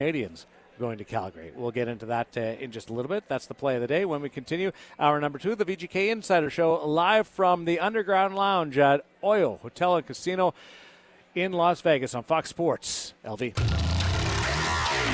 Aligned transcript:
Canadiens 0.00 0.44
going 0.78 0.96
to 0.96 1.02
Calgary. 1.02 1.50
We'll 1.56 1.72
get 1.72 1.88
into 1.88 2.06
that 2.06 2.28
uh, 2.36 2.40
in 2.40 2.70
just 2.70 2.88
a 2.88 2.92
little 2.92 3.08
bit. 3.08 3.24
That's 3.26 3.46
the 3.46 3.54
play 3.54 3.74
of 3.74 3.80
the 3.80 3.88
day. 3.88 4.04
When 4.04 4.22
we 4.22 4.28
continue, 4.28 4.70
our 4.96 5.20
number 5.20 5.40
two, 5.40 5.56
the 5.56 5.64
VGK 5.64 6.10
Insider 6.10 6.50
Show, 6.50 6.86
live 6.86 7.26
from 7.26 7.64
the 7.64 7.80
Underground 7.80 8.36
Lounge 8.36 8.78
at 8.78 9.04
Oyo 9.24 9.58
Hotel 9.58 9.96
and 9.96 10.06
Casino 10.06 10.54
in 11.34 11.50
Las 11.50 11.80
Vegas 11.80 12.14
on 12.14 12.22
Fox 12.22 12.48
Sports. 12.48 13.14
LV. 13.24 13.58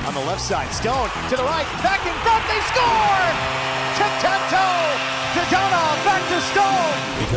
On 0.05 0.13
the 0.13 0.19
left 0.19 0.41
side, 0.41 0.71
Stone 0.71 1.09
to 1.31 1.35
the 1.35 1.43
right, 1.43 1.65
back 1.81 2.05
in 2.05 2.13
front, 2.21 2.47
they 2.47 2.61
score! 2.69 3.84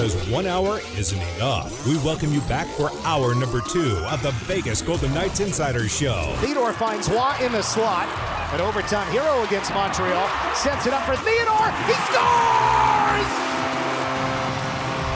Because 0.08 0.30
one 0.30 0.46
hour 0.46 0.80
isn't 0.96 1.20
enough. 1.36 1.86
We 1.86 1.98
welcome 1.98 2.32
you 2.32 2.40
back 2.42 2.66
for 2.68 2.90
hour 3.04 3.34
number 3.34 3.60
two 3.60 3.94
of 4.06 4.22
the 4.22 4.30
Vegas 4.48 4.80
Golden 4.80 5.12
Knights 5.12 5.40
Insider 5.40 5.86
Show. 5.86 6.34
Theodore 6.38 6.72
finds 6.72 7.10
Roy 7.10 7.34
in 7.42 7.52
the 7.52 7.60
slot. 7.60 8.08
An 8.54 8.62
overtime 8.62 9.12
hero 9.12 9.42
against 9.44 9.70
Montreal. 9.74 10.26
Sets 10.54 10.86
it 10.86 10.94
up 10.94 11.04
for 11.04 11.14
Theodore. 11.16 11.70
He 11.84 11.92
scores! 12.08 13.28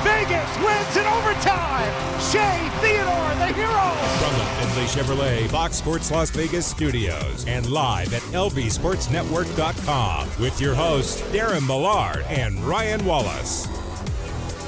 Vegas 0.05 0.59
wins 0.59 0.97
in 0.98 1.06
overtime. 1.06 1.88
Shea 2.20 2.69
Theodore, 2.83 3.34
the 3.41 3.48
hero. 3.55 3.97
From 4.20 4.34
the 4.36 4.45
Findlay 4.61 4.84
Chevrolet 4.84 5.48
Fox 5.48 5.77
Sports 5.77 6.11
Las 6.11 6.28
Vegas 6.30 6.66
studios 6.66 7.47
and 7.47 7.70
live 7.70 8.12
at 8.12 8.20
lvsportsnetwork.com 8.33 10.28
with 10.38 10.61
your 10.61 10.74
hosts 10.74 11.22
Darren 11.30 11.66
Millard 11.66 12.27
and 12.28 12.59
Ryan 12.61 13.02
Wallace. 13.06 13.66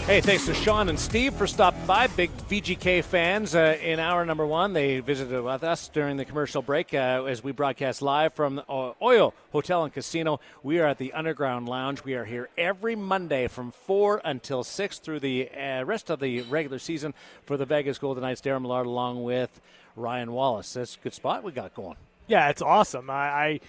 Hey, 0.07 0.21
thanks 0.21 0.45
to 0.45 0.53
Sean 0.53 0.91
and 0.91 1.01
Steve 1.01 1.33
for 1.33 1.47
stopping 1.47 1.87
by. 1.87 2.09
Big 2.09 2.31
VGK 2.51 3.03
fans 3.03 3.55
uh, 3.55 3.79
in 3.81 3.99
hour 3.99 4.27
number 4.27 4.45
one. 4.45 4.75
They 4.75 5.01
visited 5.01 5.41
with 5.41 5.65
us 5.65 5.89
during 5.89 6.19
the 6.19 6.27
commercial 6.27 6.61
break 6.61 6.93
uh, 6.93 7.25
as 7.27 7.43
we 7.43 7.53
broadcast 7.53 8.03
live 8.03 8.35
from 8.35 8.59
uh, 8.59 8.93
Oyo 9.01 9.33
Hotel 9.51 9.83
and 9.83 9.95
Casino. 9.95 10.41
We 10.63 10.79
are 10.79 10.89
at 10.89 10.99
the 10.99 11.15
Underground 11.15 11.71
Lounge. 11.71 12.05
We 12.05 12.13
are 12.17 12.27
here 12.27 12.51
every 12.59 12.95
Monday 12.95 13.49
from 13.49 13.71
4 13.71 14.21
until 14.27 14.63
6 14.63 14.99
through 14.99 15.21
the 15.21 15.49
uh, 15.51 15.85
rest 15.85 16.11
of 16.11 16.21
the 16.21 16.43
regular 16.43 16.79
season 16.79 17.15
for 17.47 17.57
the 17.57 17.65
Vegas 17.65 17.97
Golden 17.97 18.25
Knights. 18.25 18.43
Darren 18.43 18.61
Millard 18.61 18.85
along 18.87 19.23
with 19.23 19.59
Ryan 19.97 20.33
Wallace. 20.33 20.75
That's 20.75 20.97
a 20.97 20.99
good 21.01 21.15
spot 21.15 21.43
we 21.43 21.53
got 21.53 21.73
going. 21.73 21.97
Yeah, 22.27 22.51
it's 22.51 22.61
awesome. 22.61 23.09
I, 23.09 23.15
I 23.15 23.61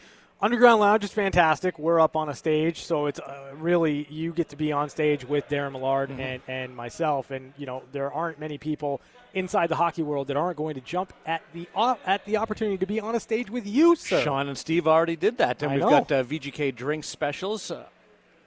Underground 0.46 0.80
Lounge 0.80 1.04
is 1.04 1.12
fantastic. 1.12 1.80
We're 1.80 2.00
up 2.00 2.16
on 2.16 2.30
a 2.30 2.36
stage, 2.36 2.84
so 2.84 3.08
it's 3.08 3.20
uh, 3.20 3.50
really 3.56 4.06
you 4.12 4.32
get 4.32 4.50
to 4.50 4.56
be 4.56 4.72
on 4.72 4.90
stage 4.90 5.26
with 5.26 5.50
Darren 5.50 5.72
Millard 5.72 6.12
mm-hmm. 6.12 6.22
and, 6.22 6.42
and 6.48 6.76
myself. 6.76 7.32
And 7.32 7.52
you 7.58 7.66
know 7.66 7.82
there 7.92 8.14
aren't 8.14 8.40
many 8.40 8.60
people 8.60 9.02
inside 9.34 9.70
the 9.70 9.76
hockey 9.76 10.04
world 10.04 10.28
that 10.28 10.38
aren't 10.38 10.56
going 10.56 10.76
to 10.76 10.82
jump 10.82 11.14
at 11.26 11.42
the 11.54 11.68
uh, 11.76 11.96
at 12.06 12.24
the 12.26 12.38
opportunity 12.38 12.78
to 12.78 12.86
be 12.86 13.00
on 13.00 13.16
a 13.16 13.20
stage 13.20 13.50
with 13.50 13.66
you, 13.66 13.96
sir. 13.96 14.22
Sean 14.22 14.48
and 14.48 14.56
Steve 14.56 14.88
already 14.88 15.16
did 15.16 15.40
that, 15.40 15.64
and 15.64 15.72
I 15.72 15.76
we've 15.78 15.84
know. 15.84 15.90
got 15.90 16.12
uh, 16.12 16.24
VGK 16.24 16.76
drink 16.76 17.06
specials. 17.06 17.72
Uh, 17.72 17.86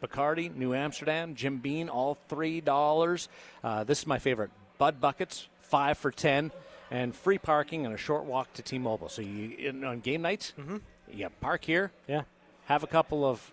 Bacardi, 0.00 0.54
New 0.54 0.74
Amsterdam, 0.74 1.34
Jim 1.34 1.58
Beam, 1.58 1.91
all 1.91 2.16
three 2.28 2.60
dollars. 2.60 3.28
Uh, 3.64 3.82
this 3.82 3.98
is 3.98 4.06
my 4.06 4.20
favorite. 4.20 4.52
Bud 4.78 5.00
buckets, 5.00 5.48
five 5.62 5.98
for 5.98 6.12
ten, 6.12 6.52
and 6.92 7.12
free 7.12 7.38
parking 7.38 7.86
and 7.86 7.92
a 7.92 7.98
short 7.98 8.24
walk 8.24 8.52
to 8.52 8.62
T-Mobile. 8.62 9.08
So 9.08 9.20
you 9.20 9.56
in, 9.58 9.82
on 9.82 9.98
game 9.98 10.22
nights. 10.22 10.52
Mm-hmm. 10.56 10.76
Yeah, 11.12 11.28
park 11.40 11.64
here. 11.64 11.90
Yeah. 12.06 12.22
Have 12.66 12.82
a 12.82 12.86
couple 12.86 13.24
of 13.24 13.52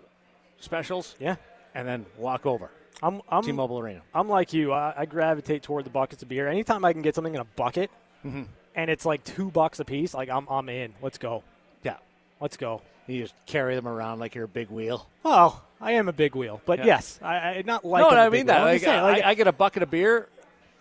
specials. 0.60 1.16
Yeah. 1.20 1.36
And 1.74 1.88
then 1.88 2.06
walk 2.18 2.46
over. 2.46 2.70
I'm, 3.02 3.22
I'm 3.30 3.44
T-Mobile 3.44 3.80
Arena. 3.80 4.02
I'm 4.14 4.30
like 4.30 4.54
you. 4.54 4.72
I, 4.72 4.94
I 4.98 5.06
gravitate 5.06 5.64
toward 5.64 5.86
the 5.86 5.90
buckets 5.90 6.24
of 6.24 6.30
beer. 6.30 6.48
Anytime 6.48 6.86
I 6.86 6.94
can 6.94 7.02
get 7.02 7.16
something 7.16 7.36
in 7.36 7.42
a 7.42 7.46
bucket, 7.46 7.92
mm-hmm. 8.26 8.44
and 8.76 8.90
it's 8.90 9.06
like 9.06 9.24
two 9.24 9.52
bucks 9.52 9.80
a 9.80 9.86
piece, 9.86 10.14
like 10.14 10.30
I'm 10.30 10.48
I'm 10.50 10.70
in. 10.70 10.94
Let's 11.02 11.18
go. 11.18 11.44
Yeah. 11.84 11.98
Let's 12.40 12.58
go. 12.58 12.82
You 13.08 13.22
just 13.24 13.36
carry 13.46 13.76
them 13.76 13.88
around 13.88 14.20
like 14.20 14.34
you're 14.34 14.46
a 14.46 14.48
big 14.48 14.70
wheel. 14.70 15.08
Well, 15.24 15.64
I 15.80 15.94
am 15.94 16.08
a 16.08 16.14
big 16.14 16.36
wheel, 16.36 16.62
but 16.66 16.80
Yeah. 16.80 16.86
yes, 16.86 17.20
I, 17.22 17.36
I 17.36 17.64
not 17.66 17.86
like. 17.86 18.02
no, 18.02 18.10
I 18.18 18.30
mean 18.30 18.48
that. 18.48 18.62
Like, 18.64 18.82
saying, 18.82 19.04
like, 19.04 19.24
I, 19.24 19.32
I 19.32 19.34
get 19.36 19.48
a 19.48 19.52
bucket 19.52 19.84
of 19.84 19.92
beer. 19.92 20.30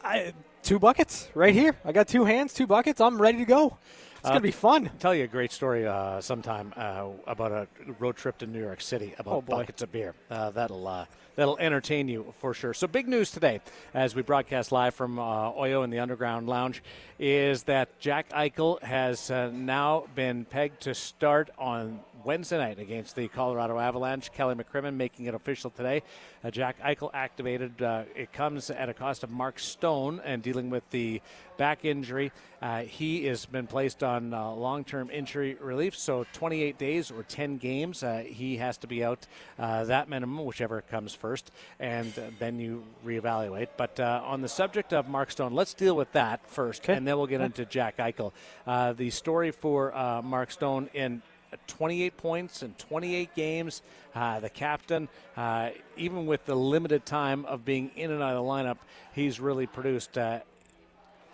I, 0.03 0.33
two 0.63 0.79
buckets 0.79 1.29
right 1.35 1.53
here. 1.55 1.77
I 1.85 1.93
got 1.93 2.09
two 2.09 2.25
hands, 2.25 2.55
two 2.55 2.67
buckets. 2.67 3.01
I'm 3.01 3.21
ready 3.21 3.39
to 3.39 3.45
go. 3.45 3.77
It's 4.25 4.31
Uh, 4.31 4.33
gonna 4.33 4.41
be 4.41 4.53
fun. 4.53 4.89
tell 5.01 5.15
you 5.15 5.25
a 5.25 5.27
great 5.27 5.53
story 5.53 5.87
uh, 5.87 6.19
sometime 6.23 6.73
uh, 6.79 7.09
about 7.27 7.53
a 7.53 7.69
road 7.99 8.17
trip 8.17 8.39
to 8.39 8.47
New 8.47 8.59
York 8.63 8.81
City 8.81 9.13
about 9.19 9.35
Oh, 9.35 9.41
buckets 9.43 9.83
of 9.83 9.93
beer. 9.93 10.15
Uh, 10.31 10.49
that'll 10.49 10.89
uh, 10.89 11.05
that'll 11.37 11.59
entertain 11.59 12.09
you 12.09 12.33
for 12.39 12.55
sure. 12.55 12.73
So 12.73 12.87
big 12.87 13.07
news 13.07 13.31
today, 13.31 13.61
as 13.93 14.15
we 14.15 14.23
broadcast 14.23 14.73
live 14.73 14.95
from 14.95 15.19
uh, 15.19 15.53
Oyo 15.53 15.85
in 15.85 15.91
the 15.91 15.99
Underground 15.99 16.49
Lounge, 16.49 16.83
is 17.19 17.65
that 17.65 17.99
Jack 18.01 18.31
Eichel 18.31 18.83
has 18.83 19.31
uh, 19.31 19.51
now 19.53 20.07
been 20.15 20.47
pegged 20.47 20.81
to 20.85 20.95
start 20.95 21.51
on 21.59 22.01
Wednesday 22.25 22.59
night 22.59 22.79
against 22.79 23.17
the 23.17 23.29
Colorado 23.29 23.79
Avalanche. 23.79 24.33
Kelly 24.33 24.55
McCrimmon 24.55 24.95
making 24.95 25.27
it 25.27 25.35
official 25.35 25.71
today. 25.71 26.03
Uh, 26.43 26.51
Jack 26.51 26.81
Eichel 26.81 27.11
activated. 27.13 27.83
Uh, 27.83 28.05
it 28.15 28.33
comes 28.33 28.71
at 28.71 28.89
a 28.89 28.95
cost 28.95 29.25
of 29.25 29.31
Mark 29.31 29.59
Stone 29.59 30.21
and 30.25 30.43
dealing 30.43 30.71
with 30.71 30.89
the 30.91 31.21
back 31.57 31.85
injury. 31.85 32.33
Uh, 32.61 32.81
he 32.81 33.27
has 33.27 33.47
been 33.47 33.67
placed 33.67 34.03
on 34.03 34.33
uh, 34.33 34.51
long-term 34.51 35.11
injury 35.11 35.57
relief, 35.61 35.97
so 35.97 36.27
28 36.33 36.79
days 36.79 37.11
or 37.11 37.23
10 37.23 37.59
games. 37.59 38.03
Uh, 38.03 38.25
he 38.27 38.57
has 38.57 38.79
to 38.79 38.87
be 38.87 39.05
out 39.05 39.27
uh, 39.59 39.85
that 39.85 40.09
minimum, 40.09 40.45
whichever 40.45 40.81
comes 40.81 41.15
first, 41.15 41.51
and 41.79 42.19
uh, 42.19 42.23
then 42.39 42.59
you 42.59 42.83
reevaluate. 43.05 43.69
But 43.77 44.01
uh, 44.01 44.23
on 44.25 44.41
the 44.41 44.49
subject 44.49 44.93
of 44.93 45.09
Mark 45.09 45.31
Stone, 45.31 45.53
let's 45.53 45.75
deal 45.75 45.95
with 45.95 46.11
that 46.13 46.49
first, 46.49 46.89
and 46.89 47.07
then 47.07 47.17
we'll 47.17 47.27
get 47.27 47.41
into 47.41 47.65
Jack 47.65 47.99
Eichel. 47.99 48.33
Uh, 48.67 48.93
the 48.93 49.11
story 49.11 49.51
for 49.51 49.95
uh, 49.95 50.23
Mark 50.23 50.51
Stone 50.51 50.91
in 50.95 51.23
28 51.67 52.17
points 52.17 52.63
in 52.63 52.73
28 52.75 53.35
games. 53.35 53.83
Uh, 54.15 54.41
the 54.41 54.51
captain, 54.51 55.09
uh, 55.37 55.71
even 55.97 56.27
with 56.27 56.45
the 56.45 56.55
limited 56.55 57.05
time 57.05 57.45
of 57.47 57.65
being 57.65 57.91
in 57.97 58.11
and 58.11 58.23
out 58.23 58.37
of 58.37 58.45
the 58.45 58.51
lineup, 58.51 58.79
he's 59.13 59.41
really 59.41 59.67
produced. 59.67 60.17
Uh, 60.17 60.41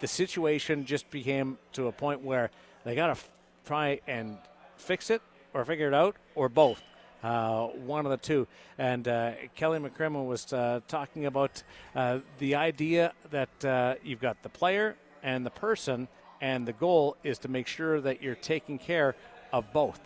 the 0.00 0.06
situation 0.06 0.86
just 0.86 1.10
became 1.10 1.58
to 1.72 1.86
a 1.86 1.92
point 1.92 2.22
where 2.22 2.50
they 2.84 2.94
got 2.94 3.06
to 3.06 3.12
f- 3.12 3.30
try 3.66 4.00
and 4.06 4.38
fix 4.76 5.10
it 5.10 5.22
or 5.52 5.64
figure 5.64 5.88
it 5.88 5.94
out 5.94 6.16
or 6.34 6.48
both. 6.48 6.82
Uh, 7.22 7.66
one 7.66 8.06
of 8.06 8.10
the 8.10 8.16
two. 8.16 8.46
And 8.78 9.06
uh, 9.06 9.32
Kelly 9.54 9.78
McCrimmon 9.78 10.26
was 10.26 10.52
uh, 10.54 10.80
talking 10.88 11.26
about 11.26 11.62
uh, 11.94 12.20
the 12.38 12.54
idea 12.54 13.12
that 13.30 13.64
uh, 13.64 13.96
you've 14.02 14.20
got 14.20 14.42
the 14.42 14.48
player 14.48 14.96
and 15.22 15.44
the 15.44 15.50
person, 15.50 16.08
and 16.40 16.66
the 16.66 16.72
goal 16.72 17.18
is 17.22 17.38
to 17.40 17.48
make 17.48 17.66
sure 17.66 18.00
that 18.00 18.22
you're 18.22 18.34
taking 18.34 18.78
care 18.78 19.14
of 19.52 19.70
both. 19.72 20.00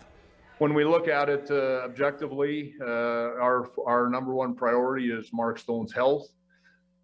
When 0.59 0.73
we 0.73 0.85
look 0.85 1.09
at 1.09 1.29
it 1.29 1.51
uh, 1.51 1.83
objectively, 1.85 2.75
uh, 2.81 2.85
our 2.85 3.71
our 3.87 4.09
number 4.09 4.33
one 4.35 4.55
priority 4.55 5.11
is 5.11 5.31
Mark 5.33 5.59
Stone's 5.59 5.93
health, 5.93 6.29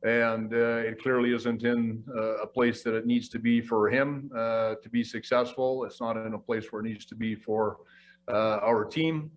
and 0.05 0.53
uh, 0.53 0.89
it 0.89 1.03
clearly 1.03 1.35
isn't 1.35 1.65
in 1.65 2.03
uh, 2.17 2.37
a 2.43 2.47
place 2.47 2.83
that 2.85 2.95
it 2.95 3.07
needs 3.07 3.29
to 3.31 3.39
be 3.39 3.61
for 3.61 3.89
him 3.89 4.31
uh, 4.37 4.75
to 4.83 4.89
be 4.89 5.03
successful. 5.03 5.85
It's 5.85 6.01
not 6.01 6.17
in 6.17 6.35
a 6.35 6.39
place 6.39 6.67
where 6.71 6.81
it 6.81 6.89
needs 6.89 7.05
to 7.07 7.17
be 7.17 7.35
for 7.35 7.79
uh, 8.29 8.59
our 8.63 8.85
team. 8.85 9.31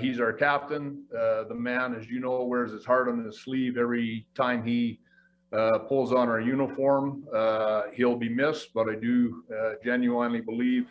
He's 0.00 0.18
our 0.18 0.32
captain. 0.32 1.04
The 1.10 1.54
man, 1.54 1.94
as 1.94 2.08
you 2.08 2.20
know, 2.20 2.42
wears 2.44 2.72
his 2.72 2.86
heart 2.86 3.06
on 3.10 3.22
his 3.22 3.40
sleeve 3.40 3.76
every 3.76 4.26
time 4.34 4.64
he 4.64 4.98
uh, 5.52 5.78
pulls 5.78 6.12
on 6.12 6.28
our 6.28 6.40
uniform. 6.40 7.24
Uh, 7.34 7.82
he'll 7.94 8.16
be 8.16 8.28
missed, 8.28 8.68
but 8.74 8.88
I 8.88 8.94
do 8.94 9.44
uh, 9.50 9.72
genuinely 9.84 10.40
believe 10.40 10.88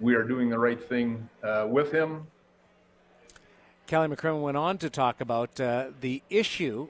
we 0.00 0.14
are 0.14 0.22
doing 0.22 0.48
the 0.48 0.58
right 0.58 0.82
thing 0.82 1.28
uh, 1.42 1.66
with 1.68 1.92
him. 1.92 2.26
Kelly 3.86 4.08
McCrimmon 4.08 4.42
went 4.42 4.56
on 4.56 4.78
to 4.78 4.90
talk 4.90 5.20
about 5.20 5.60
uh, 5.60 5.88
the 6.00 6.22
issue, 6.30 6.88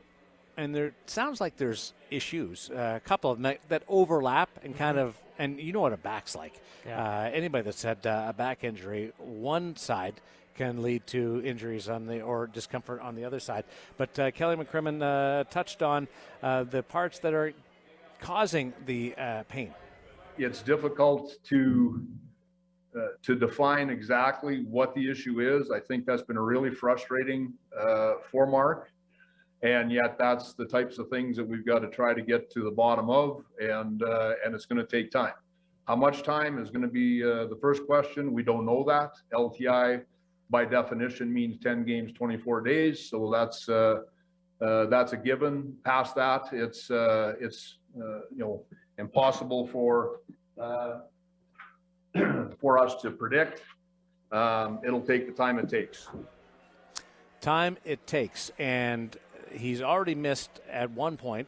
and 0.56 0.74
there 0.74 0.92
sounds 1.06 1.40
like 1.40 1.56
there's 1.56 1.92
issues, 2.10 2.70
uh, 2.70 2.94
a 2.96 3.00
couple 3.00 3.30
of 3.30 3.38
them 3.38 3.42
that, 3.42 3.60
that 3.68 3.82
overlap 3.88 4.48
and 4.62 4.76
kind 4.76 4.98
of, 4.98 5.16
and 5.38 5.58
you 5.58 5.72
know 5.72 5.80
what 5.80 5.92
a 5.92 5.96
back's 5.96 6.36
like. 6.36 6.60
Yeah. 6.86 7.02
Uh, 7.02 7.30
anybody 7.32 7.64
that's 7.64 7.82
had 7.82 8.06
uh, 8.06 8.26
a 8.28 8.32
back 8.32 8.62
injury, 8.62 9.12
one 9.18 9.74
side 9.76 10.20
can 10.54 10.82
lead 10.82 11.06
to 11.08 11.42
injuries 11.44 11.88
on 11.88 12.06
the 12.06 12.22
or 12.22 12.46
discomfort 12.46 13.00
on 13.00 13.16
the 13.16 13.24
other 13.24 13.40
side. 13.40 13.64
But 13.96 14.18
uh, 14.18 14.30
Kelly 14.30 14.56
McCrimmon 14.56 15.02
uh, 15.02 15.44
touched 15.50 15.82
on 15.82 16.06
uh, 16.42 16.64
the 16.64 16.82
parts 16.82 17.18
that 17.20 17.34
are 17.34 17.52
causing 18.20 18.72
the 18.86 19.14
uh, 19.16 19.42
pain. 19.44 19.74
It's 20.38 20.62
difficult 20.62 21.32
to 21.48 22.06
uh, 22.96 23.08
to 23.22 23.34
define 23.34 23.90
exactly 23.90 24.64
what 24.70 24.94
the 24.94 25.10
issue 25.10 25.40
is. 25.40 25.68
I 25.70 25.80
think 25.80 26.06
that's 26.06 26.22
been 26.22 26.38
really 26.38 26.70
frustrating 26.70 27.52
uh, 27.76 28.14
for 28.30 28.46
Mark. 28.46 28.92
And 29.62 29.90
yet 29.90 30.16
that's 30.16 30.52
the 30.52 30.64
types 30.64 30.98
of 30.98 31.08
things 31.08 31.36
that 31.36 31.44
we've 31.44 31.66
got 31.66 31.80
to 31.80 31.88
try 31.88 32.14
to 32.14 32.22
get 32.22 32.52
to 32.52 32.62
the 32.62 32.70
bottom 32.70 33.10
of 33.10 33.42
and 33.60 34.02
uh, 34.02 34.34
and 34.44 34.54
it's 34.54 34.66
going 34.66 34.78
to 34.78 34.86
take 34.86 35.10
time. 35.10 35.32
How 35.88 35.96
much 35.96 36.22
time 36.22 36.58
is 36.58 36.70
going 36.70 36.82
to 36.82 36.88
be 36.88 37.24
uh, 37.24 37.46
the 37.46 37.56
first 37.60 37.84
question? 37.84 38.32
We 38.32 38.44
don't 38.44 38.64
know 38.64 38.84
that. 38.86 39.14
LTI 39.32 40.04
by 40.50 40.64
definition 40.64 41.32
means 41.32 41.58
10 41.58 41.84
games, 41.84 42.12
24 42.12 42.60
days. 42.60 43.10
So 43.10 43.30
that's 43.32 43.68
uh, 43.68 44.02
that's 44.60 45.14
a 45.14 45.16
given. 45.16 45.74
Past 45.84 46.14
that, 46.14 46.42
it's 46.52 46.90
it's 47.40 47.78
you 47.96 48.38
know 48.38 48.62
impossible 48.98 49.66
for 49.66 50.20
for 52.60 52.78
us 52.78 52.94
to 53.02 53.10
predict. 53.10 53.62
um, 54.32 54.80
it'll 54.84 55.00
take 55.00 55.26
the 55.26 55.32
time 55.32 55.58
it 55.58 55.68
takes. 55.68 56.08
Time 57.40 57.76
it 57.84 58.06
takes, 58.06 58.50
and 58.58 59.16
he's 59.52 59.82
already 59.82 60.14
missed 60.14 60.50
at 60.70 60.90
one 60.90 61.16
point 61.16 61.46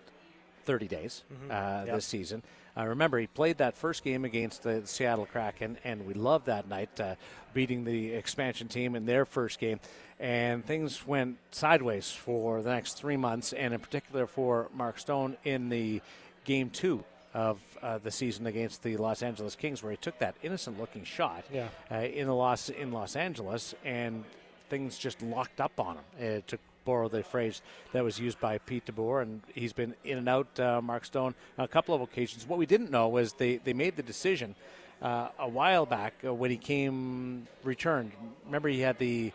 30 0.66 0.88
days 0.88 1.22
Mm-hmm. 1.32 1.50
uh, 1.50 1.84
Yep. 1.86 1.94
this 1.94 2.04
season. 2.06 2.42
Uh, 2.78 2.84
remember, 2.84 3.18
he 3.18 3.26
played 3.26 3.56
that 3.58 3.74
first 3.74 4.04
game 4.04 4.26
against 4.26 4.62
the 4.62 4.82
Seattle 4.86 5.24
Kraken, 5.24 5.78
and 5.84 6.04
we 6.06 6.12
loved 6.12 6.44
that 6.46 6.68
night, 6.68 7.00
uh, 7.00 7.14
beating 7.54 7.84
the 7.84 8.12
expansion 8.12 8.68
team 8.68 8.94
in 8.94 9.06
their 9.06 9.24
first 9.24 9.58
game. 9.58 9.80
And 10.20 10.62
things 10.64 11.06
went 11.06 11.38
sideways 11.52 12.10
for 12.12 12.60
the 12.60 12.68
next 12.68 12.94
three 12.98 13.16
months, 13.16 13.54
and 13.54 13.72
in 13.72 13.80
particular 13.80 14.26
for 14.26 14.68
Mark 14.74 14.98
Stone 14.98 15.38
in 15.44 15.70
the 15.70 16.02
game 16.44 16.68
two 16.68 17.02
of 17.36 17.60
uh, 17.82 17.98
the 17.98 18.10
season 18.10 18.46
against 18.46 18.82
the 18.82 18.96
Los 18.96 19.22
Angeles 19.22 19.54
Kings, 19.54 19.82
where 19.82 19.90
he 19.92 19.98
took 19.98 20.18
that 20.20 20.34
innocent-looking 20.42 21.04
shot 21.04 21.44
Yeah. 21.52 21.68
uh, 21.92 21.96
in 21.96 22.26
the 22.26 22.34
Los 22.34 22.70
in 22.70 22.92
Los 22.92 23.14
Angeles, 23.14 23.74
and 23.84 24.24
things 24.70 24.96
just 24.98 25.20
locked 25.22 25.60
up 25.60 25.78
on 25.78 25.96
him. 25.98 26.04
Uh, 26.38 26.40
to 26.46 26.58
borrow 26.86 27.08
the 27.08 27.22
phrase 27.22 27.60
that 27.92 28.02
was 28.02 28.18
used 28.18 28.40
by 28.40 28.56
Pete 28.58 28.86
DeBoer, 28.86 29.20
and 29.22 29.42
he's 29.54 29.72
been 29.74 29.94
in 30.04 30.16
and 30.18 30.28
out. 30.28 30.58
Uh, 30.58 30.80
Mark 30.80 31.04
Stone 31.04 31.34
on 31.58 31.64
a 31.64 31.68
couple 31.68 31.94
of 31.94 32.00
occasions. 32.00 32.46
What 32.48 32.58
we 32.58 32.64
didn't 32.66 32.90
know 32.90 33.08
was 33.08 33.34
they 33.34 33.58
they 33.58 33.74
made 33.74 33.96
the 33.96 34.02
decision 34.02 34.54
uh, 35.02 35.28
a 35.38 35.48
while 35.48 35.84
back 35.84 36.14
uh, 36.24 36.32
when 36.32 36.50
he 36.50 36.56
came 36.56 37.46
returned. 37.64 38.12
Remember, 38.46 38.68
he 38.70 38.80
had 38.80 38.98
the 38.98 39.32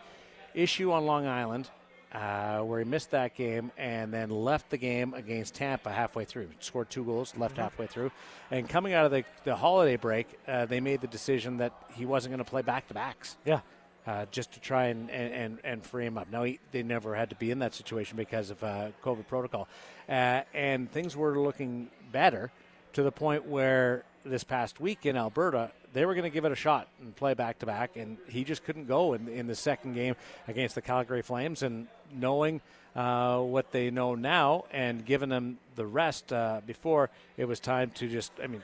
issue 0.54 0.90
on 0.90 1.06
Long 1.06 1.26
Island. 1.26 1.70
Uh, 2.12 2.60
where 2.60 2.78
he 2.78 2.84
missed 2.84 3.12
that 3.12 3.34
game 3.34 3.72
and 3.78 4.12
then 4.12 4.28
left 4.28 4.68
the 4.68 4.76
game 4.76 5.14
against 5.14 5.54
Tampa 5.54 5.90
halfway 5.90 6.26
through. 6.26 6.48
Scored 6.60 6.90
two 6.90 7.04
goals, 7.04 7.34
left 7.38 7.56
halfway 7.56 7.86
through. 7.86 8.10
And 8.50 8.68
coming 8.68 8.92
out 8.92 9.06
of 9.06 9.12
the, 9.12 9.24
the 9.44 9.56
holiday 9.56 9.96
break, 9.96 10.26
uh, 10.46 10.66
they 10.66 10.80
made 10.80 11.00
the 11.00 11.06
decision 11.06 11.56
that 11.58 11.72
he 11.94 12.04
wasn't 12.04 12.32
going 12.32 12.44
to 12.44 12.50
play 12.50 12.60
back 12.60 12.86
to 12.88 12.94
backs 12.94 13.38
Yeah. 13.46 13.60
uh, 14.06 14.26
just 14.30 14.52
to 14.52 14.60
try 14.60 14.88
and, 14.88 15.10
and, 15.10 15.32
and, 15.32 15.58
and 15.64 15.86
free 15.86 16.04
him 16.04 16.18
up. 16.18 16.30
Now, 16.30 16.42
he, 16.42 16.60
they 16.70 16.82
never 16.82 17.14
had 17.14 17.30
to 17.30 17.36
be 17.36 17.50
in 17.50 17.60
that 17.60 17.72
situation 17.72 18.18
because 18.18 18.50
of 18.50 18.62
uh, 18.62 18.88
COVID 19.02 19.26
protocol. 19.26 19.66
Uh, 20.06 20.42
and 20.52 20.92
things 20.92 21.16
were 21.16 21.38
looking 21.40 21.88
better 22.12 22.50
to 22.92 23.02
the 23.02 23.12
point 23.12 23.46
where 23.46 24.04
this 24.22 24.44
past 24.44 24.80
week 24.80 25.06
in 25.06 25.16
Alberta, 25.16 25.70
they 25.92 26.04
were 26.06 26.14
going 26.14 26.24
to 26.24 26.30
give 26.30 26.44
it 26.44 26.52
a 26.52 26.56
shot 26.56 26.88
and 27.00 27.14
play 27.14 27.34
back 27.34 27.58
to 27.60 27.66
back. 27.66 27.96
And 27.96 28.16
he 28.28 28.44
just 28.44 28.64
couldn't 28.64 28.86
go 28.86 29.12
in, 29.14 29.28
in 29.28 29.46
the 29.46 29.54
second 29.54 29.94
game 29.94 30.14
against 30.48 30.74
the 30.74 30.82
Calgary 30.82 31.22
Flames. 31.22 31.62
And 31.62 31.86
knowing 32.14 32.60
uh, 32.96 33.38
what 33.40 33.72
they 33.72 33.90
know 33.90 34.14
now 34.14 34.64
and 34.70 35.04
giving 35.04 35.28
them 35.28 35.58
the 35.76 35.86
rest 35.86 36.32
uh, 36.32 36.60
before, 36.66 37.10
it 37.36 37.46
was 37.46 37.60
time 37.60 37.90
to 37.96 38.08
just, 38.08 38.32
I 38.42 38.46
mean, 38.46 38.62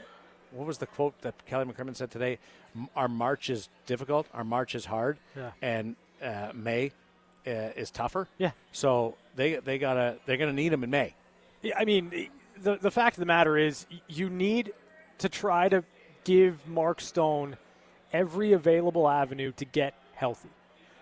what 0.52 0.66
was 0.66 0.78
the 0.78 0.86
quote 0.86 1.20
that 1.22 1.34
Kelly 1.46 1.66
McCrimmon 1.66 1.94
said 1.96 2.10
today? 2.10 2.38
Our 2.96 3.08
March 3.08 3.50
is 3.50 3.69
difficult. 3.86 4.26
Our 4.32 4.44
March 4.44 4.74
is 4.74 4.84
hard, 4.86 5.19
Yeah. 5.36 5.50
and 5.60 5.96
uh, 6.22 6.52
May 6.54 6.92
uh, 7.46 7.50
is 7.76 7.90
tougher. 7.90 8.28
Yeah. 8.38 8.52
So 8.72 9.16
they 9.36 9.56
they 9.56 9.78
gotta 9.78 10.16
they're 10.26 10.36
gonna 10.36 10.52
need 10.52 10.72
him 10.72 10.84
in 10.84 10.90
May. 10.90 11.14
Yeah, 11.62 11.78
I 11.78 11.84
mean, 11.84 12.31
the 12.62 12.76
the 12.76 12.90
fact 12.90 13.16
of 13.16 13.20
the 13.20 13.26
matter 13.26 13.56
is, 13.58 13.86
you 14.08 14.31
need 14.31 14.72
to 15.19 15.28
try 15.28 15.69
to 15.69 15.82
give 16.28 16.69
Mark 16.69 17.00
Stone 17.00 17.56
every 18.12 18.52
available 18.52 19.08
avenue 19.08 19.50
to 19.52 19.64
get 19.64 19.94
healthy, 20.14 20.50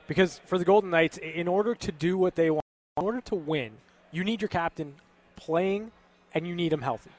because 0.06 0.38
for 0.46 0.56
the 0.56 0.64
Golden 0.64 0.90
Knights, 0.90 1.18
in 1.18 1.48
order 1.48 1.74
to 1.74 1.90
do 1.90 2.16
what 2.16 2.36
they 2.36 2.48
want, 2.48 2.64
in 2.96 3.02
order 3.02 3.20
to 3.22 3.34
win, 3.34 3.72
you 4.12 4.22
need 4.22 4.40
your 4.40 4.48
captain 4.48 4.94
playing, 5.34 5.90
and 6.32 6.46
you 6.46 6.54
need 6.54 6.72
him 6.72 6.80
healthy. 6.80 7.10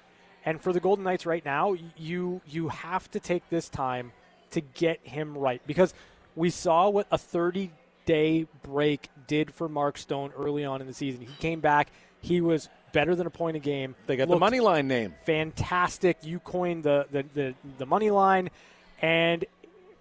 And 0.45 0.61
for 0.61 0.71
the 0.71 0.79
Golden 0.79 1.03
Knights 1.03 1.25
right 1.25 1.43
now, 1.43 1.75
you 1.97 2.39
you 2.47 2.69
have 2.69 3.11
to 3.11 3.19
take 3.19 3.49
this 3.49 3.67
time 3.67 4.13
to 4.51 4.61
get 4.61 5.05
him 5.05 5.37
right 5.37 5.61
because 5.67 5.93
we 6.37 6.49
saw 6.49 6.87
what 6.87 7.07
a 7.11 7.17
30 7.17 7.71
day 8.05 8.47
break 8.63 9.09
did 9.27 9.53
for 9.53 9.67
Mark 9.67 9.97
Stone 9.97 10.31
early 10.37 10.63
on 10.63 10.79
in 10.79 10.87
the 10.87 10.93
season. 10.93 11.19
He 11.19 11.35
came 11.41 11.59
back, 11.59 11.91
he 12.21 12.39
was 12.39 12.69
better 12.97 13.15
than 13.15 13.27
a 13.27 13.29
point 13.29 13.55
a 13.55 13.59
game. 13.59 13.95
They 14.07 14.15
got 14.15 14.27
the 14.27 14.39
money 14.39 14.59
line 14.59 14.87
name. 14.87 15.13
fantastic. 15.25 16.17
You 16.23 16.39
coined 16.39 16.83
the 16.83 17.05
the, 17.11 17.25
the, 17.33 17.53
the 17.77 17.85
money 17.85 18.09
line, 18.09 18.49
and 19.01 19.45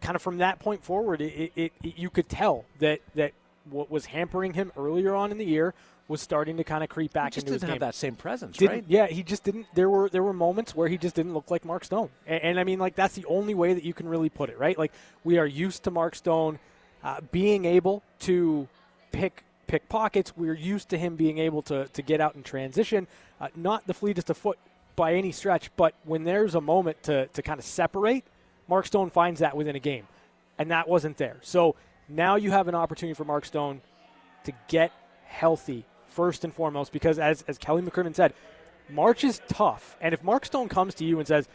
kind 0.00 0.16
of 0.16 0.22
from 0.22 0.38
that 0.38 0.58
point 0.60 0.82
forward, 0.82 1.20
it, 1.20 1.52
it, 1.54 1.72
it, 1.82 1.98
you 1.98 2.10
could 2.10 2.28
tell 2.28 2.64
that 2.78 3.00
that 3.14 3.32
what 3.68 3.90
was 3.90 4.06
hampering 4.06 4.54
him 4.54 4.72
earlier 4.76 5.14
on 5.14 5.30
in 5.30 5.38
the 5.38 5.44
year 5.44 5.74
was 6.08 6.20
starting 6.22 6.56
to 6.56 6.64
kind 6.64 6.84
of 6.84 6.88
creep 6.88 7.10
He 7.10 7.14
back 7.14 7.32
just 7.32 7.46
into 7.46 7.54
his 7.54 7.62
didn't 7.62 7.70
have 7.70 7.80
game. 7.80 7.86
that 7.88 7.94
same 7.96 8.14
presence, 8.14 8.56
Didn't, 8.56 8.72
right? 8.72 8.84
Yeah, 8.86 9.06
he 9.08 9.24
just 9.24 9.42
didn't. 9.42 9.66
There 9.74 9.90
were 9.90 10.08
there 10.08 10.22
were 10.22 10.32
moments 10.32 10.74
where 10.74 10.88
he 10.88 10.96
just 10.98 11.16
didn't 11.16 11.34
look 11.34 11.50
like 11.50 11.64
Mark 11.64 11.84
Stone, 11.84 12.10
and, 12.26 12.42
and 12.42 12.60
I 12.60 12.64
mean, 12.64 12.78
like 12.78 12.94
that's 12.94 13.14
the 13.14 13.24
only 13.26 13.54
way 13.54 13.74
that 13.74 13.84
you 13.84 13.92
can 13.92 14.08
really 14.08 14.28
put 14.30 14.48
it, 14.48 14.58
right? 14.58 14.78
Like 14.78 14.92
we 15.24 15.38
are 15.38 15.46
used 15.46 15.82
to 15.84 15.90
Mark 15.90 16.14
Stone 16.14 16.58
uh, 17.02 17.20
being 17.32 17.64
able 17.64 18.02
to 18.20 18.68
pick 19.12 19.42
pick 19.66 19.88
pockets. 19.88 20.32
We're 20.36 20.54
used 20.54 20.88
to 20.90 20.98
him 20.98 21.16
being 21.16 21.38
able 21.38 21.62
to 21.62 21.86
to 21.88 22.02
get 22.02 22.20
out 22.20 22.34
and 22.34 22.44
transition, 22.44 23.06
uh, 23.40 23.48
not 23.54 23.86
the 23.86 23.94
fleetest 23.94 24.30
of 24.30 24.36
foot 24.36 24.58
by 24.94 25.14
any 25.14 25.32
stretch, 25.32 25.70
but 25.76 25.94
when 26.04 26.24
there's 26.24 26.54
a 26.54 26.60
moment 26.60 27.02
to 27.04 27.26
to 27.28 27.42
kind 27.42 27.58
of 27.58 27.64
separate, 27.64 28.24
Mark 28.68 28.86
Stone 28.86 29.10
finds 29.10 29.40
that 29.40 29.56
within 29.56 29.76
a 29.76 29.80
game, 29.80 30.06
and 30.58 30.70
that 30.70 30.88
wasn't 30.88 31.16
there. 31.16 31.36
So 31.42 31.76
now 32.08 32.36
you 32.36 32.50
have 32.50 32.68
an 32.68 32.74
opportunity 32.74 33.14
for 33.14 33.24
Mark 33.24 33.44
Stone 33.44 33.80
to 34.44 34.52
get 34.68 34.92
healthy 35.24 35.84
first 36.08 36.44
and 36.44 36.54
foremost 36.54 36.92
because 36.92 37.18
as, 37.18 37.42
as 37.42 37.58
kelly 37.58 37.82
mccrimmon 37.82 38.14
said 38.14 38.32
march 38.88 39.22
is 39.24 39.40
tough. 39.48 39.96
And 40.00 40.14
if 40.14 40.22
mark 40.22 40.46
stone 40.46 40.68
comes 40.68 40.94
to 40.94 41.04
you 41.04 41.18
and 41.18 41.28
says 41.28 41.48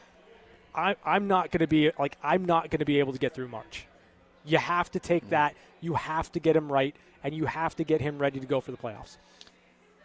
I, 0.76 0.96
i'm 1.06 1.28
not 1.28 1.52
going 1.52 1.62
to 1.62 1.68
be 1.68 1.90
like 1.98 2.18
i'm 2.22 2.46
not 2.46 2.70
going 2.70 2.80
to 2.80 2.86
be 2.86 3.00
able 3.00 3.14
to 3.14 3.18
get 3.18 3.34
through 3.34 3.48
march 3.48 3.88
you 4.46 4.58
have 4.58 4.92
to 4.92 5.00
take 5.00 5.30
that. 5.30 5.56
You 5.82 5.94
have 5.96 6.32
to 6.34 6.40
get 6.40 6.56
him 6.56 6.72
right 6.72 6.96
and 7.24 7.34
you 7.34 7.46
have 7.46 7.76
to 7.76 7.84
get 7.84 8.02
him 8.02 8.18
ready 8.18 8.40
to 8.40 8.46
go 8.48 8.60
for 8.62 8.72
the 8.72 8.78
playoffs 8.78 9.18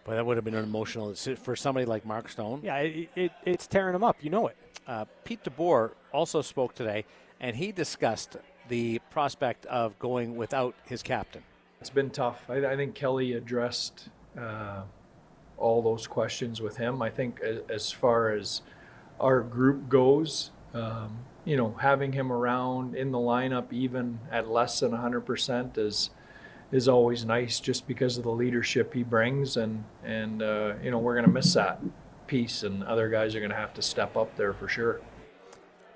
But 0.04 0.14
that 0.16 0.26
would 0.26 0.36
have 0.36 0.44
been 0.44 0.54
an 0.54 0.64
emotional 0.64 1.14
for 1.14 1.56
somebody 1.56 1.86
like 1.86 2.04
Mark 2.06 2.28
Stone. 2.28 2.60
yeah 2.62 2.76
it, 2.78 3.08
it, 3.14 3.32
it's 3.44 3.66
tearing 3.66 3.94
him 3.94 4.04
up 4.04 4.16
you 4.20 4.30
know 4.30 4.46
it 4.48 4.56
Uh, 4.86 5.04
Pete 5.24 5.42
DeBoer 5.42 5.90
also 6.12 6.42
spoke 6.42 6.72
today, 6.74 7.04
and 7.40 7.56
he 7.56 7.72
discussed 7.72 8.36
the 8.68 9.00
prospect 9.10 9.66
of 9.66 9.98
going 9.98 10.36
without 10.36 10.74
his 10.84 11.02
captain. 11.02 11.42
It's 11.80 11.90
been 11.90 12.10
tough. 12.10 12.48
I, 12.48 12.64
I 12.72 12.76
think 12.76 12.94
Kelly 12.94 13.32
addressed 13.34 14.08
uh, 14.38 14.82
all 15.58 15.82
those 15.82 16.06
questions 16.06 16.60
with 16.60 16.76
him. 16.76 17.02
I 17.02 17.10
think 17.10 17.40
as, 17.40 17.58
as 17.68 17.92
far 17.92 18.30
as 18.30 18.62
our 19.18 19.40
group 19.40 19.88
goes, 19.88 20.50
um, 20.72 21.18
you 21.44 21.56
know, 21.56 21.74
having 21.80 22.12
him 22.12 22.30
around 22.32 22.94
in 22.94 23.10
the 23.10 23.18
lineup, 23.18 23.72
even 23.72 24.20
at 24.30 24.48
less 24.48 24.80
than 24.80 24.92
100%, 24.92 25.78
is 25.78 26.10
is 26.72 26.88
always 26.88 27.25
nice, 27.25 27.61
just 27.61 27.87
because 27.87 28.18
of 28.18 28.25
the 28.25 28.30
leadership 28.30 28.92
he 28.92 29.02
brings, 29.02 29.56
and 29.56 29.85
and 30.04 30.42
uh, 30.42 30.75
you 30.82 30.90
know 30.90 30.99
we're 30.99 31.14
going 31.14 31.25
to 31.26 31.30
miss 31.30 31.54
that 31.54 31.80
piece, 32.26 32.62
and 32.62 32.82
other 32.85 33.08
guys 33.08 33.35
are 33.35 33.40
going 33.40 33.50
to 33.50 33.56
have 33.56 33.73
to 33.75 33.82
step 33.82 34.16
up 34.16 34.35
there 34.37 34.52
for 34.52 34.68
sure. 34.68 35.00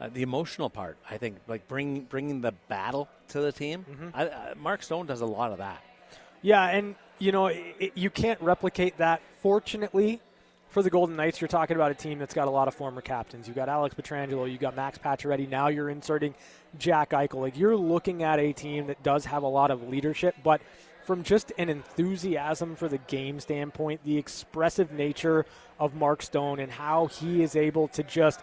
Uh, 0.01 0.09
the 0.15 0.23
emotional 0.23 0.71
part, 0.71 0.97
I 1.11 1.19
think, 1.19 1.37
like 1.47 1.69
bring, 1.69 2.03
bringing 2.05 2.41
the 2.41 2.53
battle 2.69 3.07
to 3.29 3.41
the 3.43 3.53
team. 3.53 3.85
I, 4.15 4.29
I, 4.29 4.55
Mark 4.57 4.83
Stone 4.83 5.05
does 5.07 5.21
a 5.21 5.27
lot 5.27 5.53
of 5.53 5.59
that. 5.59 5.83
Yeah, 6.41 6.65
and 6.69 6.95
you 7.19 7.33
know 7.33 7.49
it, 7.49 7.63
it- 7.79 7.93
you 7.97 8.09
can't 8.09 8.41
replicate 8.41 8.97
that. 8.99 9.21
Fortunately, 9.43 10.21
for 10.71 10.83
the 10.83 10.91
Golden 10.91 11.17
Knights, 11.17 11.41
you're 11.41 11.49
talking 11.49 11.77
about 11.77 11.91
a 11.91 11.95
team 11.95 12.19
that's 12.19 12.35
got 12.35 12.49
a 12.49 12.51
lot 12.51 12.69
of 12.69 12.75
former 12.75 13.01
captains. 13.01 13.47
You've 13.49 13.57
got 13.57 13.69
Alex 13.69 13.95
Pietrangelo, 13.95 14.51
you've 14.51 14.61
got 14.61 14.77
Max 14.77 14.99
Pacioretty. 14.99 15.49
Now 15.49 15.69
you're 15.69 15.91
inserting 15.91 16.35
Jack 16.79 17.11
Eichel. 17.11 17.41
Like 17.41 17.59
you're 17.59 17.77
looking 17.77 18.23
at 18.23 18.39
a 18.39 18.53
team 18.53 18.87
that 18.87 19.03
does 19.03 19.25
have 19.27 19.43
a 19.43 19.49
lot 19.49 19.71
of 19.71 19.89
leadership, 19.89 20.37
but 20.45 20.61
from 21.05 21.25
just 21.25 21.53
an 21.59 21.69
enthusiasm 21.69 22.77
for 22.77 22.87
the 22.89 22.99
game 22.99 23.41
standpoint, 23.41 24.01
the 24.05 24.17
expressive 24.17 24.93
nature 24.93 25.45
of 25.81 25.95
Mark 25.95 26.23
Stone 26.23 26.61
and 26.61 26.71
how 26.71 27.07
he 27.07 27.43
is 27.43 27.57
able 27.57 27.89
to 27.89 28.03
just 28.05 28.41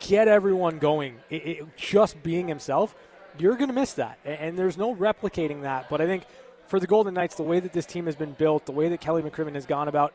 get 0.00 0.28
everyone 0.28 0.78
going, 0.78 1.16
it, 1.30 1.46
it, 1.46 1.76
just 1.76 2.22
being 2.22 2.46
himself, 2.48 2.94
you're 3.38 3.56
going 3.56 3.68
to 3.68 3.74
miss 3.74 3.94
that. 3.94 4.18
A- 4.24 4.40
And 4.40 4.58
there's 4.58 4.78
no 4.78 4.94
replicating 4.94 5.62
that. 5.62 5.88
But 5.90 6.00
I 6.00 6.06
think 6.06 6.24
for 6.68 6.78
the 6.78 6.86
Golden 6.86 7.14
Knights, 7.14 7.34
the 7.34 7.42
way 7.42 7.60
that 7.60 7.72
this 7.72 7.86
team 7.86 8.06
has 8.06 8.14
been 8.14 8.32
built, 8.32 8.66
the 8.66 8.72
way 8.72 8.88
that 8.90 9.00
Kelly 9.00 9.22
McCrimmon 9.22 9.54
has 9.54 9.66
gone 9.66 9.88
about 9.88 10.12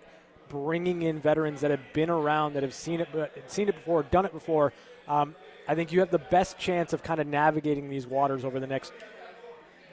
bringing 0.49 1.01
in 1.01 1.19
veterans 1.19 1.61
that 1.61 1.71
have 1.71 1.93
been 1.93 2.09
around, 2.09 2.53
that 2.53 2.63
have 2.63 2.73
seen 2.73 3.01
it, 3.01 3.07
seen 3.47 3.69
it 3.69 3.75
before, 3.75 4.03
done 4.03 4.25
it 4.25 4.33
before, 4.33 4.73
um, 5.07 5.35
I 5.67 5.75
think 5.75 5.91
you 5.91 5.99
have 6.01 6.11
the 6.11 6.19
best 6.19 6.57
chance 6.57 6.93
of 6.93 7.03
kind 7.03 7.19
of 7.19 7.27
navigating 7.27 7.89
these 7.89 8.05
waters 8.05 8.43
over 8.43 8.59
the 8.59 8.67
next 8.67 8.91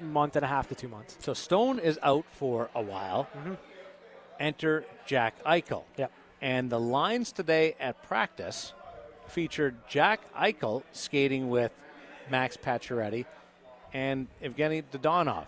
month 0.00 0.36
and 0.36 0.44
a 0.44 0.48
half 0.48 0.68
to 0.68 0.74
two 0.74 0.88
months. 0.88 1.16
So 1.20 1.34
Stone 1.34 1.78
is 1.78 1.98
out 2.02 2.24
for 2.32 2.70
a 2.74 2.82
while. 2.82 3.28
Enter 4.38 4.84
Jack 5.06 5.42
Eichel. 5.44 5.84
Yep. 5.96 6.12
And 6.40 6.70
the 6.70 6.80
lines 6.80 7.32
today 7.32 7.76
at 7.78 8.02
practice 8.02 8.72
featured 9.28 9.76
Jack 9.88 10.20
Eichel 10.34 10.82
skating 10.92 11.50
with 11.50 11.74
Max 12.30 12.56
Pacioretty 12.56 13.26
and 13.92 14.26
Evgeny 14.42 14.82
Dadonov. 14.90 15.46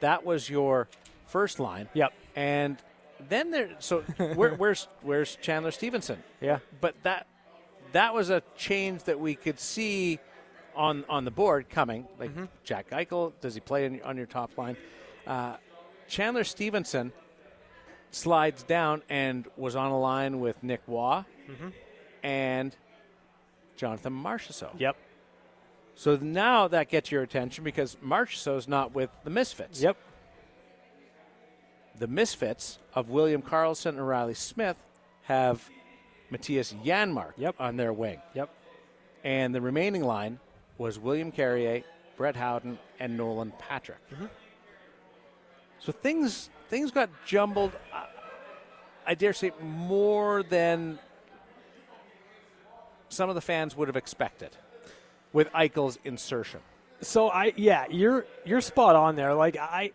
That 0.00 0.24
was 0.24 0.48
your 0.48 0.88
first 1.26 1.60
line. 1.60 1.88
Yep. 1.94 2.12
And 2.36 2.78
then 3.28 3.50
there, 3.50 3.70
so 3.78 4.00
where, 4.34 4.54
where's 4.56 4.88
where's 5.02 5.36
Chandler 5.36 5.70
Stephenson? 5.70 6.22
Yeah. 6.40 6.58
But 6.80 6.94
that 7.02 7.26
that 7.92 8.14
was 8.14 8.30
a 8.30 8.42
change 8.56 9.04
that 9.04 9.18
we 9.18 9.34
could 9.34 9.58
see 9.58 10.18
on 10.74 11.04
on 11.08 11.24
the 11.24 11.30
board 11.30 11.68
coming, 11.68 12.06
like 12.18 12.30
Jack 12.64 12.90
Eichel. 12.90 13.32
Does 13.40 13.54
he 13.54 13.60
play 13.60 13.84
in, 13.84 14.00
on 14.02 14.16
your 14.16 14.26
top 14.26 14.56
line? 14.56 14.76
Uh, 15.26 15.56
Chandler 16.08 16.44
Stephenson 16.44 17.12
slides 18.10 18.62
down 18.64 19.02
and 19.08 19.46
was 19.56 19.76
on 19.76 19.90
a 19.90 19.98
line 19.98 20.40
with 20.40 20.62
Nick 20.62 20.80
Roy 20.86 21.24
and 22.22 22.74
Jonathan 23.76 24.12
Marchessault. 24.12 24.78
Yep. 24.78 24.96
So 25.94 26.16
now 26.16 26.68
that 26.68 26.88
gets 26.88 27.10
your 27.10 27.22
attention 27.22 27.62
because 27.62 27.96
Marchessault's 28.04 28.66
not 28.68 28.94
with 28.94 29.10
the 29.24 29.30
Misfits. 29.30 29.82
Yep. 29.82 29.96
The 31.98 32.06
Misfits 32.06 32.78
of 32.94 33.10
William 33.10 33.42
Karlsson 33.42 33.90
and 33.90 34.06
Riley 34.06 34.34
Smith 34.34 34.76
have 35.22 35.68
Mattias 36.32 36.72
Janmark 36.84 37.32
Yep. 37.36 37.56
on 37.58 37.76
their 37.76 37.92
wing. 37.92 38.20
Yep. 38.34 38.48
And 39.24 39.54
the 39.54 39.60
remaining 39.60 40.02
line 40.04 40.38
was 40.78 40.98
William 40.98 41.30
Carrier, 41.30 41.82
Brett 42.16 42.36
Howden, 42.36 42.78
and 42.98 43.16
Nolan 43.16 43.52
Patrick. 43.58 43.98
So 45.78 45.92
things 45.92 46.50
things 46.68 46.90
got 46.90 47.10
jumbled. 47.26 47.72
uh, 47.92 48.04
I 49.06 49.14
dare 49.14 49.32
say 49.32 49.52
more 49.60 50.42
than 50.42 50.98
some 53.08 53.28
of 53.28 53.34
the 53.34 53.40
fans 53.40 53.76
would 53.76 53.88
have 53.88 53.96
expected 53.96 54.50
with 55.32 55.50
Eichel's 55.52 55.98
insertion. 56.04 56.60
So 57.00 57.30
I 57.30 57.52
yeah, 57.56 57.86
you're 57.90 58.26
you're 58.44 58.60
spot 58.60 58.94
on 58.96 59.16
there. 59.16 59.34
Like 59.34 59.56
I 59.56 59.92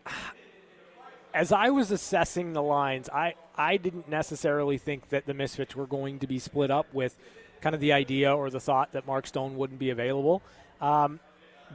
as 1.36 1.52
I 1.52 1.70
was 1.70 1.92
assessing 1.92 2.54
the 2.54 2.64
lines, 2.64 3.10
I 3.10 3.36
I 3.58 3.78
didn't 3.78 4.08
necessarily 4.08 4.78
think 4.78 5.10
that 5.10 5.26
the 5.26 5.34
Misfits 5.34 5.76
were 5.76 5.86
going 5.86 6.20
to 6.20 6.28
be 6.28 6.40
split 6.40 6.72
up 6.72 6.88
with 6.94 7.16
kind 7.62 7.76
of 7.76 7.82
the 7.82 7.92
idea 7.94 8.34
or 8.34 8.50
the 8.50 8.60
thought 8.60 8.94
that 8.94 9.06
Mark 9.06 9.28
Stone 9.28 9.58
wouldn't 9.58 9.80
be 9.80 9.90
available. 9.90 10.42
Um, 10.80 11.20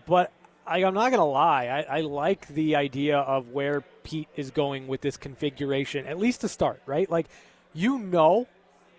but 0.07 0.33
I, 0.67 0.85
I'm 0.85 0.95
not 0.95 1.11
going 1.11 1.21
to 1.21 1.25
lie, 1.25 1.67
I, 1.67 1.99
I 1.99 2.01
like 2.01 2.49
the 2.49 2.77
idea 2.77 3.19
of 3.19 3.49
where 3.49 3.83
Pete 4.03 4.29
is 4.37 4.51
going 4.51 4.87
with 4.87 5.01
this 5.01 5.17
configuration, 5.17 6.07
at 6.07 6.19
least 6.19 6.43
to 6.43 6.49
start, 6.49 6.81
right? 6.87 7.11
Like, 7.11 7.27
you 7.75 7.99
know 7.99 8.47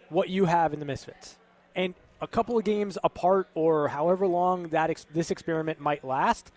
what 0.09 0.29
you 0.29 0.45
have 0.45 0.73
in 0.73 0.79
the 0.79 0.85
Misfits. 0.85 1.37
And 1.75 1.93
a 2.19 2.27
couple 2.27 2.57
of 2.57 2.65
games 2.65 2.97
apart, 3.03 3.47
or 3.55 3.87
however 3.87 4.27
long 4.27 4.69
that 4.69 4.89
ex- 4.89 5.05
this 5.13 5.31
experiment 5.31 5.79
might 5.79 6.03
last, 6.03 6.51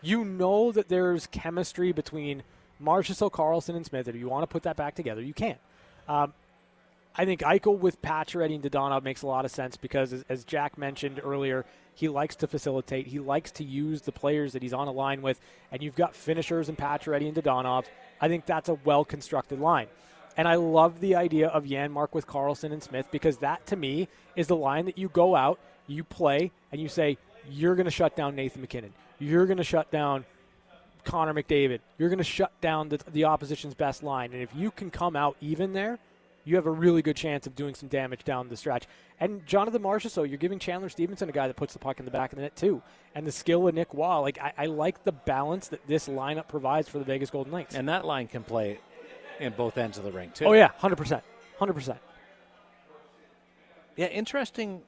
you 0.00 0.24
know 0.24 0.72
that 0.72 0.88
there's 0.88 1.26
chemistry 1.26 1.92
between 1.92 2.42
Marchessault, 2.82 3.30
Karlsson, 3.30 3.76
and 3.76 3.86
Smith. 3.86 4.08
If 4.08 4.16
you 4.16 4.28
want 4.28 4.42
to 4.42 4.46
put 4.46 4.64
that 4.64 4.76
back 4.76 4.94
together, 4.94 5.22
you 5.22 5.34
can. 5.34 5.56
Um, 6.08 6.32
I 7.14 7.24
think 7.24 7.40
Eichel 7.40 7.78
with 7.78 8.00
Pacioretty 8.00 8.54
and 8.54 8.62
Dadonov 8.64 9.02
makes 9.02 9.22
a 9.22 9.26
lot 9.26 9.44
of 9.44 9.50
sense 9.50 9.76
because, 9.76 10.12
as, 10.12 10.24
as 10.28 10.44
Jack 10.44 10.78
mentioned 10.78 11.20
earlier, 11.22 11.66
he 11.94 12.08
likes 12.08 12.36
to 12.36 12.46
facilitate. 12.46 13.06
He 13.06 13.18
likes 13.18 13.50
to 13.52 13.64
use 13.64 14.02
the 14.02 14.12
players 14.12 14.54
that 14.54 14.62
he's 14.62 14.72
on 14.72 14.88
a 14.88 14.92
line 14.92 15.20
with, 15.20 15.38
and 15.70 15.82
you've 15.82 15.94
got 15.94 16.14
finishers 16.14 16.68
in 16.68 16.76
Pacioretty 16.76 17.28
and 17.28 17.36
Dadonov. 17.36 17.84
I 18.20 18.28
think 18.28 18.46
that's 18.46 18.68
a 18.68 18.74
well 18.84 19.04
constructed 19.04 19.60
line. 19.60 19.88
And 20.36 20.48
I 20.48 20.54
love 20.54 21.00
the 21.00 21.16
idea 21.16 21.48
of 21.48 21.64
Janmark 21.64 22.14
with 22.14 22.26
Karlsson 22.26 22.72
and 22.72 22.82
Smith 22.82 23.06
because 23.10 23.38
that, 23.38 23.66
to 23.66 23.76
me, 23.76 24.08
is 24.34 24.46
the 24.46 24.56
line 24.56 24.86
that 24.86 24.96
you 24.96 25.10
go 25.10 25.36
out, 25.36 25.58
you 25.86 26.04
play, 26.04 26.50
and 26.70 26.80
you 26.80 26.88
say, 26.88 27.18
you're 27.50 27.74
going 27.74 27.84
to 27.84 27.90
shut 27.90 28.16
down 28.16 28.34
Nathan 28.34 28.62
MacKinnon. 28.62 28.94
You're 29.18 29.44
going 29.44 29.58
to 29.58 29.64
shut 29.64 29.90
down 29.90 30.24
Connor 31.04 31.34
McDavid. 31.34 31.80
You're 31.98 32.08
going 32.08 32.18
to 32.18 32.24
shut 32.24 32.52
down 32.60 32.88
the, 32.88 33.00
the 33.12 33.24
opposition's 33.24 33.74
best 33.74 34.02
line. 34.02 34.32
And 34.32 34.42
if 34.42 34.50
you 34.54 34.70
can 34.70 34.90
come 34.90 35.16
out 35.16 35.36
even 35.40 35.72
there, 35.72 35.98
you 36.44 36.56
have 36.56 36.66
a 36.66 36.70
really 36.70 37.02
good 37.02 37.16
chance 37.16 37.46
of 37.46 37.54
doing 37.54 37.74
some 37.74 37.88
damage 37.88 38.24
down 38.24 38.48
the 38.48 38.56
stretch. 38.56 38.86
And 39.20 39.46
Jonathan 39.46 39.82
Marchessault, 39.82 40.28
you're 40.28 40.38
giving 40.38 40.58
Chandler 40.58 40.88
Stephenson 40.88 41.28
a 41.28 41.32
guy 41.32 41.46
that 41.46 41.56
puts 41.56 41.72
the 41.72 41.78
puck 41.78 42.00
in 42.00 42.04
the 42.04 42.10
back 42.10 42.32
of 42.32 42.36
the 42.36 42.42
net 42.42 42.56
too. 42.56 42.82
And 43.14 43.26
the 43.26 43.32
skill 43.32 43.68
of 43.68 43.74
Nick 43.74 43.94
Roy. 43.94 44.18
Like 44.18 44.38
I, 44.40 44.52
I 44.58 44.66
like 44.66 45.04
the 45.04 45.12
balance 45.12 45.68
that 45.68 45.86
this 45.86 46.08
lineup 46.08 46.48
provides 46.48 46.88
for 46.88 46.98
the 46.98 47.04
Vegas 47.04 47.30
Golden 47.30 47.52
Knights. 47.52 47.74
And 47.74 47.88
that 47.88 48.04
line 48.04 48.26
can 48.26 48.42
play 48.42 48.80
in 49.38 49.52
both 49.52 49.78
ends 49.78 49.98
of 49.98 50.04
the 50.04 50.12
ring, 50.12 50.30
too. 50.34 50.46
oh 50.46 50.52
yeah, 50.52 50.70
hundred 50.78 50.96
percent, 50.96 51.22
hundred 51.58 51.74
percent. 51.74 51.98
Yeah, 53.96 54.06
interesting 54.06 54.82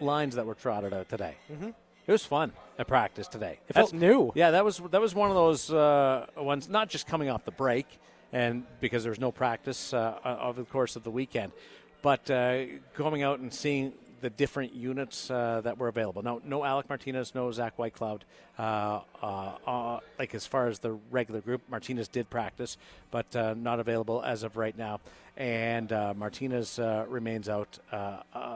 lines 0.00 0.34
that 0.36 0.46
were 0.46 0.54
trotted 0.54 0.92
out 0.92 1.08
today. 1.08 1.34
Mm-hmm. 1.52 1.70
It 2.08 2.12
was 2.12 2.24
fun 2.24 2.52
at 2.78 2.86
practice 2.88 3.28
today. 3.28 3.60
It 3.68 3.74
felt 3.74 3.92
new. 3.92 4.32
Yeah, 4.34 4.52
that 4.52 4.64
was 4.64 4.80
that 4.92 5.00
was 5.00 5.14
one 5.14 5.28
of 5.28 5.36
those 5.36 5.70
uh, 5.70 6.24
ones. 6.38 6.66
Not 6.66 6.88
just 6.88 7.06
coming 7.06 7.28
off 7.28 7.44
the 7.44 7.50
break, 7.50 7.86
and 8.32 8.64
because 8.80 9.02
there 9.02 9.10
was 9.10 9.20
no 9.20 9.30
practice 9.30 9.92
uh, 9.92 10.38
over 10.40 10.62
the 10.62 10.66
course 10.66 10.96
of 10.96 11.04
the 11.04 11.10
weekend, 11.10 11.52
but 12.00 12.30
uh, 12.30 12.64
coming 12.94 13.22
out 13.22 13.40
and 13.40 13.52
seeing 13.52 13.92
the 14.20 14.30
different 14.30 14.74
units 14.74 15.30
uh, 15.30 15.60
that 15.62 15.78
were 15.78 15.88
available. 15.88 16.22
No, 16.22 16.40
no 16.44 16.64
Alec 16.64 16.88
Martinez, 16.88 17.34
no 17.34 17.50
Zach 17.52 17.76
Whitecloud. 17.76 18.22
Uh, 18.58 19.00
uh, 19.22 19.52
uh, 19.66 20.00
like 20.18 20.34
as 20.34 20.46
far 20.46 20.66
as 20.66 20.78
the 20.78 20.98
regular 21.10 21.40
group, 21.40 21.62
Martinez 21.70 22.08
did 22.08 22.28
practice, 22.28 22.76
but 23.10 23.34
uh, 23.36 23.54
not 23.54 23.80
available 23.80 24.22
as 24.22 24.42
of 24.42 24.56
right 24.56 24.76
now. 24.76 25.00
And 25.36 25.92
uh, 25.92 26.14
Martinez 26.16 26.80
remains 27.08 27.48
out. 27.48 27.78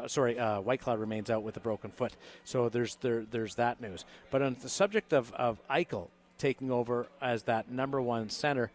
Sorry, 0.07 0.35
Whitecloud 0.35 0.99
remains 0.99 1.31
out 1.31 1.43
with 1.43 1.57
a 1.57 1.61
broken 1.61 1.91
foot. 1.91 2.17
So 2.45 2.69
there's 2.69 2.97
there, 2.97 3.25
there's 3.31 3.55
that 3.55 3.81
news. 3.81 4.05
But 4.31 4.43
on 4.43 4.57
the 4.61 4.69
subject 4.69 5.13
of 5.13 5.33
of 5.35 5.61
Eichel 5.69 6.09
taking 6.39 6.73
over 6.73 7.07
as 7.21 7.45
that 7.45 7.71
number 7.71 8.03
one 8.03 8.29
center, 8.31 8.73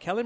Kelly 0.00 0.24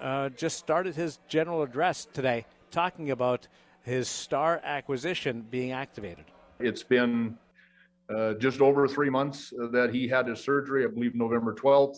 uh, 0.00 0.28
just 0.28 0.58
started 0.58 0.94
his 0.94 1.18
general 1.28 1.62
address 1.62 2.06
today 2.12 2.44
talking 2.70 3.10
about 3.10 3.48
his 3.82 4.08
star 4.08 4.60
acquisition 4.64 5.46
being 5.50 5.72
activated. 5.72 6.24
It's 6.60 6.82
been 6.82 7.38
uh, 8.14 8.34
just 8.34 8.60
over 8.60 8.88
three 8.88 9.10
months 9.10 9.52
that 9.72 9.90
he 9.92 10.08
had 10.08 10.26
his 10.26 10.40
surgery, 10.40 10.84
I 10.84 10.88
believe 10.88 11.14
November 11.14 11.54
12th. 11.54 11.96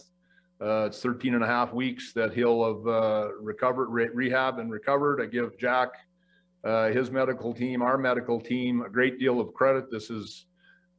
Uh, 0.60 0.87
It's 0.88 1.00
13 1.00 1.34
and 1.34 1.42
a 1.42 1.46
half 1.46 1.72
weeks 1.72 2.12
that 2.12 2.34
he'll 2.34 2.64
have 2.66 2.87
uh, 2.87 3.28
recovered, 3.40 3.87
re- 3.88 4.10
rehab 4.12 4.58
and 4.58 4.70
recovered. 4.70 5.20
I 5.20 5.26
give 5.26 5.56
Jack, 5.58 5.88
uh, 6.64 6.88
his 6.88 7.10
medical 7.10 7.54
team, 7.54 7.80
our 7.80 7.96
medical 7.96 8.38
team, 8.40 8.82
a 8.82 8.90
great 8.90 9.18
deal 9.18 9.40
of 9.40 9.54
credit. 9.54 9.90
This 9.90 10.10
is 10.10 10.44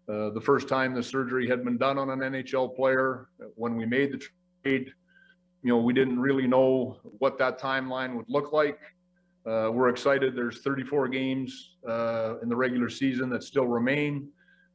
uh, 0.09 0.31
the 0.31 0.41
first 0.41 0.67
time 0.67 0.95
the 0.95 1.03
surgery 1.03 1.47
had 1.47 1.63
been 1.63 1.77
done 1.77 1.99
on 1.99 2.09
an 2.09 2.19
NHL 2.19 2.75
player. 2.75 3.27
When 3.55 3.75
we 3.75 3.85
made 3.85 4.13
the 4.13 4.27
trade, 4.63 4.91
you 5.61 5.69
know, 5.69 5.77
we 5.77 5.93
didn't 5.93 6.19
really 6.19 6.47
know 6.47 6.97
what 7.19 7.37
that 7.37 7.59
timeline 7.59 8.15
would 8.15 8.25
look 8.27 8.51
like. 8.51 8.79
Uh, 9.45 9.71
we're 9.73 9.89
excited. 9.89 10.35
There's 10.35 10.61
34 10.61 11.07
games 11.07 11.71
uh, 11.87 12.35
in 12.43 12.49
the 12.49 12.55
regular 12.55 12.89
season 12.89 13.29
that 13.31 13.43
still 13.43 13.65
remain. 13.65 14.27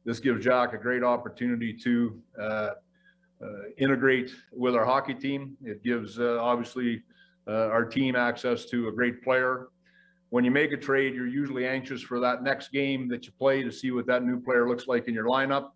This 0.03 0.19
gives 0.19 0.43
Jack 0.43 0.73
a 0.73 0.77
great 0.77 1.03
opportunity 1.03 1.71
to 1.73 2.21
uh, 2.39 2.43
uh, 2.43 2.71
integrate 3.77 4.31
with 4.51 4.75
our 4.75 4.83
hockey 4.83 5.13
team. 5.13 5.55
It 5.63 5.83
gives 5.83 6.19
uh, 6.19 6.39
obviously 6.41 7.01
uh, 7.47 7.67
our 7.67 7.85
team 7.85 8.17
access 8.17 8.65
to 8.65 8.89
a 8.89 8.91
great 8.91 9.23
player. 9.23 9.69
When 10.31 10.43
you 10.43 10.51
make 10.51 10.73
a 10.73 10.77
trade, 10.77 11.15
you're 11.15 11.27
usually 11.27 11.65
anxious 11.65 12.01
for 12.01 12.19
that 12.19 12.43
next 12.43 12.73
game 12.73 13.07
that 13.07 13.25
you 13.25 13.31
play 13.39 13.63
to 13.63 13.71
see 13.71 13.91
what 13.91 14.05
that 14.07 14.23
new 14.23 14.41
player 14.41 14.67
looks 14.67 14.85
like 14.85 15.07
in 15.07 15.13
your 15.13 15.27
lineup. 15.27 15.69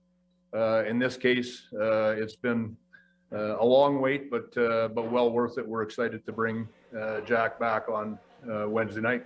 In 0.85 0.99
this 0.99 1.15
case, 1.15 1.67
it's 1.71 2.35
been 2.35 2.75
a 3.31 3.65
long 3.65 4.01
wait, 4.01 4.29
but 4.29 4.53
but 4.53 5.09
well 5.09 5.31
worth 5.31 5.57
it. 5.57 5.65
We're 5.65 5.83
excited 5.83 6.25
to 6.25 6.33
bring 6.33 6.67
Jack 7.25 7.57
back 7.57 7.87
on 7.87 8.19
uh, 8.49 8.67
Wednesday 8.67 9.01
night. 9.01 9.25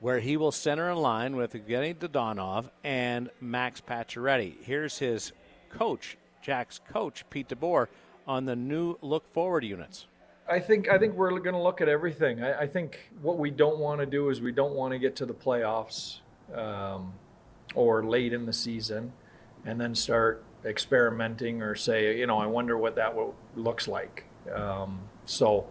where 0.00 0.20
he 0.20 0.36
will 0.36 0.52
center 0.52 0.90
in 0.90 0.96
line 0.98 1.34
with 1.36 1.52
Evgeny 1.54 1.94
Dadonov 1.94 2.70
and 2.84 3.30
Max 3.40 3.80
Pacioretty. 3.80 4.54
Here's 4.62 4.98
his 4.98 5.32
coach, 5.70 6.16
Jack's 6.42 6.80
coach, 6.92 7.24
Pete 7.30 7.48
DeBoer, 7.48 7.88
on 8.26 8.44
the 8.44 8.54
new 8.54 8.96
look 9.02 9.26
forward 9.32 9.64
units. 9.64 10.06
I 10.50 10.60
think 10.60 10.88
I 10.88 10.98
think 10.98 11.14
we're 11.14 11.30
going 11.40 11.54
to 11.54 11.60
look 11.62 11.80
at 11.80 11.88
everything. 11.88 12.42
I, 12.42 12.60
I 12.60 12.66
think 12.66 13.10
what 13.20 13.38
we 13.38 13.50
don't 13.50 13.78
want 13.78 14.00
to 14.00 14.06
do 14.06 14.30
is 14.30 14.40
we 14.40 14.52
don't 14.52 14.72
want 14.74 14.92
to 14.92 14.98
get 14.98 15.16
to 15.16 15.26
the 15.26 15.34
playoffs 15.34 16.20
um, 16.54 17.12
or 17.74 18.02
late 18.04 18.32
in 18.32 18.46
the 18.46 18.52
season 18.52 19.12
and 19.66 19.78
then 19.80 19.94
start 19.94 20.44
experimenting 20.64 21.60
or 21.60 21.74
say, 21.74 22.18
you 22.18 22.26
know, 22.26 22.38
I 22.38 22.46
wonder 22.46 22.78
what 22.78 22.96
that 22.96 23.14
wo- 23.14 23.34
looks 23.56 23.88
like. 23.88 24.24
Um, 24.54 25.00
so, 25.26 25.66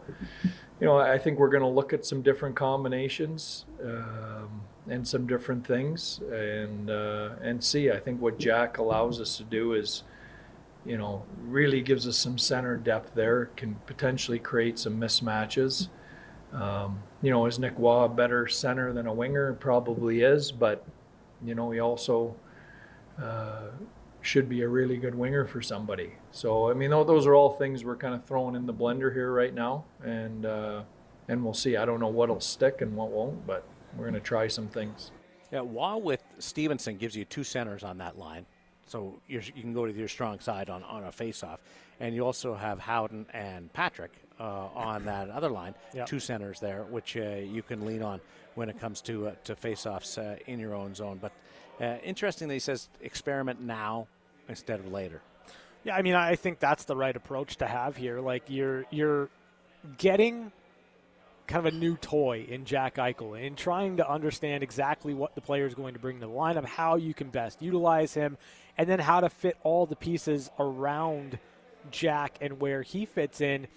you 0.80 0.86
know, 0.86 0.98
I 0.98 1.18
think 1.18 1.40
we're 1.40 1.50
going 1.50 1.64
to 1.64 1.70
look 1.70 1.94
at 1.94 2.06
some 2.06 2.22
different 2.22 2.56
combinations 2.56 3.66
um, 3.84 4.62
and 4.90 5.08
some 5.08 5.26
different 5.26 5.66
things 5.66 6.22
and 6.32 6.90
uh, 6.90 7.32
and 7.42 7.64
see. 7.64 7.92
I 7.92 8.00
think 8.00 8.22
what 8.22 8.38
Jack 8.38 8.78
allows 8.78 9.20
us 9.20 9.38
to 9.38 9.44
do 9.44 9.74
is 9.74 10.04
you 10.88 10.98
know, 10.98 11.24
really 11.44 11.82
gives 11.82 12.08
us 12.08 12.18
some 12.18 12.38
center 12.38 12.78
depth 12.78 13.14
there, 13.14 13.48
can 13.58 13.76
potentially 13.86 14.40
create 14.40 14.80
some 14.80 15.00
mismatches. 15.00 15.90
Um, 16.54 17.04
you 17.22 17.30
know, 17.30 17.46
is 17.46 17.60
Nick 17.60 17.74
Roy 17.78 18.06
a 18.06 18.10
better 18.10 18.48
center 18.48 18.94
than 18.94 19.06
a 19.06 19.14
winger? 19.14 19.54
Probably 19.54 20.22
is, 20.22 20.50
but, 20.52 20.86
you 21.44 21.56
know, 21.56 21.72
he 21.72 21.82
also 21.82 22.36
uh, 23.22 23.68
should 24.28 24.50
be 24.50 24.62
a 24.62 24.68
really 24.68 24.98
good 24.98 25.16
winger 25.16 25.46
for 25.46 25.62
somebody. 25.62 26.12
So, 26.32 26.70
I 26.70 26.74
mean, 26.74 26.90
those 26.90 27.26
are 27.26 27.34
all 27.34 27.52
things 27.52 27.86
we're 27.86 27.96
kind 27.96 28.14
of 28.14 28.26
throwing 28.26 28.56
in 28.56 28.66
the 28.66 28.74
blender 28.74 29.12
here 29.14 29.32
right 29.32 29.54
now, 29.54 29.86
and, 30.04 30.46
uh, 30.46 30.82
and 31.30 31.42
we'll 31.42 31.54
see. 31.54 31.78
I 31.78 31.86
don't 31.86 32.02
know 32.02 32.10
what'll 32.10 32.42
stick 32.42 32.82
and 32.82 32.94
what 32.94 33.10
won't, 33.10 33.48
but 33.48 33.64
we're 33.96 34.04
going 34.04 34.16
to 34.16 34.20
try 34.20 34.50
some 34.50 34.68
things. 34.68 35.12
Yeah, 35.50 35.62
Roy 35.66 35.96
with 35.96 36.22
Stephenson 36.40 36.98
gives 36.98 37.16
you 37.16 37.24
two 37.24 37.46
centers 37.46 37.86
on 37.86 37.98
that 38.00 38.18
line. 38.18 38.46
so 38.86 39.20
you 39.28 39.40
can 39.40 39.74
go 39.74 39.86
to 39.86 39.94
your 39.94 40.10
strong 40.10 40.40
side 40.42 40.70
on, 40.70 40.84
on 40.84 41.06
a 41.06 41.12
face-off. 41.12 41.62
And 42.02 42.14
you 42.14 42.26
also 42.26 42.54
have 42.54 42.80
Howden 42.80 43.26
and 43.34 43.72
Patrick 43.72 44.12
uh, 44.42 44.44
on 44.76 45.06
that 45.06 45.30
other 45.38 45.50
line, 45.50 45.74
Yep. 45.94 46.06
two 46.06 46.20
centers 46.20 46.60
there, 46.60 46.84
which 46.84 47.16
uh, 47.16 47.22
you 47.38 47.64
can 47.64 47.86
lean 47.86 48.04
on 48.04 48.20
when 48.56 48.68
it 48.70 48.78
comes 48.80 49.00
to 49.02 49.30
uh, 49.30 49.36
to 49.46 49.56
face-offs 49.56 50.18
uh, 50.18 50.36
in 50.48 50.60
your 50.60 50.76
own 50.76 50.94
zone. 50.94 51.18
But 51.22 51.32
uh, 51.80 51.98
interesting 52.04 52.48
that 52.50 52.54
he 52.56 52.60
says 52.60 52.90
experiment 53.02 53.62
now 53.62 54.08
instead 54.48 54.80
of 54.80 54.92
later. 54.92 55.22
Yeah, 55.84 55.96
I 55.96 56.02
mean, 56.02 56.16
I 56.16 56.36
think 56.36 56.60
that's 56.60 56.86
the 56.86 56.96
right 56.96 57.16
approach 57.16 57.58
to 57.58 57.68
have 57.68 57.96
here. 57.96 58.20
Like 58.20 58.44
you're 58.48 58.86
you're 58.92 59.30
getting 59.98 60.52
kind 61.48 61.66
of 61.66 61.74
a 61.74 61.78
new 61.78 61.96
toy 61.96 62.46
in 62.50 62.66
Jack 62.66 62.96
Eichel 62.96 63.46
and 63.46 63.58
trying 63.58 63.98
to 63.98 64.10
understand 64.10 64.64
exactly 64.64 65.14
what 65.14 65.34
the 65.34 65.42
player 65.42 65.66
is 65.66 65.74
going 65.74 65.94
to 65.94 66.00
bring 66.00 66.20
to 66.20 66.26
the 66.26 66.32
lineup, 66.32 66.66
how 66.66 66.98
you 66.98 67.14
can 67.14 67.30
best 67.30 67.62
utilize 67.62 68.14
him, 68.14 68.38
and 68.78 68.90
then 68.90 69.00
how 69.00 69.22
to 69.22 69.30
fit 69.30 69.58
all 69.64 69.86
the 69.86 69.96
pieces 69.96 70.50
around 70.60 71.40
Jack 71.90 72.38
and 72.42 72.60
where 72.60 72.82
he 72.82 73.06
fits 73.06 73.40
in. 73.40 73.68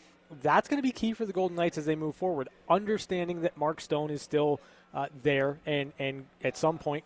That's 0.43 0.69
going 0.69 0.79
to 0.79 0.87
be 0.87 0.93
key 0.93 1.13
for 1.13 1.25
the 1.25 1.33
Golden 1.33 1.57
Knights 1.57 1.79
as 1.79 1.87
they 1.87 1.95
move 1.97 2.17
forward. 2.17 2.49
Understanding 2.69 3.43
that 3.43 3.57
Mark 3.57 3.81
Stone 3.81 4.11
is 4.11 4.21
still 4.21 4.61
uh, 4.93 5.07
there 5.23 5.59
and 5.65 5.93
and 5.99 6.27
at 6.43 6.57
some 6.57 6.79
point 6.79 7.05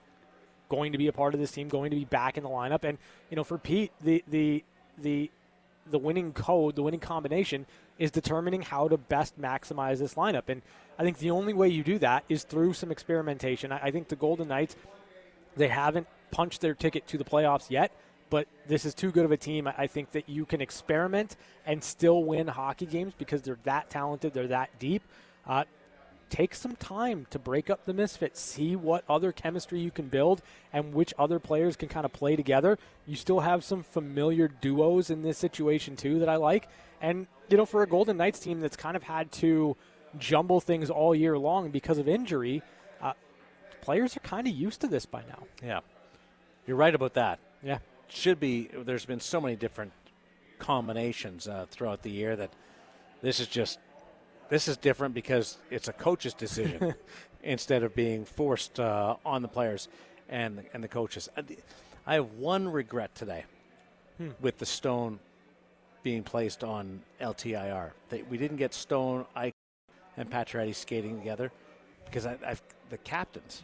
going 0.75 0.93
to 0.93 0.99
be 0.99 1.09
a 1.09 1.13
part 1.13 1.35
of 1.35 1.41
this 1.41 1.53
team, 1.53 1.69
going 1.69 1.91
to 1.91 1.97
be 1.97 2.05
back 2.05 2.37
in 2.37 2.43
the 2.43 2.51
lineup. 2.51 2.85
And 2.85 2.99
you 3.31 3.37
know, 3.37 3.45
for 3.45 3.59
Pete, 3.59 3.93
the 4.03 4.25
the 4.29 4.65
the 4.99 5.31
the 5.91 5.99
winning 5.99 6.33
code, 6.33 6.77
the 6.77 6.83
winning 6.83 7.01
combination 7.01 7.67
is 7.99 8.11
determining 8.11 8.63
how 8.63 8.89
to 8.89 8.97
best 8.97 9.41
maximize 9.41 9.99
this 9.99 10.15
lineup. 10.15 10.49
And 10.49 10.63
I 10.99 11.03
think 11.05 11.19
the 11.19 11.31
only 11.31 11.53
way 11.53 11.69
you 11.69 11.85
do 11.85 11.99
that 11.99 12.25
is 12.29 12.45
through 12.45 12.73
some 12.73 12.91
experimentation. 12.91 13.71
I, 13.71 13.79
I 13.85 13.91
think 13.91 14.09
the 14.09 14.17
Golden 14.17 14.49
Knights 14.49 14.77
they 15.57 15.69
haven't 15.69 16.07
punched 16.31 16.61
their 16.61 16.75
ticket 16.75 17.07
to 17.09 17.19
the 17.19 17.25
playoffs 17.25 17.71
yet. 17.71 17.93
But 18.31 18.49
this 18.67 18.85
is 18.85 18.95
too 18.95 19.13
good 19.13 19.25
of 19.25 19.33
a 19.33 19.37
team. 19.37 19.69
I 19.69 19.87
think 19.87 20.11
that 20.13 20.29
you 20.29 20.45
can 20.45 20.61
experiment 20.61 21.37
and 21.67 21.85
still 21.85 22.25
win 22.25 22.49
hockey 22.49 22.87
games 22.87 23.13
because 23.17 23.43
they're 23.43 23.59
that 23.65 23.91
talented, 23.91 24.33
they're 24.33 24.49
that 24.49 24.71
deep. 24.79 25.03
Uh, 25.47 25.65
take 26.35 26.53
some 26.53 26.75
time 26.75 27.29
to 27.31 27.39
break 27.39 27.71
up 27.71 27.85
the 27.85 27.95
misfits, 27.95 28.41
see 28.41 28.75
what 28.75 29.05
other 29.09 29.31
chemistry 29.31 29.79
you 29.79 29.93
can 29.93 30.09
build 30.09 30.43
and 30.73 30.93
which 30.93 31.15
other 31.17 31.39
players 31.39 31.77
can 31.77 31.89
kind 31.89 32.05
of 32.05 32.13
play 32.13 32.35
together. 32.35 32.77
You 33.07 33.15
still 33.15 33.39
have 33.39 33.63
some 33.63 33.85
familiar 33.85 34.49
duos 34.49 35.11
in 35.11 35.23
this 35.23 35.39
situation 35.39 35.95
too 35.95 36.19
that 36.19 36.29
I 36.29 36.35
like. 36.35 36.67
And 37.01 37.29
you 37.49 37.57
know, 37.57 37.65
for 37.65 37.85
a 37.85 37.87
Golden 37.87 38.17
Knights 38.17 38.41
team 38.41 38.61
that's 38.61 38.77
kind 38.77 38.97
of 38.97 39.05
had 39.05 39.31
to 39.33 39.77
jumble 40.19 40.61
things 40.61 40.91
all 40.91 41.15
year 41.15 41.39
long 41.39 41.71
because 41.71 41.99
of 41.99 42.09
injury, 42.09 42.63
uh, 43.01 43.13
players 43.81 44.17
are 44.17 44.21
kind 44.21 44.49
of 44.49 44.55
used 44.55 44.81
to 44.81 44.89
this 44.89 45.07
by 45.07 45.23
now. 45.29 45.45
Yeah, 45.63 45.81
you're 46.67 46.77
right 46.77 46.95
about 46.97 47.15
that. 47.15 47.39
Yeah. 47.63 47.79
Should 48.09 48.41
be. 48.41 48.71
There's 48.75 49.05
been 49.05 49.21
so 49.21 49.41
many 49.41 49.55
different 49.55 49.93
combinations 50.59 51.47
uh, 51.47 51.67
throughout 51.71 52.03
the 52.03 52.11
year 52.11 52.35
that 52.35 52.51
this 53.23 53.39
is 53.39 53.47
just 53.47 53.79
this 54.49 54.69
is 54.69 54.77
different 54.77 55.15
because 55.15 55.59
it's 55.71 55.89
a 55.89 55.93
coach's 55.93 56.35
decision 56.35 56.95
instead 57.43 57.83
of 57.83 57.95
being 57.95 58.25
forced 58.25 58.81
uh, 58.81 59.17
on 59.25 59.43
the 59.43 59.49
players 59.49 59.89
and 60.29 60.63
and 60.73 60.83
the 60.83 60.89
coaches. 60.89 61.29
Uh, 61.37 61.43
I 62.07 62.15
have 62.15 62.33
one 62.35 62.69
regret 62.69 63.15
today 63.15 63.45
with 64.41 64.59
the 64.59 64.67
Stone 64.67 65.19
being 66.03 66.23
placed 66.23 66.63
on 66.63 67.01
LTIR. 67.21 67.91
That 68.11 68.29
we 68.31 68.37
didn't 68.39 68.59
get 68.59 68.75
Stone, 68.75 69.25
Ike, 69.35 69.55
and 70.17 70.31
Pacioretty 70.31 70.75
skating 70.75 71.19
together 71.19 71.51
because 72.05 72.27
I, 72.27 72.37
I've, 72.47 72.63
the 72.91 72.99
captains. 72.99 73.63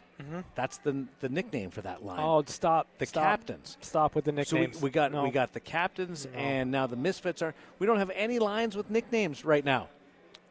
That's 0.53 0.77
the 0.77 1.05
the 1.19 1.29
nickname 1.29 1.71
for 1.71 1.81
that 1.81 2.05
line. 2.05 2.19
Oh, 2.21 2.43
stop. 2.45 2.87
the 2.99 3.05
stop, 3.07 3.23
captains. 3.23 3.77
Stop 3.81 4.13
with 4.13 4.25
the 4.25 4.31
So 4.45 4.55
we, 4.55 4.61
nicknames. 4.61 4.81
we 4.83 4.89
got 4.91 5.11
No. 5.11 5.23
we 5.23 5.31
got 5.31 5.51
the 5.53 5.59
captains, 5.59 6.27
No. 6.31 6.37
and 6.39 6.69
now 6.71 6.85
the 6.85 6.95
misfits 6.95 7.41
are. 7.41 7.55
We 7.79 7.87
don't 7.87 7.97
have 7.97 8.11
any 8.13 8.37
lines 8.37 8.75
with 8.77 8.89
nicknames 8.91 9.43
right 9.45 9.65
now 9.65 9.87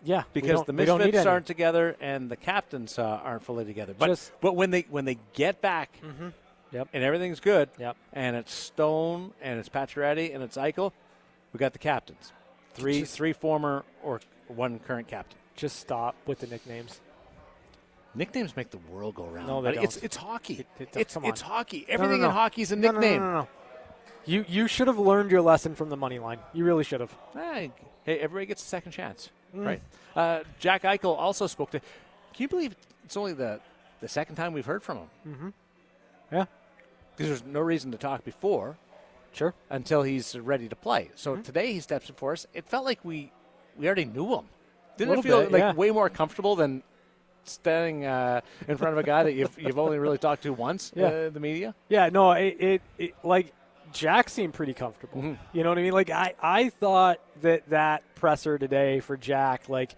yeah 0.04 0.22
because 0.32 0.62
the 0.64 0.72
we 0.72 0.84
misfits 0.84 1.26
aren't 1.26 1.46
together 1.46 1.96
and 2.00 2.30
the 2.30 2.36
captains 2.36 2.98
uh, 2.98 3.02
aren't 3.22 3.42
fully 3.44 3.64
together. 3.64 3.94
But 3.98 4.06
Just- 4.08 4.32
but 4.40 4.54
when 4.56 4.70
they 4.70 4.86
when 4.90 5.04
they 5.04 5.18
get 5.34 5.60
back, 5.60 5.90
Yep. 6.72 6.88
and 6.92 7.02
everything's 7.02 7.40
good, 7.40 7.68
Yep. 7.78 7.96
and 8.12 8.36
it's 8.36 8.52
Stone 8.54 9.32
and 9.42 9.58
it's 9.58 9.68
Pacioretty 9.68 10.32
and 10.34 10.42
it's 10.42 10.56
Eichel, 10.56 10.92
we 11.52 11.58
got 11.58 11.72
the 11.72 11.78
captains, 11.80 12.32
three 12.74 13.00
Just- 13.00 13.14
three 13.16 13.32
former 13.32 13.84
or 14.02 14.20
one 14.48 14.78
current 14.78 15.08
captain. 15.08 15.38
Just 15.56 15.76
stop 15.80 16.14
with 16.26 16.38
the 16.40 16.46
nicknames. 16.46 17.00
Nicknames 18.14 18.56
make 18.56 18.70
the 18.70 18.78
world 18.78 19.14
go 19.14 19.24
round. 19.26 19.46
No, 19.46 19.62
they 19.62 19.74
but 19.74 19.84
It's 19.84 19.94
don't. 19.96 20.04
it's 20.04 20.16
it's 20.16 20.16
hockey. 20.16 20.54
It- 20.54 20.66
it- 20.82 20.96
it's 20.96 21.14
come 21.14 21.24
on. 21.24 21.30
it's 21.30 21.40
hockey. 21.40 21.80
No, 21.80 21.86
no, 21.86 21.94
Everything 21.94 22.20
no. 22.22 22.28
in 22.28 22.32
hockey 22.34 22.62
is 22.62 22.72
a 22.72 22.76
No, 22.76 22.90
no, 22.90 22.98
nickname. 22.98 23.20
No, 23.20 23.26
no, 23.32 23.38
no, 23.42 23.48
You 24.26 24.44
you 24.48 24.66
should 24.68 24.86
have 24.88 24.98
learned 24.98 25.30
your 25.30 25.42
lesson 25.42 25.74
from 25.74 25.90
the 25.90 25.96
money 25.96 26.18
line. 26.18 26.38
You 26.52 26.64
really 26.64 26.84
should 26.84 27.00
have. 27.00 27.14
Hey, 27.34 27.70
hey, 28.04 28.18
everybody 28.18 28.46
gets 28.46 28.62
a 28.62 28.66
second 28.66 28.92
chance, 28.92 29.30
Mm. 29.54 29.66
right? 29.66 29.82
Uh, 30.16 30.40
Jack 30.58 30.82
Eichel 30.82 31.16
also 31.18 31.46
spoke 31.46 31.70
to. 31.72 31.80
Can 31.80 31.88
you 32.38 32.48
believe 32.48 32.74
it's 33.04 33.16
only 33.16 33.32
the 33.32 33.60
the 34.00 34.08
second 34.08 34.36
time 34.36 34.52
we've 34.52 34.66
heard 34.66 34.82
from 34.82 34.98
him? 34.98 35.08
Mm-hmm. 35.28 35.48
Yeah. 36.32 36.44
Because 37.16 37.28
there's 37.28 37.44
no 37.44 37.60
reason 37.60 37.90
to 37.92 37.98
talk 37.98 38.24
before 38.24 38.76
Sure. 39.32 39.54
until 39.68 40.02
he's 40.02 40.36
ready 40.38 40.68
to 40.68 40.76
play. 40.76 41.10
So 41.14 41.32
Mm-hmm. 41.34 41.42
today 41.42 41.72
he 41.72 41.80
steps 41.80 42.08
in 42.08 42.14
for 42.14 42.32
us. 42.32 42.46
It 42.54 42.64
felt 42.66 42.84
like 42.84 43.04
we 43.04 43.30
we 43.76 43.86
already 43.86 44.04
knew 44.06 44.34
him. 44.34 44.44
Didn't 44.96 45.18
it 45.18 45.22
feel 45.22 45.40
bit, 45.42 45.52
like 45.52 45.60
yeah. 45.60 45.72
way 45.72 45.90
more 45.90 46.10
comfortable 46.10 46.56
than 46.56 46.82
standing 47.44 48.04
uh, 48.04 48.40
in 48.68 48.76
front 48.76 48.92
of 48.92 48.98
a 48.98 49.02
guy 49.02 49.22
that 49.22 49.32
you've 49.32 49.56
you've 49.58 49.78
only 49.78 49.98
really 49.98 50.18
talked 50.18 50.42
to 50.42 50.52
once? 50.52 50.92
Yeah. 50.96 51.06
Uh, 51.06 51.30
the 51.30 51.40
media. 51.40 51.74
Yeah, 51.88 52.08
no, 52.10 52.32
it, 52.32 52.56
it, 52.60 52.82
it 52.98 53.14
like 53.24 53.52
Jack 53.92 54.28
seemed 54.28 54.54
pretty 54.54 54.74
comfortable. 54.74 55.22
Mhm. 55.22 55.38
You 55.52 55.62
know 55.62 55.68
what 55.70 55.78
I 55.78 55.82
mean? 55.82 55.92
Like 55.92 56.10
I, 56.10 56.34
I 56.42 56.68
thought 56.68 57.20
that 57.42 57.68
that 57.70 58.02
presser 58.14 58.58
today 58.58 59.00
for 59.00 59.16
Jack, 59.16 59.68
like 59.68 59.94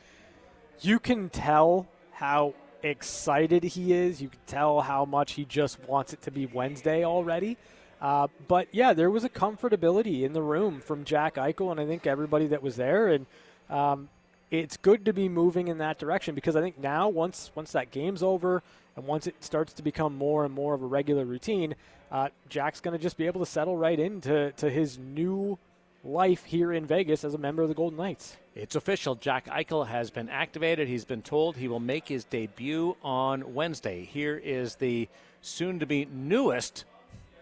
you 0.80 0.98
can 0.98 1.28
tell 1.28 1.86
how 2.12 2.54
excited 2.82 3.62
he 3.62 3.92
is. 3.92 4.20
You 4.22 4.28
can 4.28 4.40
tell 4.46 4.80
how 4.80 5.04
much 5.04 5.32
he 5.32 5.44
just 5.44 5.78
wants 5.88 6.12
it 6.12 6.22
to 6.22 6.30
be 6.30 6.46
Wednesday 6.46 7.04
already. 7.04 7.56
Uh, 8.00 8.26
but 8.48 8.66
yeah, 8.72 8.92
there 8.92 9.10
was 9.10 9.22
a 9.24 9.28
comfortability 9.28 10.22
in 10.22 10.32
the 10.32 10.42
room 10.42 10.80
from 10.80 11.04
Jack 11.04 11.36
Eichel, 11.36 11.70
and 11.70 11.78
I 11.78 11.86
think 11.86 12.06
everybody 12.06 12.48
that 12.48 12.60
was 12.62 12.74
there. 12.74 13.06
And 13.08 13.26
um, 13.70 14.08
it's 14.50 14.76
good 14.76 15.04
to 15.04 15.12
be 15.12 15.28
moving 15.28 15.68
in 15.68 15.78
that 15.78 15.98
direction 15.98 16.34
because 16.34 16.56
I 16.56 16.60
think 16.60 16.78
now 16.78 17.08
once 17.08 17.52
once 17.54 17.72
that 17.72 17.90
game's 17.90 18.22
over 18.22 18.62
and 18.96 19.06
once 19.06 19.26
it 19.26 19.42
starts 19.42 19.72
to 19.74 19.82
become 19.82 20.16
more 20.16 20.44
and 20.44 20.52
more 20.54 20.74
of 20.74 20.82
a 20.82 20.86
regular 20.86 21.24
routine, 21.24 21.74
uh, 22.10 22.28
Jack's 22.48 22.80
going 22.80 22.96
to 22.96 23.02
just 23.02 23.16
be 23.16 23.26
able 23.26 23.40
to 23.40 23.46
settle 23.46 23.76
right 23.76 23.98
into 23.98 24.52
to 24.52 24.70
his 24.70 24.98
new 24.98 25.58
life 26.04 26.44
here 26.44 26.72
in 26.72 26.84
Vegas 26.84 27.24
as 27.24 27.34
a 27.34 27.38
member 27.38 27.62
of 27.62 27.68
the 27.68 27.74
Golden 27.74 27.96
Knights. 27.96 28.36
It's 28.54 28.76
official. 28.76 29.14
Jack 29.14 29.46
Eichel 29.46 29.86
has 29.86 30.10
been 30.10 30.28
activated. 30.28 30.88
He's 30.88 31.04
been 31.04 31.22
told 31.22 31.56
he 31.56 31.68
will 31.68 31.80
make 31.80 32.08
his 32.08 32.24
debut 32.24 32.96
on 33.02 33.54
Wednesday. 33.54 34.04
Here 34.04 34.36
is 34.36 34.74
the 34.76 35.08
soon 35.40 35.78
to 35.78 35.86
be 35.86 36.06
newest 36.12 36.84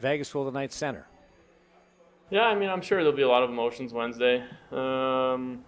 Vegas 0.01 0.33
Golden 0.33 0.55
Knights 0.55 0.77
center. 0.77 1.07
Yeah, 2.31 2.43
I 2.43 2.55
mean, 2.55 2.69
I'm 2.69 2.81
sure 2.81 2.99
there'll 2.99 3.17
be 3.17 3.23
a 3.23 3.29
lot 3.29 3.43
of 3.43 3.51
emotions 3.51 3.93
Wednesday. 3.93 4.45
Um, 4.71 5.65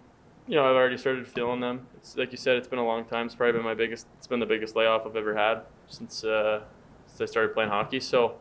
you 0.47 0.55
know, 0.55 0.65
I've 0.65 0.75
already 0.75 0.97
started 0.97 1.27
feeling 1.27 1.59
them. 1.59 1.87
It's 1.95 2.17
like 2.17 2.31
you 2.31 2.37
said, 2.37 2.57
it's 2.57 2.67
been 2.67 2.79
a 2.79 2.85
long 2.85 3.05
time. 3.05 3.25
It's 3.25 3.35
probably 3.35 3.53
been 3.53 3.63
my 3.63 3.73
biggest. 3.73 4.07
It's 4.17 4.27
been 4.27 4.39
the 4.39 4.45
biggest 4.45 4.75
layoff 4.75 5.05
I've 5.05 5.15
ever 5.15 5.35
had 5.35 5.61
since 5.87 6.23
uh, 6.23 6.61
since 7.07 7.21
I 7.21 7.31
started 7.31 7.53
playing 7.53 7.69
hockey. 7.69 7.99
So, 7.99 8.35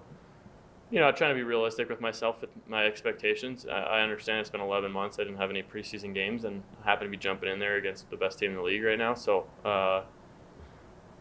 you 0.90 0.98
know, 0.98 1.06
I'm 1.06 1.14
trying 1.14 1.30
to 1.30 1.34
be 1.34 1.44
realistic 1.44 1.88
with 1.88 2.00
myself 2.00 2.40
with 2.40 2.50
my 2.66 2.84
expectations. 2.86 3.66
I, 3.70 3.80
I 3.80 4.00
understand 4.02 4.40
it's 4.40 4.50
been 4.50 4.60
11 4.60 4.90
months. 4.90 5.18
I 5.18 5.24
didn't 5.24 5.38
have 5.38 5.50
any 5.50 5.62
preseason 5.62 6.12
games, 6.12 6.44
and 6.44 6.62
I 6.82 6.90
happen 6.90 7.06
to 7.06 7.10
be 7.10 7.16
jumping 7.16 7.50
in 7.50 7.58
there 7.58 7.76
against 7.76 8.10
the 8.10 8.16
best 8.16 8.38
team 8.38 8.50
in 8.50 8.56
the 8.56 8.62
league 8.62 8.82
right 8.82 8.98
now. 8.98 9.14
So, 9.14 9.46
uh, 9.64 10.02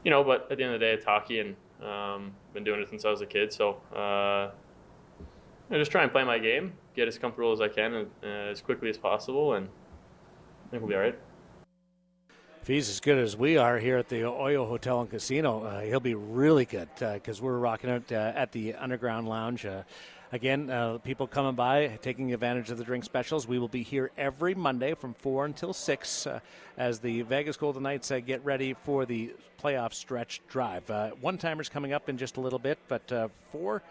you 0.04 0.10
know, 0.10 0.24
but 0.24 0.52
at 0.52 0.58
the 0.58 0.64
end 0.64 0.74
of 0.74 0.80
the 0.80 0.86
day, 0.86 0.94
it's 0.94 1.06
hockey, 1.06 1.40
and 1.40 1.56
um, 1.88 2.34
been 2.54 2.64
doing 2.64 2.82
it 2.82 2.90
since 2.90 3.06
I 3.06 3.10
was 3.10 3.22
a 3.22 3.28
kid. 3.28 3.54
So. 3.54 3.78
Uh, 3.96 4.52
I 5.72 5.78
just 5.78 5.90
try 5.90 6.04
and 6.04 6.12
play 6.12 6.26
my 6.26 6.38
game, 6.38 6.74
get 6.98 7.08
as 7.08 7.18
comfortable 7.18 7.54
as 7.54 7.62
I 7.62 7.70
can, 7.70 7.94
and 7.94 8.08
uh, 8.22 8.28
as 8.52 8.62
quickly 8.62 8.90
as 8.90 8.98
possible, 8.98 9.54
and 9.54 9.70
think 10.72 10.84
we'll 10.84 10.90
be 10.90 10.96
all 10.96 11.02
right. 11.02 11.20
If 12.62 12.68
he's 12.68 12.90
as 12.90 13.02
good 13.02 13.18
as 13.18 13.36
we 13.36 13.58
are 13.58 13.78
here 13.78 13.98
at 13.98 14.08
the 14.08 14.22
Oyo 14.22 14.68
Hotel 14.68 15.02
and 15.02 15.10
Casino, 15.10 15.64
uh, 15.64 15.82
he'll 15.82 16.00
be 16.00 16.16
really 16.16 16.64
good 16.64 16.88
because 16.98 17.42
we're 17.42 17.58
rocking 17.58 17.90
out 17.90 18.10
uh, 18.12 18.32
at 18.36 18.54
the 18.54 18.76
Underground 18.76 19.28
Lounge. 19.28 19.66
Uh, 19.66 19.84
again, 20.32 20.70
uh, 20.70 21.00
people 21.00 21.28
coming 21.28 21.56
by, 21.56 22.00
taking 22.02 22.34
advantage 22.34 22.70
of 22.70 22.78
the 22.78 22.86
drink 22.86 23.04
specials. 23.04 23.48
We 23.48 23.60
will 23.60 23.68
be 23.68 23.84
here 23.84 24.12
every 24.18 24.56
Monday 24.56 24.94
from 24.94 25.14
4 25.16 25.46
until 25.46 25.74
6 25.74 26.28
uh, 26.28 26.40
as 26.78 27.00
the 27.00 27.24
Vegas 27.24 27.58
Golden 27.58 27.84
Knights 27.84 28.10
uh, 28.12 28.20
get 28.20 28.46
ready 28.46 28.74
for 28.74 29.06
the 29.06 29.34
playoff 29.62 29.94
stretch 29.94 30.40
drive. 30.48 30.90
Uh, 30.90 31.10
One 31.20 31.38
timers 31.38 31.68
coming 31.68 31.92
up 31.92 32.08
in 32.08 32.18
just 32.18 32.38
a 32.38 32.42
little 32.42 32.60
bit, 32.60 32.80
but 32.88 33.12
uh, 33.12 33.28
for 33.52 33.82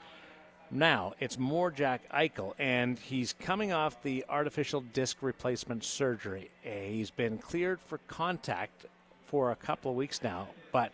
now, 0.71 1.15
it's 1.19 1.39
more 1.39 1.71
Jack 1.71 2.03
Eichel, 2.13 2.55
and 2.59 2.99
he's 2.99 3.33
coming 3.33 3.73
off 3.73 4.01
the 4.03 4.25
artificial 4.29 4.83
disc 4.93 5.19
replacement 5.21 5.83
surgery. 5.83 6.51
Uh, 6.65 6.71
He's 6.71 7.11
been 7.11 7.39
cleared 7.39 7.81
for 7.81 7.99
contact 8.07 8.87
for 9.27 9.51
a 9.51 9.57
couple 9.57 9.91
of 9.91 9.97
weeks 9.97 10.23
now, 10.23 10.49
but 10.71 10.93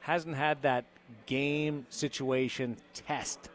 hasn't 0.00 0.36
had 0.36 0.62
that 0.62 0.84
game 1.26 1.86
situation 1.90 2.76
test 2.94 3.50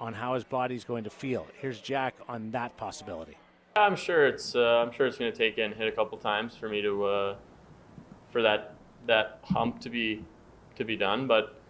on 0.00 0.14
how 0.14 0.34
his 0.34 0.44
body's 0.44 0.84
going 0.84 1.04
to 1.04 1.10
feel. 1.10 1.46
Here's 1.60 1.80
Jack 1.80 2.14
on 2.28 2.50
that 2.52 2.76
possibility. 2.76 3.36
I'm 3.76 3.96
sure 3.96 4.26
it's 4.26 4.54
uh, 4.54 4.84
I'm 4.86 4.92
sure 4.92 5.06
it's 5.06 5.18
going 5.18 5.32
to 5.32 5.36
take 5.36 5.58
and 5.58 5.74
hit 5.74 5.88
a 5.88 5.92
couple 5.92 6.16
times 6.16 6.56
for 6.56 6.68
me 6.68 6.80
to 6.82 7.04
uh, 7.04 7.36
for 8.30 8.40
that 8.42 8.74
that 9.06 9.40
hump 9.42 9.80
to 9.80 9.90
be 9.90 10.24
to 10.76 10.84
be 10.84 10.96
done. 10.96 11.26
But 11.26 11.60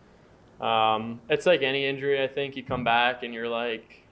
um, 0.60 1.20
it's 1.28 1.46
like 1.46 1.62
any 1.62 1.86
injury. 1.86 2.22
I 2.22 2.28
think 2.28 2.56
you 2.56 2.62
come 2.62 2.84
back 2.84 3.22
and 3.22 3.34
you're 3.34 3.48
like, 3.48 4.02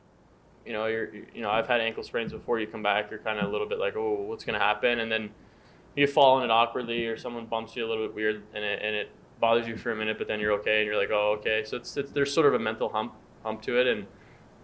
you 0.67 0.73
know, 0.73 0.87
you're 0.87 1.15
you 1.15 1.43
know 1.43 1.51
I've 1.51 1.67
had 1.67 1.81
ankle 1.81 2.03
sprains 2.03 2.33
before. 2.33 2.59
You 2.59 2.67
come 2.67 2.83
back, 2.83 3.11
you're 3.11 3.21
kind 3.21 3.39
of 3.39 3.49
a 3.49 3.53
little 3.53 3.69
bit 3.69 3.79
like, 3.79 3.97
oh, 3.97 4.23
what's 4.23 4.45
going 4.45 4.59
to 4.59 4.65
happen? 4.65 5.01
And 5.01 5.11
then 5.11 5.31
you 5.97 6.07
fall 6.07 6.37
on 6.37 6.45
it 6.45 6.51
awkwardly, 6.51 7.07
or 7.07 7.17
someone 7.17 7.47
bumps 7.47 7.77
you 7.77 7.87
a 7.87 7.89
little 7.89 8.07
bit 8.07 8.15
weird, 8.15 8.43
and 8.55 8.65
it 8.65 8.81
and 8.83 8.95
it 8.95 9.11
bothers 9.41 9.67
you 9.67 9.77
for 9.77 9.93
a 9.93 9.97
minute, 9.97 10.19
but 10.19 10.29
then 10.29 10.41
you're 10.41 10.53
okay, 10.53 10.79
and 10.79 10.87
you're 10.87 10.97
like, 10.97 11.11
oh, 11.11 11.37
okay. 11.39 11.65
So 11.65 11.77
it's, 11.77 11.97
it's 11.97 12.13
there's 12.13 12.33
sort 12.33 12.47
of 12.47 12.55
a 12.55 12.59
mental 12.59 12.89
hump 12.89 13.15
hump 13.45 13.63
to 13.63 13.79
it, 13.79 13.87
and 13.87 14.07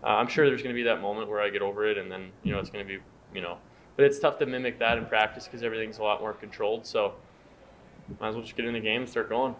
uh, 0.02 0.08
I'm 0.08 0.28
sure 0.28 0.46
there's 0.46 0.62
going 0.62 0.74
to 0.74 0.78
be 0.78 0.84
that 0.84 1.00
moment 1.00 1.28
where 1.28 1.40
I 1.40 1.50
get 1.50 1.62
over 1.62 1.86
it, 1.86 1.98
and 1.98 2.10
then 2.10 2.30
you 2.42 2.52
know 2.52 2.58
it's 2.58 2.70
going 2.70 2.86
to 2.86 2.88
be 2.88 3.02
you 3.34 3.40
know, 3.40 3.58
but 3.96 4.04
it's 4.04 4.18
tough 4.18 4.38
to 4.38 4.46
mimic 4.46 4.78
that 4.78 4.98
in 4.98 5.06
practice 5.06 5.44
because 5.44 5.62
everything's 5.62 5.98
a 5.98 6.02
lot 6.02 6.20
more 6.20 6.32
controlled. 6.32 6.86
So 6.86 7.14
might 8.20 8.28
as 8.28 8.34
well 8.34 8.42
just 8.42 8.56
get 8.56 8.64
in 8.64 8.74
the 8.74 8.80
game 8.80 9.02
and 9.02 9.10
start 9.10 9.28
going. 9.28 9.54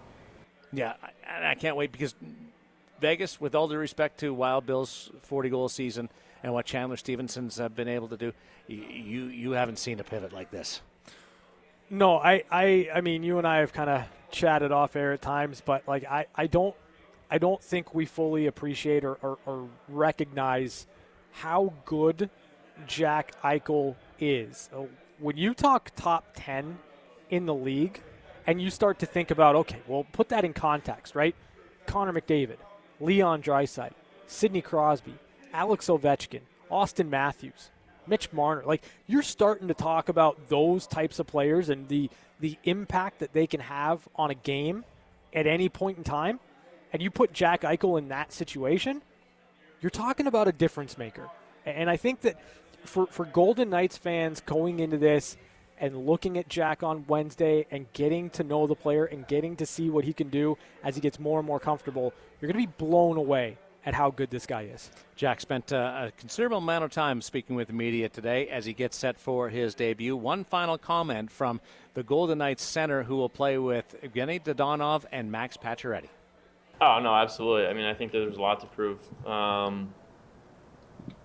Yeah, 0.72 0.94
I, 1.26 1.50
I 1.50 1.54
can't 1.54 1.76
wait 1.76 1.92
because 1.92 2.14
Vegas, 3.00 3.40
with 3.40 3.54
all 3.54 3.68
due 3.68 3.76
respect 3.76 4.20
to 4.20 4.34
Wild 4.34 4.66
Bill's 4.66 5.10
40 5.22 5.48
goal 5.50 5.68
season 5.68 6.08
and 6.42 6.52
what 6.52 6.66
Chandler 6.66 6.96
Stephenson's 6.96 7.58
uh, 7.60 7.68
been 7.68 7.88
able 7.88 8.08
to 8.08 8.16
do, 8.16 8.32
you 8.66 9.24
you 9.24 9.52
haven't 9.52 9.78
seen 9.78 9.98
a 10.00 10.04
pivot 10.04 10.32
like 10.32 10.50
this. 10.50 10.82
No, 11.90 12.18
I, 12.18 12.44
I, 12.50 12.90
I 12.94 13.00
mean, 13.00 13.22
you 13.22 13.38
and 13.38 13.46
I 13.46 13.58
have 13.58 13.72
kind 13.72 13.88
of 13.88 14.04
chatted 14.30 14.72
off 14.72 14.94
air 14.94 15.12
at 15.12 15.22
times, 15.22 15.62
but 15.64 15.88
like 15.88 16.04
I, 16.04 16.26
I 16.34 16.46
don't, 16.46 16.74
I 17.30 17.38
don't 17.38 17.62
think 17.62 17.94
we 17.94 18.04
fully 18.04 18.46
appreciate 18.46 19.04
or, 19.04 19.14
or, 19.22 19.38
or 19.46 19.68
recognize 19.88 20.86
how 21.32 21.72
good 21.86 22.28
Jack 22.86 23.40
Eichel 23.42 23.96
is. 24.18 24.68
When 25.18 25.36
you 25.36 25.54
talk 25.54 25.92
top 25.96 26.26
10 26.36 26.78
in 27.30 27.46
the 27.46 27.54
league 27.54 28.02
and 28.48 28.62
you 28.62 28.70
start 28.70 28.98
to 29.00 29.06
think 29.06 29.30
about, 29.30 29.54
okay, 29.54 29.78
well, 29.86 30.06
put 30.10 30.30
that 30.30 30.42
in 30.42 30.54
context, 30.54 31.14
right? 31.14 31.36
Connor 31.86 32.14
McDavid, 32.14 32.56
Leon 32.98 33.42
Draisaitl, 33.42 33.92
Sidney 34.26 34.62
Crosby, 34.62 35.12
Alex 35.52 35.88
Ovechkin, 35.88 36.40
Austin 36.70 37.10
Matthews, 37.10 37.70
Mitch 38.06 38.32
Marner. 38.32 38.62
Like 38.64 38.82
you're 39.06 39.22
starting 39.22 39.68
to 39.68 39.74
talk 39.74 40.08
about 40.08 40.48
those 40.48 40.86
types 40.86 41.18
of 41.18 41.26
players 41.26 41.68
and 41.68 41.88
the 41.88 42.08
the 42.40 42.56
impact 42.64 43.18
that 43.18 43.34
they 43.34 43.46
can 43.46 43.60
have 43.60 44.08
on 44.16 44.30
a 44.30 44.34
game 44.34 44.84
at 45.34 45.46
any 45.46 45.68
point 45.68 45.98
in 45.98 46.04
time. 46.04 46.40
And 46.90 47.02
you 47.02 47.10
put 47.10 47.34
Jack 47.34 47.62
Eichel 47.62 47.98
in 47.98 48.08
that 48.08 48.32
situation, 48.32 49.02
you're 49.82 49.90
talking 49.90 50.26
about 50.26 50.48
a 50.48 50.52
difference 50.52 50.96
maker. 50.96 51.28
And 51.66 51.90
I 51.90 51.98
think 51.98 52.22
that 52.22 52.40
for, 52.84 53.06
for 53.08 53.26
Golden 53.26 53.68
Knights 53.68 53.98
fans 53.98 54.40
going 54.40 54.80
into 54.80 54.96
this 54.96 55.36
and 55.80 56.06
looking 56.06 56.38
at 56.38 56.48
Jack 56.48 56.82
on 56.82 57.04
Wednesday 57.06 57.66
and 57.70 57.92
getting 57.92 58.30
to 58.30 58.42
know 58.42 58.66
the 58.66 58.74
player 58.74 59.04
and 59.04 59.26
getting 59.26 59.56
to 59.56 59.66
see 59.66 59.90
what 59.90 60.04
he 60.04 60.12
can 60.12 60.28
do 60.28 60.56
as 60.82 60.94
he 60.94 61.00
gets 61.00 61.18
more 61.18 61.38
and 61.38 61.46
more 61.46 61.60
comfortable, 61.60 62.12
you're 62.40 62.50
going 62.50 62.64
to 62.64 62.68
be 62.68 62.74
blown 62.78 63.16
away 63.16 63.58
at 63.86 63.94
how 63.94 64.10
good 64.10 64.30
this 64.30 64.44
guy 64.44 64.62
is. 64.62 64.90
Jack 65.16 65.40
spent 65.40 65.72
uh, 65.72 66.08
a 66.08 66.12
considerable 66.18 66.58
amount 66.58 66.84
of 66.84 66.90
time 66.90 67.22
speaking 67.22 67.56
with 67.56 67.68
the 67.68 67.72
media 67.72 68.08
today 68.08 68.48
as 68.48 68.64
he 68.64 68.72
gets 68.72 68.96
set 68.96 69.18
for 69.18 69.48
his 69.48 69.74
debut. 69.74 70.16
One 70.16 70.44
final 70.44 70.76
comment 70.76 71.30
from 71.30 71.60
the 71.94 72.02
Golden 72.02 72.38
Knights 72.38 72.62
center 72.62 73.04
who 73.04 73.16
will 73.16 73.28
play 73.30 73.56
with 73.56 73.96
Evgeny 74.02 74.42
Dadonov 74.42 75.04
and 75.10 75.32
Max 75.32 75.56
Pacioretty. 75.56 76.08
Oh, 76.80 77.00
no, 77.02 77.14
absolutely. 77.14 77.66
I 77.66 77.72
mean, 77.72 77.86
I 77.86 77.94
think 77.94 78.12
there's 78.12 78.36
a 78.36 78.40
lot 78.40 78.60
to 78.60 78.66
prove. 78.66 78.98
Um, 79.26 79.92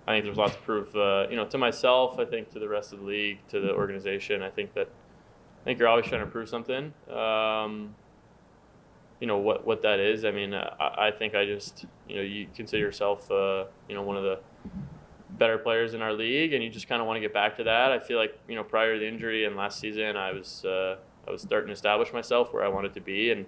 I 0.08 0.12
think 0.12 0.26
there's 0.26 0.38
lots 0.38 0.56
of 0.56 0.62
proof, 0.64 0.96
uh, 0.96 1.28
you 1.30 1.36
know, 1.36 1.46
to 1.46 1.58
myself. 1.58 2.20
I 2.20 2.26
think 2.26 2.52
to 2.52 2.60
the 2.60 2.68
rest 2.68 2.92
of 2.94 3.00
the 3.00 3.06
league, 3.06 3.40
to 3.50 3.60
the 3.60 3.72
organization. 3.72 4.42
I 4.42 4.50
think 4.50 4.74
that 4.74 4.90
I 5.62 5.64
think 5.64 5.80
you're 5.80 5.88
always 5.88 6.06
trying 6.06 6.22
to 6.22 6.28
prove 6.28 6.50
something. 6.50 6.94
Um, 7.10 7.96
you 9.22 9.28
know 9.28 9.38
what 9.38 9.66
what 9.66 9.82
that 9.84 10.00
is. 10.00 10.26
I 10.26 10.32
mean, 10.32 10.54
I, 10.54 10.96
I, 10.98 11.12
think 11.12 11.36
I 11.36 11.46
just 11.46 11.86
you 12.10 12.18
know 12.18 12.22
you 12.22 12.48
consider 12.54 12.82
yourself 12.82 13.32
uh, 13.32 13.66
you 13.88 13.96
know 13.96 14.02
one 14.02 14.18
of 14.18 14.24
the 14.24 14.40
better 15.30 15.58
players 15.58 15.94
in 15.94 16.02
our 16.02 16.12
league, 16.12 16.54
and 16.54 16.62
you 16.62 16.70
just 16.70 16.90
kind 16.90 17.02
of 17.02 17.08
want 17.08 17.16
to 17.16 17.22
get 17.22 17.34
back 17.34 17.56
to 17.58 17.64
that. 17.64 17.92
I 17.94 18.00
feel 18.00 18.18
like 18.18 18.38
you 18.50 18.56
know 18.56 18.64
prior 18.66 18.96
to 18.96 19.00
the 19.00 19.08
injury 19.08 19.46
and 19.46 19.56
last 19.56 19.80
season, 19.80 20.18
I 20.18 20.34
was 20.34 20.66
uh, 20.66 20.98
I 21.26 21.32
was 21.32 21.42
starting 21.42 21.68
to 21.68 21.74
establish 21.74 22.12
myself 22.12 22.54
where 22.54 22.66
I 22.66 22.68
wanted 22.68 22.94
to 22.96 23.00
be, 23.00 23.32
and 23.32 23.46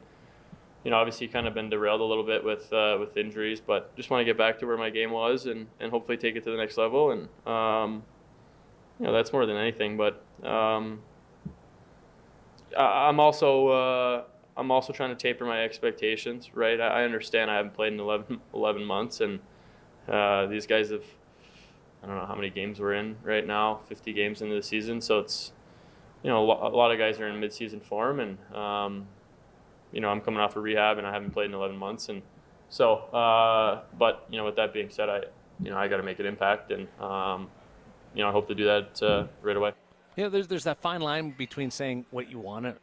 you 0.85 0.91
know, 0.91 0.97
obviously 0.97 1.27
kind 1.27 1.47
of 1.47 1.55
been 1.55 1.69
derailed 1.69 1.99
a 1.99 2.03
little 2.03 2.23
bit 2.23 2.43
with 2.43 2.71
uh, 2.71 2.95
with 2.99 3.17
injuries, 3.17 3.59
but 3.59 3.93
just 3.97 4.11
want 4.11 4.21
to 4.21 4.25
get 4.25 4.37
back 4.37 4.59
to 4.59 4.67
where 4.67 4.77
my 4.77 4.91
game 4.91 5.09
was 5.09 5.47
and, 5.47 5.65
and 5.79 5.89
hopefully 5.89 6.15
take 6.15 6.35
it 6.35 6.43
to 6.43 6.51
the 6.51 6.57
next 6.57 6.77
level. 6.77 7.11
And 7.11 7.27
um, 7.47 8.03
you 8.99 9.07
know, 9.07 9.11
that's 9.11 9.33
more 9.33 9.47
than 9.47 9.57
anything. 9.57 9.97
But 9.97 10.23
um, 10.47 11.01
I, 12.77 13.09
am 13.09 13.19
also 13.19 13.67
uh, 13.69 14.23
I'm 14.55 14.69
also 14.69 14.93
trying 14.93 15.09
to 15.09 15.15
taper 15.15 15.43
my 15.43 15.63
expectations. 15.63 16.51
Right, 16.53 16.79
I, 16.79 17.01
I, 17.01 17.03
understand 17.03 17.49
I 17.49 17.55
haven't 17.55 17.73
played 17.73 17.93
in 17.93 17.99
11, 17.99 18.39
11 18.53 18.85
months, 18.85 19.21
and 19.21 19.39
uh, 20.07 20.45
these 20.45 20.67
guys 20.67 20.91
have 20.91 21.03
I 22.03 22.07
don't 22.07 22.17
know 22.17 22.27
how 22.27 22.35
many 22.35 22.51
games 22.51 22.79
we're 22.79 22.93
in 22.93 23.15
right 23.23 23.45
now, 23.45 23.79
50 23.89 24.13
games 24.13 24.43
into 24.43 24.53
the 24.53 24.61
season. 24.61 25.01
So 25.01 25.17
it's 25.17 25.51
you 26.21 26.29
know 26.29 26.43
a 26.43 26.69
lot 26.69 26.91
of 26.91 26.99
guys 26.99 27.19
are 27.19 27.27
in 27.27 27.41
midseason 27.41 27.81
form, 27.81 28.19
and 28.19 28.37
um, 28.55 29.07
you 29.95 30.01
know, 30.01 30.09
I'm 30.09 30.19
coming 30.19 30.41
off 30.41 30.57
of 30.57 30.63
rehab 30.63 30.97
and 30.97 31.07
I 31.07 31.13
haven't 31.13 31.31
played 31.31 31.45
in 31.45 31.55
11 31.55 31.77
months. 31.77 32.09
And 32.09 32.21
so, 32.69 32.95
uh, 32.95 33.83
but, 33.97 34.27
you 34.29 34.37
know, 34.37 34.43
with 34.43 34.57
that 34.57 34.73
being 34.73 34.89
said, 34.89 35.07
I, 35.07 35.21
you 35.63 35.71
know, 35.71 35.77
I 35.77 35.87
got 35.87 35.97
to 35.97 36.03
make 36.03 36.19
an 36.19 36.25
impact 36.25 36.71
and, 36.71 36.87
um, 36.99 37.47
you 38.13 38.21
know, 38.21 38.27
I 38.27 38.31
hope 38.33 38.49
to 38.49 38.55
do 38.55 38.65
that 38.65 39.01
uh, 39.01 39.27
right 39.41 39.55
away. 39.55 39.71
You 40.17 40.25
know, 40.25 40.29
there's, 40.29 40.49
there's 40.49 40.65
that 40.65 40.81
fine 40.81 40.99
line 40.99 41.33
between 41.37 41.71
saying 41.71 42.05
what 42.11 42.29
you 42.29 42.39
want 42.39 42.65
to 42.65 42.75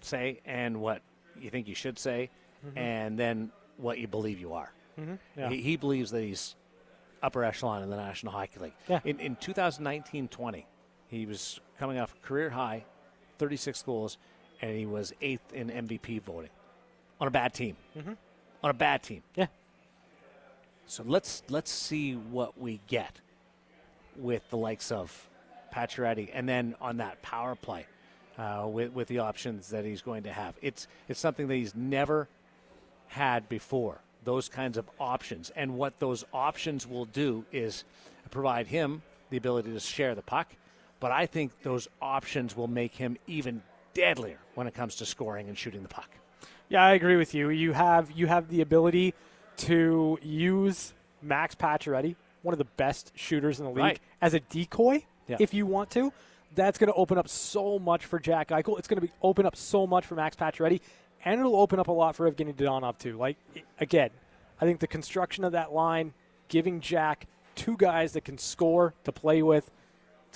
say 0.00 0.40
and 0.44 0.80
what 0.80 1.02
you 1.40 1.50
think 1.50 1.66
you 1.66 1.74
should 1.74 1.98
say 1.98 2.30
mm-hmm. 2.64 2.78
and 2.78 3.18
then 3.18 3.50
what 3.76 3.98
you 3.98 4.06
believe 4.06 4.38
you 4.38 4.52
are. 4.52 4.72
Mm-hmm. 4.98 5.14
Yeah. 5.36 5.48
He, 5.48 5.62
he, 5.62 5.76
believes 5.76 6.12
that 6.12 6.22
he's 6.22 6.54
upper 7.20 7.44
echelon 7.44 7.82
in 7.82 7.90
the 7.90 7.96
National 7.96 8.32
Hockey 8.32 8.60
League. 8.60 8.74
Yeah. 8.88 9.00
In, 9.04 9.18
in 9.18 9.34
2019-20, 9.36 10.64
he 11.08 11.26
was 11.26 11.58
coming 11.80 11.98
off 11.98 12.14
career 12.22 12.48
high, 12.50 12.84
36 13.38 13.82
goals, 13.82 14.18
and 14.62 14.76
he 14.76 14.86
was 14.86 15.12
eighth 15.20 15.52
in 15.52 15.68
MVP 15.68 16.22
voting 16.22 16.50
on 17.20 17.28
a 17.28 17.30
bad 17.30 17.54
team. 17.54 17.76
Mm-hmm. 17.96 18.12
On 18.62 18.70
a 18.70 18.74
bad 18.74 19.02
team. 19.02 19.22
Yeah. 19.34 19.46
So 20.86 21.04
let's 21.06 21.42
let's 21.48 21.70
see 21.70 22.14
what 22.14 22.58
we 22.58 22.80
get 22.88 23.20
with 24.16 24.48
the 24.50 24.56
likes 24.56 24.90
of 24.90 25.28
Pacioretty, 25.72 26.30
and 26.32 26.48
then 26.48 26.74
on 26.80 26.96
that 26.96 27.22
power 27.22 27.54
play 27.54 27.86
uh, 28.38 28.66
with 28.66 28.92
with 28.92 29.08
the 29.08 29.20
options 29.20 29.68
that 29.68 29.84
he's 29.84 30.02
going 30.02 30.24
to 30.24 30.32
have. 30.32 30.54
It's 30.62 30.88
it's 31.08 31.20
something 31.20 31.46
that 31.48 31.54
he's 31.54 31.74
never 31.74 32.28
had 33.08 33.48
before. 33.48 34.00
Those 34.24 34.48
kinds 34.48 34.76
of 34.76 34.90
options, 34.98 35.50
and 35.56 35.78
what 35.78 35.98
those 35.98 36.24
options 36.32 36.86
will 36.86 37.06
do 37.06 37.44
is 37.52 37.84
provide 38.30 38.66
him 38.66 39.02
the 39.30 39.36
ability 39.36 39.72
to 39.72 39.80
share 39.80 40.14
the 40.14 40.22
puck. 40.22 40.48
But 40.98 41.12
I 41.12 41.26
think 41.26 41.62
those 41.62 41.88
options 42.02 42.56
will 42.56 42.68
make 42.68 42.94
him 42.94 43.16
even 43.26 43.62
deadlier 43.94 44.38
when 44.54 44.66
it 44.66 44.74
comes 44.74 44.96
to 44.96 45.06
scoring 45.06 45.48
and 45.48 45.56
shooting 45.56 45.82
the 45.82 45.88
puck. 45.88 46.10
Yeah, 46.70 46.84
I 46.84 46.92
agree 46.92 47.16
with 47.16 47.34
you. 47.34 47.50
You 47.50 47.72
have 47.72 48.12
you 48.12 48.28
have 48.28 48.48
the 48.48 48.60
ability 48.60 49.12
to 49.58 50.18
use 50.22 50.94
Max 51.20 51.54
Pacioretty, 51.54 52.14
one 52.42 52.54
of 52.54 52.58
the 52.58 52.64
best 52.76 53.12
shooters 53.16 53.58
in 53.58 53.66
the 53.66 53.72
league, 53.72 53.82
right. 53.82 54.00
as 54.22 54.34
a 54.34 54.40
decoy 54.40 55.04
yeah. 55.26 55.36
if 55.40 55.52
you 55.52 55.66
want 55.66 55.90
to. 55.90 56.12
That's 56.54 56.78
going 56.78 56.88
to 56.88 56.94
open 56.94 57.18
up 57.18 57.28
so 57.28 57.78
much 57.78 58.06
for 58.06 58.18
Jack 58.18 58.48
Eichel. 58.48 58.78
It's 58.78 58.88
going 58.88 59.00
to 59.00 59.06
be 59.06 59.12
open 59.22 59.46
up 59.46 59.56
so 59.56 59.86
much 59.86 60.06
for 60.06 60.14
Max 60.14 60.36
Pacioretty, 60.36 60.80
and 61.24 61.38
it'll 61.38 61.56
open 61.56 61.78
up 61.78 61.88
a 61.88 61.92
lot 61.92 62.16
for 62.16 62.30
Evgeny 62.30 62.54
Dadonov 62.54 62.98
too. 62.98 63.18
Like 63.18 63.36
again, 63.80 64.10
I 64.60 64.64
think 64.64 64.78
the 64.78 64.86
construction 64.86 65.42
of 65.42 65.52
that 65.52 65.72
line, 65.72 66.12
giving 66.46 66.80
Jack 66.80 67.26
two 67.56 67.76
guys 67.76 68.12
that 68.12 68.24
can 68.24 68.38
score 68.38 68.94
to 69.02 69.10
play 69.10 69.42
with, 69.42 69.68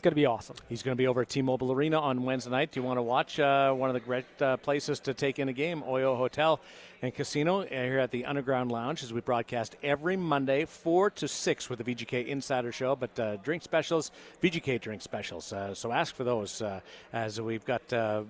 going 0.05 0.13
to 0.13 0.17
be 0.17 0.27
awesome. 0.27 0.55
He's 0.69 0.83
going 0.83 0.95
to 0.95 1.01
be 1.01 1.07
over 1.07 1.23
at 1.23 1.31
T-Mobile 1.31 1.73
Arena 1.73 1.99
on 1.99 2.25
Wednesday 2.25 2.51
night. 2.51 2.71
Do 2.71 2.79
you 2.79 2.85
want 2.85 2.99
to 2.99 3.03
watch 3.03 3.41
uh, 3.41 3.73
one 3.73 3.89
of 3.89 3.95
the 3.95 4.01
great 4.01 4.27
uh, 4.39 4.59
places 4.59 5.01
to 5.01 5.15
take 5.15 5.39
in 5.39 5.49
a 5.49 5.53
game, 5.55 5.83
Oyo 5.83 6.15
Hotel 6.15 6.61
and 7.01 7.15
Casino 7.15 7.63
here 7.63 7.99
at 7.99 8.11
the 8.11 8.27
Underground 8.27 8.71
Lounge 8.71 9.03
as 9.03 9.15
we 9.15 9.23
broadcast 9.23 9.77
every 9.83 10.19
Monday, 10.19 10.67
4 10.67 11.09
to 11.09 11.27
6 11.27 11.71
with 11.71 11.83
the 11.83 11.95
VGK 11.95 12.27
Insider 12.27 12.71
Show. 12.71 12.95
But 12.95 13.19
uh, 13.19 13.37
drink 13.37 13.63
specials, 13.63 14.11
VGK 14.43 14.79
drink 14.79 15.01
specials. 15.01 15.55
Uh, 15.55 15.75
so 15.75 15.91
ask 15.91 16.15
for 16.15 16.25
those 16.25 16.61
uh, 16.61 16.81
as 17.15 17.41
we've 17.41 17.65
got 17.65 17.91
uh, 17.91 18.25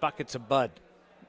buckets 0.00 0.36
of 0.36 0.48
Bud 0.48 0.70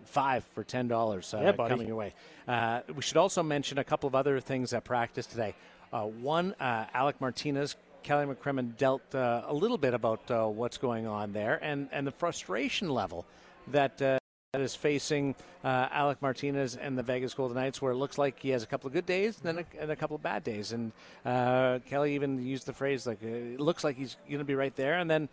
five 0.05 0.43
for 0.55 0.63
ten 0.63 0.87
dollars 0.87 1.33
uh, 1.33 1.41
yeah, 1.41 1.67
coming 1.67 1.87
your 1.87 1.95
way. 1.95 2.13
Uh, 2.47 2.81
we 2.95 3.01
should 3.01 3.17
also 3.17 3.43
mention 3.43 3.79
a 3.79 3.83
couple 3.83 4.07
of 4.07 4.15
other 4.15 4.39
things 4.39 4.71
at 4.71 4.83
practice 4.83 5.25
today. 5.25 5.55
Uh, 5.91 6.03
one, 6.03 6.55
Alec 6.59 7.19
Martinez 7.19 7.75
Kelly 8.03 8.25
McCrimmon 8.25 8.77
dealt 8.77 9.13
uh, 9.13 9.43
a 9.47 9.53
little 9.53 9.77
bit 9.77 9.93
about 9.93 10.29
uh, 10.31 10.45
what's 10.47 10.77
going 10.77 11.07
on 11.07 11.31
there 11.33 11.59
and, 11.61 11.89
and 11.91 12.05
the 12.05 12.11
frustration 12.11 12.89
level 12.89 13.25
that 13.67 14.01
uh, 14.01 14.17
that 14.53 14.61
is 14.61 14.73
facing 14.73 15.35
uh, 15.63 15.87
Alec 15.91 16.19
Martinez 16.23 16.75
and 16.75 16.97
the 16.97 17.03
Vegas 17.03 17.35
Golden 17.35 17.55
Knights, 17.55 17.83
where 17.83 17.91
it 17.91 17.97
looks 17.97 18.17
like 18.17 18.39
he 18.39 18.49
has 18.49 18.63
a 18.63 18.65
couple 18.65 18.87
of 18.87 18.93
good 18.93 19.05
days 19.05 19.37
and 19.37 19.45
then 19.45 19.63
a, 19.63 19.81
and 19.81 19.91
a 19.91 19.95
couple 19.95 20.15
of 20.15 20.23
bad 20.23 20.43
days. 20.43 20.71
And 20.71 20.91
uh, 21.23 21.77
Kelly 21.87 22.15
even 22.15 22.43
used 22.43 22.65
the 22.65 22.73
phrase 22.73 23.05
like, 23.05 23.19
uh, 23.23 23.27
"It 23.27 23.59
looks 23.59 23.83
like 23.83 23.95
he's 23.95 24.17
going 24.27 24.39
to 24.39 24.45
be 24.45 24.55
right 24.55 24.75
there," 24.75 24.97
and 24.97 25.09
then 25.09 25.29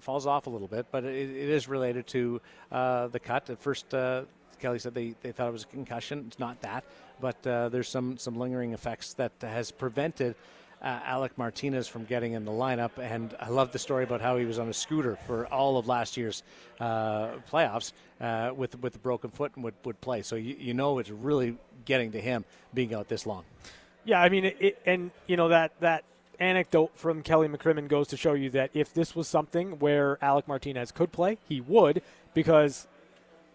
falls 0.00 0.26
off 0.26 0.46
a 0.46 0.50
little 0.50 0.68
bit. 0.68 0.86
But 0.92 1.04
it, 1.04 1.30
it 1.30 1.48
is 1.48 1.66
related 1.66 2.06
to 2.08 2.40
the 2.70 3.20
cut. 3.22 3.50
At 3.50 3.60
first, 3.60 3.90
Kelly 3.90 4.78
said 4.78 4.94
they, 4.94 5.14
they 5.22 5.32
thought 5.32 5.48
it 5.48 5.52
was 5.52 5.64
a 5.64 5.66
concussion. 5.66 6.24
It's 6.28 6.38
not 6.38 6.60
that, 6.62 6.84
but 7.20 7.42
there's 7.42 7.88
some 7.88 8.16
some 8.16 8.36
lingering 8.36 8.74
effects 8.74 9.14
that 9.14 9.32
has 9.40 9.72
prevented 9.72 10.36
uh, 10.82 11.00
Alec 11.04 11.36
Martinez 11.38 11.88
from 11.88 12.04
getting 12.04 12.32
in 12.32 12.44
the 12.44 12.52
lineup. 12.52 12.98
And 12.98 13.34
I 13.40 13.48
love 13.48 13.72
the 13.72 13.78
story 13.78 14.04
about 14.04 14.20
how 14.20 14.36
he 14.36 14.44
was 14.44 14.58
on 14.58 14.68
a 14.68 14.72
scooter 14.72 15.16
for 15.26 15.46
all 15.46 15.78
of 15.78 15.86
last 15.86 16.16
year's 16.16 16.42
uh, 16.80 17.30
playoffs 17.50 17.92
uh, 18.20 18.52
with 18.54 18.78
with 18.80 18.96
a 18.96 18.98
broken 18.98 19.30
foot 19.30 19.52
and 19.54 19.64
would, 19.64 19.74
would 19.84 20.00
play. 20.00 20.22
So 20.22 20.36
you, 20.36 20.56
you 20.58 20.74
know 20.74 20.98
it's 20.98 21.10
really 21.10 21.56
getting 21.84 22.12
to 22.12 22.20
him 22.20 22.44
being 22.74 22.94
out 22.94 23.08
this 23.08 23.26
long. 23.26 23.44
Yeah, 24.04 24.20
I 24.20 24.28
mean, 24.28 24.44
it, 24.44 24.56
it, 24.60 24.82
and 24.86 25.10
you 25.26 25.36
know 25.36 25.48
that 25.48 25.72
that 25.80 26.04
anecdote 26.38 26.90
from 26.94 27.22
Kelly 27.22 27.48
McCrimmon 27.48 27.88
goes 27.88 28.08
to 28.08 28.16
show 28.16 28.34
you 28.34 28.50
that 28.50 28.70
if 28.74 28.92
this 28.92 29.16
was 29.16 29.26
something 29.26 29.78
where 29.78 30.18
Alec 30.22 30.46
Martinez 30.46 30.92
could 30.92 31.10
play, 31.10 31.38
he 31.48 31.60
would 31.60 32.02
because 32.34 32.86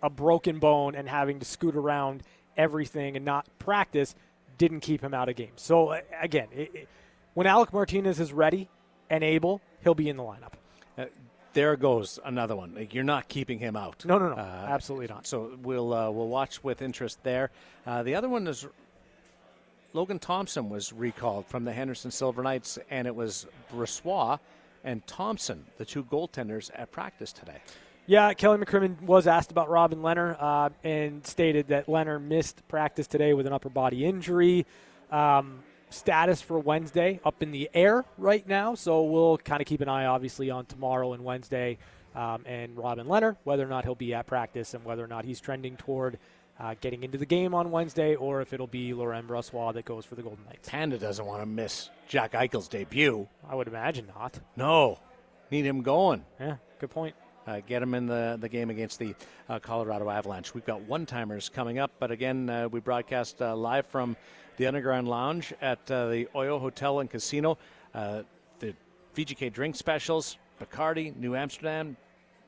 a 0.01 0.09
broken 0.09 0.59
bone 0.59 0.95
and 0.95 1.07
having 1.07 1.39
to 1.39 1.45
scoot 1.45 1.75
around 1.75 2.23
everything 2.57 3.15
and 3.15 3.23
not 3.23 3.47
practice 3.59 4.15
didn't 4.57 4.81
keep 4.81 5.01
him 5.01 5.13
out 5.13 5.29
of 5.29 5.35
games. 5.35 5.61
So 5.61 5.99
again, 6.19 6.47
it, 6.51 6.87
when 7.33 7.47
Alec 7.47 7.73
Martinez 7.73 8.19
is 8.19 8.33
ready 8.33 8.69
and 9.09 9.23
able, 9.23 9.61
he'll 9.83 9.95
be 9.95 10.09
in 10.09 10.17
the 10.17 10.23
lineup. 10.23 10.53
Uh, 10.97 11.05
there 11.53 11.75
goes 11.75 12.19
another 12.23 12.55
one. 12.55 12.73
Like 12.75 12.93
you're 12.93 13.03
not 13.03 13.27
keeping 13.27 13.59
him 13.59 13.75
out. 13.75 14.05
No, 14.05 14.17
no, 14.17 14.29
no, 14.29 14.35
uh, 14.35 14.65
absolutely 14.69 15.07
not. 15.07 15.27
So 15.27 15.57
we'll 15.61 15.93
uh, 15.93 16.09
we'll 16.09 16.29
watch 16.29 16.63
with 16.63 16.81
interest 16.81 17.21
there. 17.23 17.51
Uh, 17.85 18.03
the 18.03 18.15
other 18.15 18.29
one 18.29 18.47
is 18.47 18.67
Logan 19.93 20.19
Thompson 20.19 20.69
was 20.69 20.93
recalled 20.93 21.45
from 21.47 21.65
the 21.65 21.73
Henderson 21.73 22.11
Silver 22.11 22.41
Knights, 22.41 22.79
and 22.89 23.07
it 23.07 23.15
was 23.15 23.47
Brossoit 23.73 24.39
and 24.83 25.05
Thompson, 25.05 25.65
the 25.77 25.85
two 25.85 26.03
goaltenders, 26.05 26.71
at 26.73 26.91
practice 26.91 27.33
today. 27.33 27.61
Yeah, 28.07 28.33
Kelly 28.33 28.57
McCrimmon 28.57 28.99
was 29.01 29.27
asked 29.27 29.51
about 29.51 29.69
Robin 29.69 29.99
Lehner 29.99 30.35
uh, 30.39 30.69
and 30.83 31.25
stated 31.25 31.67
that 31.67 31.85
Lehner 31.85 32.21
missed 32.21 32.67
practice 32.67 33.07
today 33.07 33.33
with 33.33 33.45
an 33.45 33.53
upper 33.53 33.69
body 33.69 34.05
injury. 34.05 34.65
Um, 35.11 35.59
status 35.91 36.41
for 36.41 36.59
Wednesday 36.59 37.19
up 37.23 37.43
in 37.43 37.51
the 37.51 37.69
air 37.73 38.05
right 38.17 38.47
now. 38.47 38.75
So 38.75 39.03
we'll 39.03 39.37
kind 39.37 39.61
of 39.61 39.67
keep 39.67 39.81
an 39.81 39.89
eye, 39.89 40.05
obviously, 40.05 40.49
on 40.49 40.65
tomorrow 40.65 41.13
and 41.13 41.23
Wednesday 41.23 41.77
um, 42.15 42.43
and 42.45 42.77
Robin 42.77 43.07
Lehner, 43.07 43.37
whether 43.43 43.63
or 43.63 43.69
not 43.69 43.85
he'll 43.85 43.95
be 43.95 44.13
at 44.13 44.27
practice 44.27 44.73
and 44.73 44.83
whether 44.83 45.03
or 45.03 45.07
not 45.07 45.25
he's 45.25 45.39
trending 45.39 45.77
toward 45.77 46.17
uh, 46.59 46.75
getting 46.79 47.03
into 47.03 47.17
the 47.17 47.25
game 47.25 47.53
on 47.53 47.71
Wednesday 47.71 48.15
or 48.15 48.41
if 48.41 48.53
it'll 48.53 48.67
be 48.67 48.93
Laurent 48.93 49.27
Brossoit 49.27 49.73
that 49.73 49.85
goes 49.85 50.05
for 50.05 50.15
the 50.15 50.21
Golden 50.21 50.45
Knights. 50.45 50.69
Panda 50.69 50.97
doesn't 50.97 51.25
want 51.25 51.41
to 51.41 51.45
miss 51.45 51.89
Jack 52.07 52.33
Eichel's 52.33 52.67
debut. 52.67 53.27
I 53.49 53.55
would 53.55 53.67
imagine 53.67 54.07
not. 54.15 54.39
No. 54.55 54.99
Need 55.49 55.65
him 55.65 55.81
going. 55.81 56.23
Yeah, 56.39 56.57
good 56.79 56.91
point. 56.91 57.15
Uh, 57.47 57.59
get 57.65 57.81
him 57.81 57.95
in 57.95 58.05
the, 58.05 58.37
the 58.39 58.47
game 58.47 58.69
against 58.69 58.99
the 58.99 59.15
uh, 59.49 59.59
Colorado 59.59 60.09
Avalanche. 60.09 60.53
We've 60.53 60.65
got 60.65 60.81
one 60.81 61.07
timers 61.07 61.49
coming 61.49 61.79
up, 61.79 61.91
but 61.99 62.11
again, 62.11 62.49
uh, 62.49 62.69
we 62.69 62.79
broadcast 62.79 63.41
uh, 63.41 63.55
live 63.55 63.87
from 63.87 64.15
the 64.57 64.67
Underground 64.67 65.07
Lounge 65.07 65.53
at 65.61 65.79
uh, 65.89 66.09
the 66.09 66.27
Oyo 66.35 66.59
Hotel 66.59 66.99
and 66.99 67.09
Casino. 67.09 67.57
Uh, 67.93 68.23
the 68.59 68.73
VGK 69.15 69.51
drink 69.51 69.75
specials, 69.75 70.37
Bacardi, 70.61 71.15
New 71.15 71.35
Amsterdam, 71.35 71.97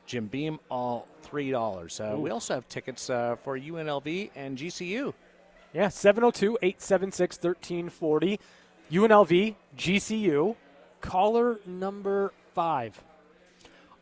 Jim 0.06 0.28
Beam, 0.28 0.60
all 0.70 1.08
three 1.22 1.52
dollars. 1.52 2.00
Uh, 2.00 2.16
we 2.18 2.30
also 2.30 2.54
have 2.54 2.68
tickets 2.68 3.10
uh, 3.10 3.36
for 3.44 3.58
UNLV 3.58 4.30
and 4.36 4.58
GCU. 4.58 5.14
Yeah, 5.74 5.88
702-876-1340. 5.88 8.40
UNLV, 8.92 9.56
GCU, 9.78 10.56
caller 11.02 11.60
number 11.66 12.32
five. 12.54 13.02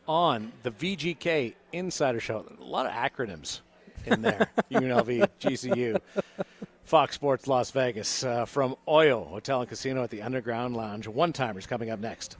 On 0.06 0.52
the 0.64 0.70
VGK 0.70 1.54
Insider 1.72 2.20
Show. 2.20 2.44
A 2.60 2.64
lot 2.64 2.84
of 2.86 2.92
acronyms 2.92 3.60
in 4.04 4.20
there. 4.20 4.50
UNLV, 4.70 5.26
GCU. 5.40 5.98
Fox 6.84 7.14
Sports 7.14 7.46
Las 7.46 7.70
Vegas 7.70 8.24
uh, 8.24 8.44
from 8.44 8.76
Oyo 8.86 9.26
Hotel 9.28 9.60
and 9.60 9.68
Casino 9.68 10.02
at 10.02 10.10
the 10.10 10.22
Underground 10.22 10.76
Lounge. 10.76 11.06
One 11.08 11.32
timers 11.32 11.66
coming 11.66 11.90
up 11.90 12.00
next. 12.00 12.36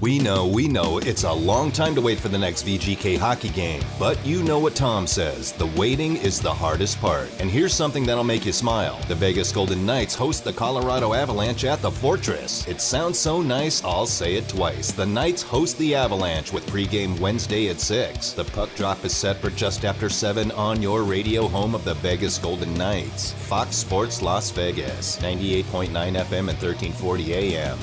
We 0.00 0.18
know, 0.18 0.46
we 0.46 0.66
know 0.66 0.96
it's 0.96 1.24
a 1.24 1.32
long 1.32 1.70
time 1.70 1.94
to 1.94 2.00
wait 2.00 2.18
for 2.18 2.28
the 2.28 2.38
next 2.38 2.64
VGK 2.64 3.18
hockey 3.18 3.50
game, 3.50 3.82
but 3.98 4.24
you 4.24 4.42
know 4.42 4.58
what 4.58 4.74
Tom 4.74 5.06
says 5.06 5.52
the 5.52 5.66
waiting 5.66 6.16
is 6.16 6.40
the 6.40 6.54
hardest 6.54 6.98
part. 7.02 7.28
And 7.38 7.50
here's 7.50 7.74
something 7.74 8.06
that'll 8.06 8.24
make 8.24 8.46
you 8.46 8.52
smile 8.52 8.98
the 9.08 9.14
Vegas 9.14 9.52
Golden 9.52 9.84
Knights 9.84 10.14
host 10.14 10.42
the 10.42 10.54
Colorado 10.54 11.12
Avalanche 11.12 11.66
at 11.66 11.82
the 11.82 11.90
Fortress. 11.90 12.66
It 12.66 12.80
sounds 12.80 13.18
so 13.18 13.42
nice, 13.42 13.84
I'll 13.84 14.06
say 14.06 14.36
it 14.36 14.48
twice. 14.48 14.90
The 14.90 15.04
Knights 15.04 15.42
host 15.42 15.76
the 15.76 15.94
Avalanche 15.94 16.50
with 16.50 16.66
pregame 16.68 17.20
Wednesday 17.20 17.68
at 17.68 17.78
6. 17.78 18.32
The 18.32 18.44
puck 18.44 18.74
drop 18.76 19.04
is 19.04 19.14
set 19.14 19.36
for 19.36 19.50
just 19.50 19.84
after 19.84 20.08
7 20.08 20.50
on 20.52 20.80
your 20.80 21.02
radio 21.02 21.46
home 21.46 21.74
of 21.74 21.84
the 21.84 21.94
Vegas 21.94 22.38
Golden 22.38 22.72
Knights. 22.72 23.32
Fox 23.32 23.76
Sports 23.76 24.22
Las 24.22 24.50
Vegas, 24.50 25.18
98.9 25.18 25.90
FM 25.90 26.48
and 26.48 26.58
1340 26.58 27.34
AM. 27.34 27.78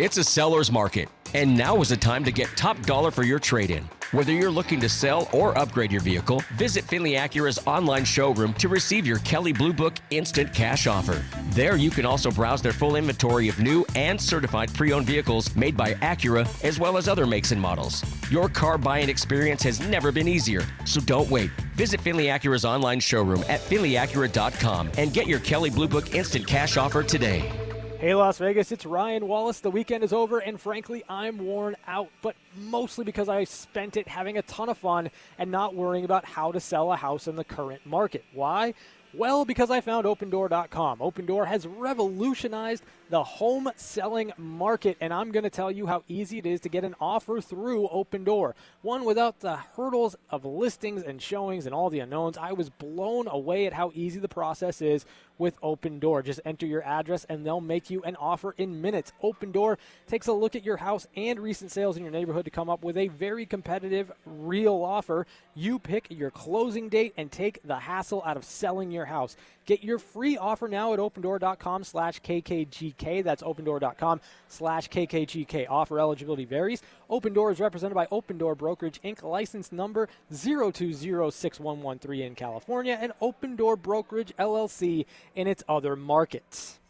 It's 0.00 0.16
a 0.16 0.24
seller's 0.24 0.72
market, 0.72 1.10
and 1.34 1.54
now 1.54 1.78
is 1.82 1.90
the 1.90 1.96
time 1.98 2.24
to 2.24 2.32
get 2.32 2.48
top 2.56 2.80
dollar 2.84 3.10
for 3.10 3.22
your 3.22 3.38
trade 3.38 3.70
in. 3.70 3.84
Whether 4.12 4.32
you're 4.32 4.50
looking 4.50 4.80
to 4.80 4.88
sell 4.88 5.28
or 5.30 5.56
upgrade 5.58 5.92
your 5.92 6.00
vehicle, 6.00 6.42
visit 6.56 6.84
Findlay 6.86 7.16
Acura's 7.16 7.58
online 7.66 8.06
showroom 8.06 8.54
to 8.54 8.70
receive 8.70 9.06
your 9.06 9.18
Kelley 9.18 9.52
Blue 9.52 9.74
Book 9.74 9.98
instant 10.08 10.54
cash 10.54 10.86
offer. 10.86 11.22
There 11.50 11.76
you 11.76 11.90
can 11.90 12.06
also 12.06 12.30
browse 12.30 12.62
their 12.62 12.72
full 12.72 12.96
inventory 12.96 13.50
of 13.50 13.58
new 13.58 13.84
and 13.94 14.18
certified 14.18 14.72
pre 14.72 14.90
owned 14.94 15.04
vehicles 15.04 15.54
made 15.54 15.76
by 15.76 15.92
Acura, 15.96 16.48
as 16.64 16.80
well 16.80 16.96
as 16.96 17.06
other 17.06 17.26
makes 17.26 17.52
and 17.52 17.60
models. 17.60 18.02
Your 18.30 18.48
car 18.48 18.78
buying 18.78 19.10
experience 19.10 19.62
has 19.64 19.86
never 19.86 20.10
been 20.10 20.28
easier, 20.28 20.62
so 20.86 21.02
don't 21.02 21.28
wait. 21.28 21.50
Visit 21.74 22.00
Findlay 22.00 22.28
Acura's 22.28 22.64
online 22.64 23.00
showroom 23.00 23.44
at 23.50 23.60
findlayacura.com 23.60 24.92
and 24.96 25.12
get 25.12 25.26
your 25.26 25.40
Kelley 25.40 25.68
Blue 25.68 25.88
Book 25.88 26.14
instant 26.14 26.46
cash 26.46 26.78
offer 26.78 27.02
today. 27.02 27.52
Hey, 28.00 28.14
Las 28.14 28.38
Vegas, 28.38 28.72
it's 28.72 28.86
Ryan 28.86 29.28
Wallace. 29.28 29.60
The 29.60 29.70
weekend 29.70 30.02
is 30.02 30.14
over, 30.14 30.38
and 30.38 30.58
frankly, 30.58 31.04
I'm 31.06 31.36
worn 31.36 31.76
out, 31.86 32.08
but 32.22 32.34
mostly 32.56 33.04
because 33.04 33.28
I 33.28 33.44
spent 33.44 33.98
it 33.98 34.08
having 34.08 34.38
a 34.38 34.42
ton 34.42 34.70
of 34.70 34.78
fun 34.78 35.10
and 35.36 35.50
not 35.50 35.74
worrying 35.74 36.06
about 36.06 36.24
how 36.24 36.50
to 36.50 36.60
sell 36.60 36.94
a 36.94 36.96
house 36.96 37.28
in 37.28 37.36
the 37.36 37.44
current 37.44 37.84
market. 37.84 38.24
Why? 38.32 38.72
Well, 39.12 39.44
because 39.44 39.70
I 39.70 39.82
found 39.82 40.06
opendoor.com. 40.06 41.00
OpenDoor 41.00 41.46
has 41.46 41.66
revolutionized 41.66 42.84
the 43.10 43.24
home 43.24 43.68
selling 43.74 44.32
market, 44.38 44.96
and 45.00 45.12
I'm 45.12 45.32
going 45.32 45.42
to 45.42 45.50
tell 45.50 45.70
you 45.70 45.86
how 45.86 46.04
easy 46.06 46.38
it 46.38 46.46
is 46.46 46.60
to 46.60 46.68
get 46.68 46.84
an 46.84 46.94
offer 47.00 47.40
through 47.40 47.88
Open 47.88 48.22
Door. 48.22 48.54
One 48.82 49.04
without 49.04 49.40
the 49.40 49.56
hurdles 49.56 50.14
of 50.30 50.44
listings 50.44 51.02
and 51.02 51.20
showings 51.20 51.66
and 51.66 51.74
all 51.74 51.90
the 51.90 51.98
unknowns. 51.98 52.38
I 52.38 52.52
was 52.52 52.70
blown 52.70 53.26
away 53.26 53.66
at 53.66 53.72
how 53.72 53.90
easy 53.94 54.20
the 54.20 54.28
process 54.28 54.80
is 54.80 55.04
with 55.38 55.56
Open 55.62 55.98
Door. 55.98 56.22
Just 56.22 56.40
enter 56.44 56.66
your 56.66 56.84
address 56.84 57.26
and 57.28 57.44
they'll 57.44 57.60
make 57.60 57.90
you 57.90 58.02
an 58.02 58.14
offer 58.14 58.54
in 58.56 58.80
minutes. 58.80 59.12
Open 59.22 59.50
Door 59.50 59.78
takes 60.06 60.28
a 60.28 60.32
look 60.32 60.54
at 60.54 60.64
your 60.64 60.76
house 60.76 61.08
and 61.16 61.40
recent 61.40 61.72
sales 61.72 61.96
in 61.96 62.04
your 62.04 62.12
neighborhood 62.12 62.44
to 62.44 62.50
come 62.50 62.70
up 62.70 62.84
with 62.84 62.96
a 62.96 63.08
very 63.08 63.44
competitive, 63.44 64.12
real 64.24 64.84
offer. 64.84 65.26
You 65.54 65.80
pick 65.80 66.06
your 66.10 66.30
closing 66.30 66.88
date 66.88 67.14
and 67.16 67.32
take 67.32 67.60
the 67.64 67.78
hassle 67.78 68.22
out 68.24 68.36
of 68.36 68.44
selling 68.44 68.92
your 68.92 69.06
house. 69.06 69.36
Get 69.66 69.82
your 69.82 69.98
free 69.98 70.36
offer 70.36 70.68
now 70.68 70.92
at 70.92 70.98
opendoor.com 70.98 71.84
slash 71.84 72.20
kkgk. 72.22 72.99
That's 73.00 73.42
opendoor.com 73.42 74.20
slash 74.48 74.88
kkgk. 74.88 75.66
Offer 75.68 75.98
eligibility 75.98 76.44
varies. 76.44 76.82
Open 77.08 77.32
Door 77.32 77.52
is 77.52 77.60
represented 77.60 77.94
by 77.94 78.06
Open 78.10 78.38
Door 78.38 78.56
Brokerage 78.56 79.00
Inc. 79.02 79.22
License 79.22 79.72
number 79.72 80.08
0206113 80.32 82.26
in 82.26 82.34
California 82.34 82.98
and 83.00 83.12
Open 83.20 83.56
Door 83.56 83.76
Brokerage 83.76 84.32
LLC 84.38 85.06
in 85.34 85.46
its 85.46 85.62
other 85.68 85.96
markets. 85.96 86.80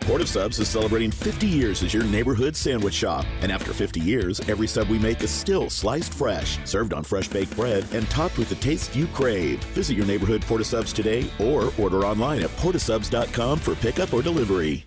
Port 0.00 0.20
of 0.20 0.28
Subs 0.28 0.58
is 0.58 0.68
celebrating 0.68 1.10
50 1.10 1.46
years 1.46 1.82
as 1.82 1.92
your 1.92 2.04
neighborhood 2.04 2.54
sandwich 2.54 2.94
shop. 2.94 3.24
And 3.40 3.50
after 3.50 3.72
50 3.72 4.00
years, 4.00 4.40
every 4.48 4.68
sub 4.68 4.88
we 4.88 4.98
make 4.98 5.22
is 5.22 5.30
still 5.30 5.70
sliced 5.70 6.14
fresh, 6.14 6.58
served 6.64 6.92
on 6.92 7.02
fresh 7.02 7.28
baked 7.28 7.56
bread, 7.56 7.86
and 7.92 8.08
topped 8.08 8.38
with 8.38 8.48
the 8.48 8.54
taste 8.56 8.94
you 8.94 9.06
crave. 9.08 9.62
Visit 9.74 9.94
your 9.94 10.06
neighborhood 10.06 10.42
Port 10.42 10.60
of 10.60 10.66
Subs 10.66 10.92
today 10.92 11.28
or 11.40 11.72
order 11.78 12.04
online 12.04 12.42
at 12.42 12.50
portasubs.com 12.50 13.58
for 13.58 13.74
pickup 13.76 14.12
or 14.12 14.22
delivery. 14.22 14.86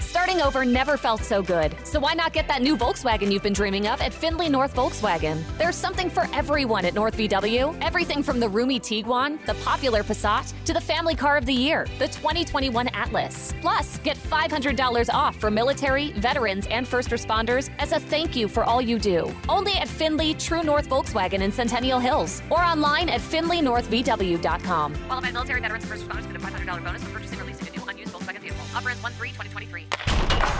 Starting 0.01 0.41
over 0.41 0.65
never 0.65 0.97
felt 0.97 1.21
so 1.23 1.41
good. 1.41 1.75
So 1.83 1.99
why 1.99 2.13
not 2.13 2.33
get 2.33 2.47
that 2.47 2.61
new 2.61 2.75
Volkswagen 2.75 3.31
you've 3.31 3.43
been 3.43 3.53
dreaming 3.53 3.87
of 3.87 4.01
at 4.01 4.13
Findlay 4.13 4.49
North 4.49 4.75
Volkswagen? 4.75 5.43
There's 5.57 5.75
something 5.75 6.09
for 6.09 6.27
everyone 6.33 6.85
at 6.85 6.93
North 6.93 7.15
VW. 7.15 7.77
Everything 7.81 8.23
from 8.23 8.39
the 8.39 8.49
roomy 8.49 8.79
Tiguan, 8.79 9.43
the 9.45 9.53
popular 9.63 10.03
Passat, 10.03 10.53
to 10.65 10.73
the 10.73 10.81
family 10.81 11.15
car 11.15 11.37
of 11.37 11.45
the 11.45 11.53
year, 11.53 11.85
the 11.99 12.07
2021 12.07 12.87
Atlas. 12.89 13.53
Plus, 13.61 13.99
get 13.99 14.17
$500 14.17 15.13
off 15.13 15.35
for 15.37 15.51
military, 15.51 16.11
veterans, 16.13 16.67
and 16.67 16.87
first 16.87 17.09
responders 17.09 17.69
as 17.79 17.91
a 17.91 17.99
thank 17.99 18.35
you 18.35 18.47
for 18.47 18.63
all 18.63 18.81
you 18.81 18.97
do. 18.97 19.31
Only 19.47 19.73
at 19.73 19.87
Findlay 19.87 20.33
True 20.33 20.63
North 20.63 20.89
Volkswagen 20.89 21.41
in 21.41 21.51
Centennial 21.51 21.99
Hills 21.99 22.41
or 22.49 22.59
online 22.59 23.07
at 23.07 23.21
FindlayNorthVW.com. 23.21 24.95
Qualified 24.95 25.33
military 25.33 25.61
veterans 25.61 25.83
and 25.83 25.91
first 25.91 26.03
responders 26.03 26.27
get 26.27 26.35
a 26.35 26.39
$500 26.39 26.83
bonus 26.83 27.03
for 27.03 27.11
purchasing 27.11 27.39
or 27.39 27.45
Offer 28.75 28.89
ends 28.89 29.03
1 29.03 29.11
3 29.13 29.29
2023. 29.29 29.87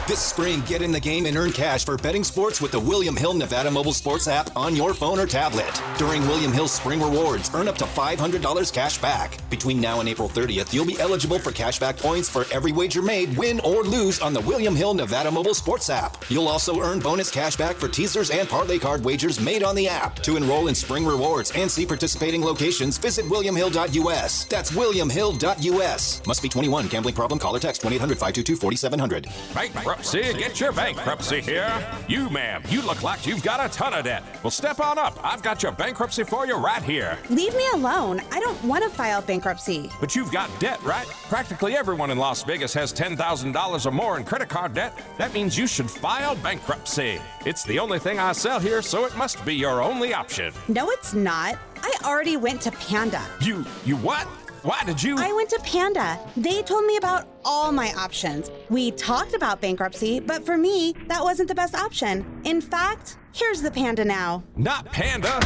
This 0.08 0.20
spring, 0.20 0.62
get 0.62 0.82
in 0.82 0.92
the 0.92 1.00
game 1.00 1.26
and 1.26 1.38
earn 1.38 1.52
cash 1.52 1.86
for 1.86 1.96
betting 1.96 2.24
sports 2.24 2.60
with 2.60 2.72
the 2.72 2.80
William 2.80 3.16
Hill 3.16 3.34
Nevada 3.34 3.72
mobile 3.72 3.94
sports 3.94 4.28
app 4.28 4.56
on 4.58 4.76
your 4.76 4.94
phone 4.94 5.20
or 5.20 5.26
tablet. 5.26 5.82
During 5.98 6.22
William 6.28 6.52
Hill's 6.52 6.74
Spring 6.74 7.02
Rewards, 7.02 7.50
earn 7.54 7.68
up 7.68 7.78
to 7.78 7.86
$500 7.86 8.74
cash 8.74 8.98
back. 8.98 9.38
Between 9.50 9.80
now 9.80 10.00
and 10.00 10.10
April 10.10 10.28
30th, 10.28 10.74
you'll 10.74 10.86
be 10.86 11.00
eligible 11.00 11.40
for 11.40 11.52
cashback 11.52 11.98
points 11.98 12.28
for 12.28 12.46
every 12.52 12.72
wager 12.72 13.02
made, 13.02 13.38
win 13.38 13.60
or 13.62 13.84
lose 13.84 14.20
on 14.20 14.34
the 14.34 14.42
William 14.42 14.76
Hill 14.76 14.94
Nevada 14.94 15.32
mobile 15.32 15.54
sports 15.54 15.90
app. 15.90 16.18
You'll 16.30 16.48
also 16.50 16.82
earn 16.82 17.00
bonus 17.00 17.32
cash 17.32 17.56
back 17.56 17.76
for 17.76 17.88
teasers 17.88 18.32
and 18.32 18.50
parlay 18.50 18.80
card 18.80 19.06
wagers 19.06 19.40
made 19.40 19.64
on 19.64 19.76
the 19.76 19.88
app. 19.88 20.18
To 20.24 20.36
enroll 20.36 20.68
in 20.68 20.76
Spring 20.76 21.06
Rewards 21.06 21.52
and 21.56 21.72
see 21.72 21.86
participating 21.86 22.44
locations, 22.44 22.98
visit 22.98 23.26
williamhill.us. 23.26 24.46
That's 24.46 24.72
williamhill.us. 24.72 26.28
Must 26.28 26.42
be 26.42 26.50
21. 26.50 26.88
Gambling 26.88 27.16
problem? 27.16 27.40
Call 27.40 27.56
or 27.56 27.60
text 27.60 27.84
1 27.86 27.94
800 28.02 28.18
522 28.18 28.56
4700. 28.56 29.28
Bankruptcy? 29.54 30.34
Get 30.34 30.60
your 30.60 30.72
bankruptcy 30.72 31.40
here. 31.40 31.72
You, 32.08 32.32
ma'am, 32.32 32.64
you 32.68 32.82
look 32.82 33.04
like 33.04 33.28
you've 33.28 33.44
got 33.44 33.64
a 33.64 33.72
ton 33.72 33.94
of 33.94 34.06
debt. 34.06 34.24
Well, 34.42 34.50
step 34.50 34.80
on 34.80 34.98
up. 34.98 35.20
I've 35.24 35.44
got 35.44 35.62
your 35.62 35.72
bankruptcy 35.72 36.24
for 36.24 36.48
you 36.48 36.56
right 36.56 36.82
here. 36.82 37.20
Leave 37.30 37.56
me 37.56 37.64
alone. 37.76 38.20
I 38.32 38.40
don't 38.40 38.62
want 38.64 38.84
to 38.84 38.90
file 38.90 39.22
bankruptcy. 39.22 39.92
But 40.00 40.16
you've 40.16 40.32
got 40.32 40.50
debt, 40.60 40.82
right? 40.82 41.06
Practically 41.30 41.76
everyone 41.76 42.10
in 42.10 42.18
Las 42.18 42.42
Vegas 42.42 42.74
has 42.74 42.92
$10,000 42.92 43.86
or 43.86 43.92
more 43.92 44.18
in 44.18 44.24
credit 44.24 44.50
card 44.50 44.74
debt. 44.74 44.98
That 45.20 45.32
means 45.32 45.56
you 45.56 45.68
should 45.68 45.90
file 45.90 46.34
bankruptcy. 46.38 47.22
It's 47.46 47.64
the 47.66 47.78
only 47.78 48.00
thing 48.00 48.18
I 48.18 48.32
sell 48.32 48.60
here, 48.60 48.82
so 48.82 49.06
it 49.06 49.16
must 49.16 49.46
be 49.46 49.54
your 49.54 49.84
only 49.84 50.12
option. 50.16 50.54
No, 50.68 50.90
it's 50.90 51.14
not. 51.14 51.56
I 51.84 51.94
already 52.04 52.38
went 52.38 52.62
to 52.62 52.72
Panda. 52.72 53.22
You, 53.42 53.64
you 53.86 53.98
what? 53.98 54.28
Why 54.64 54.84
did 54.86 55.02
you? 55.02 55.18
I 55.18 55.34
went 55.34 55.50
to 55.50 55.60
Panda. 55.64 56.20
They 56.38 56.62
told 56.62 56.86
me 56.86 56.98
about 56.98 57.28
all 57.44 57.72
my 57.72 57.92
options. 57.94 58.52
We 58.70 58.92
talked 58.92 59.34
about 59.34 59.60
bankruptcy, 59.60 60.20
but 60.20 60.46
for 60.46 60.56
me, 60.56 60.94
that 61.08 61.24
wasn't 61.24 61.48
the 61.48 61.56
best 61.56 61.74
option. 61.74 62.24
In 62.44 62.62
fact, 62.62 63.18
here's 63.34 63.64
the 63.64 63.72
Panda 63.72 64.06
now. 64.06 64.44
Not 64.56 64.86
Panda. 64.86 65.40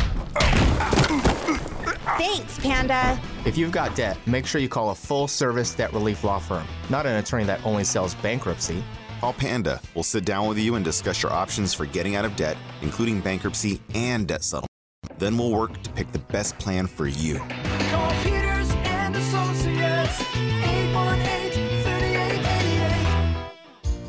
Thanks, 2.17 2.59
Panda. 2.59 3.17
If 3.45 3.57
you've 3.57 3.71
got 3.71 3.95
debt, 3.95 4.17
make 4.27 4.45
sure 4.45 4.59
you 4.59 4.67
call 4.67 4.89
a 4.89 4.95
full 4.95 5.29
service 5.29 5.73
debt 5.73 5.93
relief 5.93 6.25
law 6.25 6.39
firm, 6.39 6.67
not 6.89 7.05
an 7.05 7.15
attorney 7.15 7.45
that 7.45 7.65
only 7.65 7.85
sells 7.85 8.15
bankruptcy. 8.15 8.83
Call 9.21 9.31
Panda. 9.31 9.79
We'll 9.93 10.03
sit 10.03 10.25
down 10.25 10.49
with 10.49 10.57
you 10.57 10.75
and 10.75 10.83
discuss 10.83 11.23
your 11.23 11.31
options 11.31 11.73
for 11.73 11.85
getting 11.85 12.17
out 12.17 12.25
of 12.25 12.35
debt, 12.35 12.57
including 12.81 13.21
bankruptcy 13.21 13.81
and 13.93 14.27
debt 14.27 14.43
settlement. 14.43 14.69
Then 15.19 15.37
we'll 15.37 15.51
work 15.51 15.81
to 15.83 15.89
pick 15.91 16.11
the 16.11 16.19
best 16.19 16.59
plan 16.59 16.85
for 16.85 17.07
you. 17.07 17.41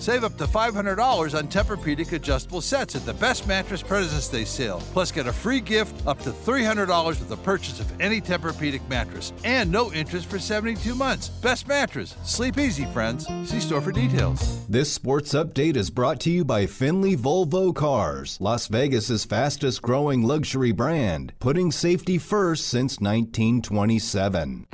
Save 0.07 0.23
up 0.23 0.39
to 0.39 0.47
$500 0.47 1.37
on 1.37 1.49
Tempur-Pedic 1.49 2.13
adjustable 2.13 2.61
sets 2.61 2.95
at 2.95 3.05
the 3.05 3.15
Best 3.15 3.49
Mattress 3.49 3.83
President's 3.83 4.29
Day 4.29 4.45
sale. 4.45 4.81
Plus, 4.93 5.11
get 5.11 5.27
a 5.27 5.33
free 5.33 5.59
gift 5.59 6.07
up 6.07 6.21
to 6.21 6.31
$300 6.31 7.09
with 7.09 7.29
the 7.29 7.37
purchase 7.39 7.81
of 7.81 8.01
any 8.01 8.21
Tempur-Pedic 8.21 8.89
mattress. 8.89 9.33
And 9.43 9.69
no 9.69 9.93
interest 9.93 10.31
for 10.31 10.39
72 10.39 10.95
months. 10.95 11.29
Best 11.29 11.67
Mattress. 11.67 12.15
Sleep 12.23 12.57
easy, 12.57 12.85
friends. 12.93 13.27
See 13.51 13.59
store 13.59 13.81
for 13.81 13.91
details. 13.91 14.65
This 14.69 14.93
sports 14.93 15.33
update 15.33 15.75
is 15.75 15.91
brought 15.91 16.21
to 16.21 16.31
you 16.31 16.45
by 16.45 16.67
Findlay 16.67 17.17
Volvo 17.17 17.75
Cars, 17.75 18.39
Las 18.41 18.69
Vegas's 18.69 19.25
fastest 19.25 19.83
growing 19.83 20.23
luxury 20.23 20.71
brand, 20.71 21.33
putting 21.41 21.73
safety 21.73 22.17
first 22.17 22.69
since 22.69 23.01
1927. 23.01 24.69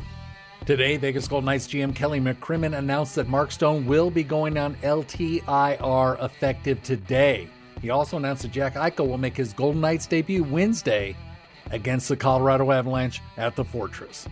Today, 0.65 0.97
Vegas 0.97 1.27
Golden 1.27 1.47
Knights 1.47 1.67
GM 1.67 1.93
Kelly 1.93 2.21
McCrimmon 2.21 2.79
announced 2.79 3.17
that 3.17 3.29
Mark 3.29 3.51
Stone 3.51 3.85
will 3.85 4.13
be 4.13 4.23
going 4.23 4.57
on 4.57 4.77
LTIR 4.77 6.25
effective 6.25 6.81
today. 6.85 7.49
He 7.81 7.91
also 7.91 8.17
announced 8.17 8.43
that 8.43 8.53
Jack 8.53 8.75
Eichel 8.75 9.09
will 9.09 9.19
make 9.19 9.37
his 9.37 9.53
Golden 9.53 9.81
Knights 9.81 10.07
debut 10.07 10.45
Wednesday 10.45 11.17
against 11.73 12.09
the 12.09 12.17
Colorado 12.17 12.71
Avalanche 12.71 13.21
at 13.39 13.57
the 13.57 13.65
Fortress. 13.65 14.29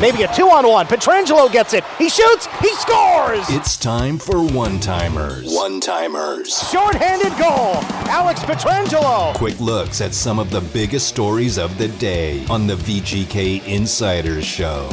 Maybe 0.00 0.22
a 0.22 0.34
two 0.34 0.48
on 0.48 0.66
one. 0.66 0.86
Pietrangelo 0.86 1.52
gets 1.52 1.74
it. 1.74 1.84
He 1.98 2.08
shoots. 2.08 2.46
He 2.60 2.74
scores. 2.76 3.44
It's 3.50 3.76
time 3.76 4.16
for 4.16 4.42
one 4.42 4.80
timers. 4.80 5.54
One 5.54 5.78
timers. 5.78 6.58
Shorthanded 6.70 7.32
goal. 7.38 7.76
Alex 8.08 8.40
Pietrangelo. 8.40 9.34
Quick 9.34 9.60
looks 9.60 10.00
at 10.00 10.14
some 10.14 10.38
of 10.38 10.50
the 10.50 10.62
biggest 10.62 11.06
stories 11.06 11.58
of 11.58 11.76
the 11.76 11.88
day 11.88 12.46
on 12.46 12.66
the 12.66 12.76
VGK 12.76 13.62
Insiders 13.66 14.46
Show. 14.46 14.88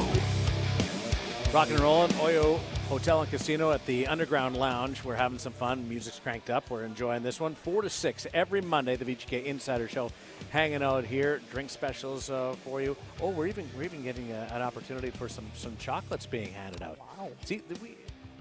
Rock 1.53 1.69
and 1.69 1.79
rolling, 1.79 2.11
Oyo 2.11 2.59
Hotel 2.89 3.21
and 3.21 3.29
Casino 3.29 3.71
at 3.71 3.85
the 3.85 4.07
Underground 4.07 4.57
Lounge. 4.57 5.03
We're 5.05 5.15
having 5.15 5.39
some 5.39 5.53
fun. 5.53 5.87
Music's 5.87 6.19
cranked 6.19 6.49
up. 6.49 6.69
We're 6.69 6.83
enjoying 6.83 7.23
this 7.23 7.39
one. 7.39 7.55
Four 7.55 7.81
to 7.81 7.89
six 7.89 8.27
every 8.33 8.59
Monday. 8.59 8.97
The 8.97 9.05
VGK 9.05 9.45
Insider 9.45 9.87
Show, 9.87 10.11
hanging 10.51 10.81
out 10.83 11.05
here. 11.05 11.41
Drink 11.51 11.69
specials 11.69 12.29
uh, 12.29 12.55
for 12.63 12.81
you. 12.81 12.95
Oh, 13.21 13.29
we're 13.29 13.47
even 13.47 13.69
we're 13.75 13.83
even 13.83 14.03
getting 14.03 14.31
a, 14.31 14.49
an 14.53 14.61
opportunity 14.61 15.09
for 15.09 15.27
some 15.29 15.45
some 15.55 15.75
chocolates 15.77 16.25
being 16.25 16.51
handed 16.53 16.81
out. 16.81 16.97
Wow. 16.99 17.29
See, 17.45 17.61
we, 17.81 17.95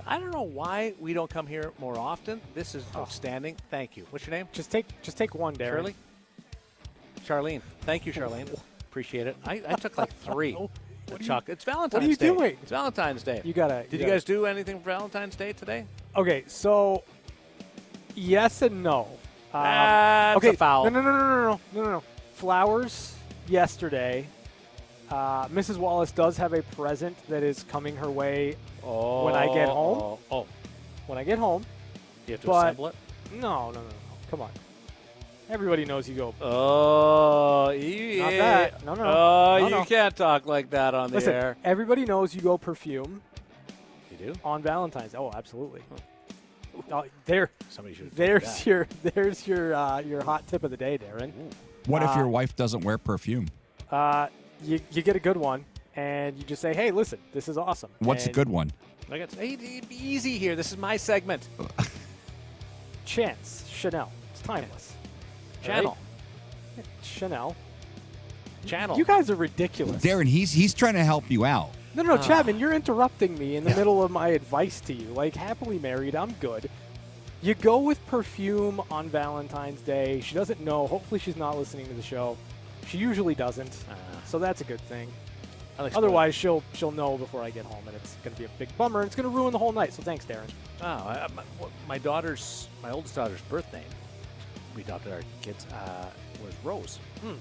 I 0.07 0.19
don't 0.21 0.31
know 0.31 0.43
why 0.43 0.95
we 1.01 1.13
don't 1.13 1.31
come 1.31 1.47
here 1.47 1.73
more 1.79 1.99
often. 1.99 2.41
This 2.55 2.75
is 2.75 2.85
outstanding. 2.95 3.57
Thank 3.71 3.97
you. 3.97 4.07
What's 4.11 4.27
your 4.27 4.33
name? 4.37 4.49
Just 4.53 4.71
take 4.71 4.87
just 5.03 5.17
take 5.19 5.35
one, 5.35 5.55
Darren. 5.57 5.71
Shirley. 5.71 5.95
Charlene. 7.27 7.61
Thank 7.83 8.07
you, 8.07 8.13
Charlene. 8.13 8.49
Appreciate 8.83 9.27
it. 9.27 9.37
I, 9.45 9.63
I 9.69 9.75
took 9.75 9.99
like 9.99 10.13
three. 10.21 10.57
The 11.07 11.19
chocolate. 11.21 11.55
It's 11.55 11.65
Valentine's 11.65 11.93
Day. 11.93 11.97
What 11.99 12.05
are 12.05 12.09
you 12.11 12.17
Day. 12.17 12.27
doing? 12.29 12.59
It's 12.63 12.71
Valentine's 12.71 13.23
Day. 13.23 13.41
You 13.45 13.53
gotta- 13.53 13.85
Did 13.85 13.93
you 13.93 13.99
you, 13.99 14.05
gotta- 14.07 14.13
guys 14.17 14.25
do 14.25 14.47
anything 14.47 14.79
for 14.81 14.87
Valentine's 14.87 15.37
Day 15.37 15.53
today? 15.53 15.85
Okay, 16.17 16.43
so 16.49 17.05
yes 18.17 18.63
and 18.63 18.83
no. 18.83 19.09
That's 19.63 20.37
um, 20.37 20.37
okay. 20.39 20.55
a 20.55 20.57
foul. 20.57 20.85
No, 20.85 20.91
no, 20.91 21.03
no, 21.03 21.11
no, 21.11 21.19
no, 21.19 21.61
no, 21.75 21.83
no, 21.83 21.91
no. 21.91 22.03
Flowers 22.35 23.15
yesterday. 23.49 24.27
Uh, 25.11 25.47
Mrs. 25.49 25.77
Wallace 25.77 26.11
does 26.11 26.37
have 26.37 26.53
a 26.53 26.63
present 26.63 27.17
that 27.29 27.43
is 27.43 27.63
coming 27.65 27.95
her 27.97 28.11
way 28.11 28.57
oh. 28.83 28.89
oh, 28.89 29.25
when 29.25 29.35
I 29.35 29.47
get 29.55 29.69
home. 29.69 29.99
Oh, 29.99 30.19
oh, 30.31 30.47
when 31.07 31.19
I 31.19 31.25
get 31.25 31.39
home. 31.39 31.65
You 32.27 32.33
have 32.33 32.41
to 32.41 32.47
but 32.49 32.67
assemble 32.67 32.87
it. 32.89 32.95
No, 33.35 33.71
no, 33.71 33.73
no, 33.73 33.81
no. 33.81 33.95
Come 34.31 34.43
on. 34.43 34.51
Everybody 35.49 35.85
knows 35.85 36.09
you 36.09 36.17
go. 36.17 36.35
Oh, 36.41 37.71
yeah. 37.71 38.23
not 38.23 38.31
that. 38.31 38.85
No, 38.85 38.95
no. 38.95 39.05
Oh, 39.05 39.59
no, 39.61 39.69
no. 39.69 39.79
you 39.81 39.85
can't 39.85 40.17
talk 40.17 40.47
like 40.47 40.71
that 40.71 40.93
on 40.93 41.13
Listen, 41.13 41.33
the 41.33 41.39
air. 41.39 41.57
Everybody 41.63 42.05
knows 42.05 42.35
you 42.35 42.41
go 42.41 42.59
perfume. 42.59 43.23
You 44.11 44.33
do 44.33 44.41
on 44.45 44.61
Valentine's. 44.63 45.15
Oh, 45.15 45.31
absolutely. 45.33 45.83
Huh. 45.89 45.99
Oh, 46.91 47.05
there. 47.25 47.51
Somebody 47.71 47.95
should. 47.95 48.11
There's 48.13 48.43
that. 48.43 48.67
your 48.67 48.89
there's 49.03 49.47
your 49.47 49.75
uh, 49.75 50.01
your 50.01 50.23
hot 50.23 50.47
tip 50.47 50.63
of 50.65 50.71
the 50.71 50.77
day, 50.77 50.99
Darren. 50.99 51.33
What 51.87 52.03
if 52.03 52.11
Uh, 52.11 52.19
your 52.19 52.29
wife 52.29 52.55
doesn't 52.57 52.83
wear 52.85 52.99
perfume? 52.99 53.49
Uh, 53.91 54.29
you, 54.63 54.81
you 54.91 55.03
get 55.03 55.15
a 55.17 55.21
good 55.21 55.37
one, 55.37 55.65
and 55.95 56.37
you 56.37 56.45
just 56.45 56.61
say, 56.63 56.75
"Hey, 56.75 56.91
listen, 56.91 57.19
this 57.33 57.49
is 57.49 57.57
awesome." 57.59 57.91
What's 58.01 58.25
a 58.25 58.29
And 58.29 58.35
good 58.35 58.49
one? 58.49 58.73
I 59.11 59.19
got 59.19 59.33
hey, 59.33 59.53
it'd 59.53 59.89
be 59.89 59.95
easy 59.97 60.37
here. 60.39 60.57
This 60.57 60.73
is 60.73 60.79
my 60.79 60.97
segment. 60.97 61.49
Chance 63.05 63.65
Chanel. 63.71 64.11
It's 64.33 64.43
timeless. 64.43 64.95
Channel. 65.63 65.97
Right? 66.77 66.87
Chanel. 67.03 67.57
Channel. 68.67 68.99
You 68.99 69.05
guys 69.05 69.31
are 69.31 69.37
ridiculous. 69.37 70.03
Darren, 70.03 70.27
he's 70.27 70.53
he's 70.53 70.75
trying 70.75 70.95
to 70.95 71.05
help 71.05 71.31
you 71.31 71.45
out. 71.45 71.71
No, 71.97 72.03
no, 72.03 72.15
no, 72.15 72.21
Ah. 72.21 72.27
Chapman, 72.27 72.59
you're 72.59 72.75
interrupting 72.75 73.37
me 73.39 73.57
in 73.57 73.65
the 73.65 73.75
middle 73.75 74.03
of 74.03 74.11
my 74.11 74.29
advice 74.29 74.81
to 74.83 74.93
you. 74.93 75.09
Like, 75.09 75.35
happily 75.35 75.79
married, 75.79 76.15
I'm 76.15 76.33
good. 76.35 76.69
You 77.43 77.55
go 77.55 77.79
with 77.79 78.05
perfume 78.07 78.83
on 78.91 79.09
Valentine's 79.09 79.81
Day. 79.81 80.21
She 80.21 80.35
doesn't 80.35 80.61
know. 80.61 80.87
Hopefully, 80.87 81.19
she's 81.19 81.37
not 81.37 81.57
listening 81.57 81.87
to 81.87 81.95
the 81.95 82.03
show. 82.03 82.37
She 82.87 82.99
usually 82.99 83.35
doesn't. 83.35 83.77
Ah. 83.91 83.95
So 84.27 84.39
that's 84.39 84.61
a 84.61 84.65
good 84.65 84.81
thing. 84.83 85.09
Otherwise, 85.79 86.35
she'll 86.35 86.63
she'll 86.73 86.91
know 86.91 87.19
before 87.19 87.43
I 87.43 87.51
get 87.51 87.67
home, 87.67 87.83
and 87.87 87.95
it's 87.97 88.15
going 88.25 88.35
to 88.35 88.39
be 88.41 88.47
a 88.47 88.51
big 88.59 88.75
bummer, 88.79 89.01
and 89.01 89.07
it's 89.07 89.15
going 89.17 89.29
to 89.31 89.35
ruin 89.35 89.53
the 89.53 89.59
whole 89.59 89.73
night. 89.73 89.93
So 89.93 90.03
thanks, 90.03 90.25
Darren. 90.25 90.49
Oh, 90.81 90.87
I, 90.87 91.27
my, 91.37 91.43
my 91.87 91.99
daughter's, 91.99 92.69
my 92.83 92.91
oldest 92.91 93.15
daughter's 93.15 93.43
birthday, 93.43 93.85
we 94.75 94.83
adopted 94.83 95.13
our 95.13 95.21
kids, 95.43 95.67
uh, 95.73 96.07
was 96.43 96.55
Rose. 96.65 96.99
Hmm. 97.23 97.35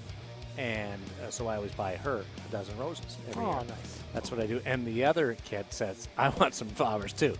And 0.58 1.00
uh, 1.24 1.30
so 1.30 1.46
I 1.48 1.56
always 1.56 1.72
buy 1.72 1.96
her 1.96 2.24
a 2.48 2.52
dozen 2.52 2.76
roses 2.78 3.16
every 3.28 3.44
Oh, 3.44 3.50
year. 3.52 3.60
nice. 3.68 4.00
That's 4.14 4.30
what 4.30 4.40
I 4.40 4.46
do. 4.46 4.60
And 4.64 4.86
the 4.86 5.04
other 5.04 5.36
kid 5.44 5.66
says, 5.70 6.08
I 6.18 6.30
want 6.30 6.54
some 6.54 6.68
flowers 6.68 7.12
too. 7.12 7.34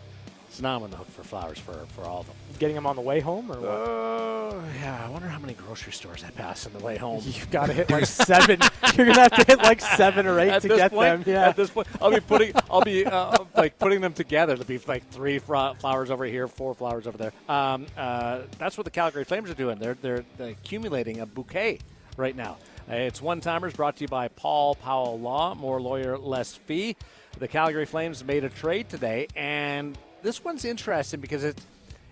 So 0.51 0.63
now 0.63 0.77
I'm 0.77 0.83
on 0.85 0.91
the 0.91 0.97
hook 0.97 1.11
for 1.11 1.23
flowers 1.23 1.59
for, 1.59 1.75
for 1.95 2.05
all 2.05 2.21
of 2.21 2.27
them. 2.29 2.37
Getting 2.59 2.77
them 2.77 2.87
on 2.87 2.97
the 2.97 3.03
way 3.03 3.21
home, 3.21 3.53
or 3.53 3.57
what? 3.61 3.69
Oh, 3.69 4.65
yeah. 4.81 5.05
I 5.05 5.11
wonder 5.11 5.29
how 5.29 5.39
many 5.39 5.53
grocery 5.53 5.93
stores 5.93 6.25
I 6.25 6.31
pass 6.31 6.67
on 6.67 6.73
the 6.73 6.79
way 6.79 6.97
home. 6.97 7.21
You've 7.27 7.51
got 7.51 7.67
to 7.67 7.75
hit 7.75 7.91
like 7.91 8.07
seven. 8.07 8.61
You're 8.97 9.07
gonna 9.07 9.21
have 9.21 9.33
to 9.33 9.45
hit 9.45 9.59
like 9.59 9.83
seven 9.83 10.27
or 10.27 10.41
eight 10.41 10.49
At 10.49 10.63
to 10.63 10.69
get 10.69 10.93
point, 10.93 11.25
them. 11.27 11.35
Yeah. 11.35 11.49
At 11.49 11.57
this 11.57 11.69
point, 11.69 11.89
I'll 12.01 12.11
be 12.11 12.21
putting, 12.21 12.53
I'll 12.71 12.81
be 12.81 13.05
uh, 13.05 13.37
like 13.55 13.79
putting 13.79 14.01
them 14.01 14.15
together. 14.15 14.55
There'll 14.55 14.67
be 14.67 14.79
like 14.89 15.07
three 15.11 15.39
flowers 15.41 16.11
over 16.11 16.25
here, 16.25 16.49
four 16.49 16.75
flowers 16.75 17.07
over 17.07 17.19
there. 17.19 17.33
Um, 17.51 17.85
uh, 17.95 18.43
that's 18.59 18.79
what 18.79 18.85
the 18.85 18.91
Calgary 18.91 19.25
Flames 19.25 19.51
are 19.51 19.55
doing. 19.55 19.79
They're 19.79 19.99
they're 20.01 20.25
accumulating 20.41 21.21
a 21.21 21.27
bouquet 21.27 21.81
right 22.17 22.37
now. 22.37 22.57
It's 22.89 23.21
one 23.21 23.41
timers 23.41 23.75
brought 23.75 23.97
to 23.97 24.05
you 24.05 24.09
by 24.09 24.29
Paul 24.29 24.77
Powell 24.77 25.19
Law. 25.19 25.55
More 25.57 25.81
lawyer, 25.81 26.17
less 26.17 26.55
fee. 26.55 26.97
The 27.39 27.49
Calgary 27.49 27.85
Flames 27.85 28.25
made 28.25 28.45
a 28.45 28.49
trade 28.49 28.89
today, 28.89 29.27
and 29.35 29.99
this 30.23 30.45
one's 30.45 30.65
interesting 30.65 31.21
because 31.21 31.43
it 31.43 31.61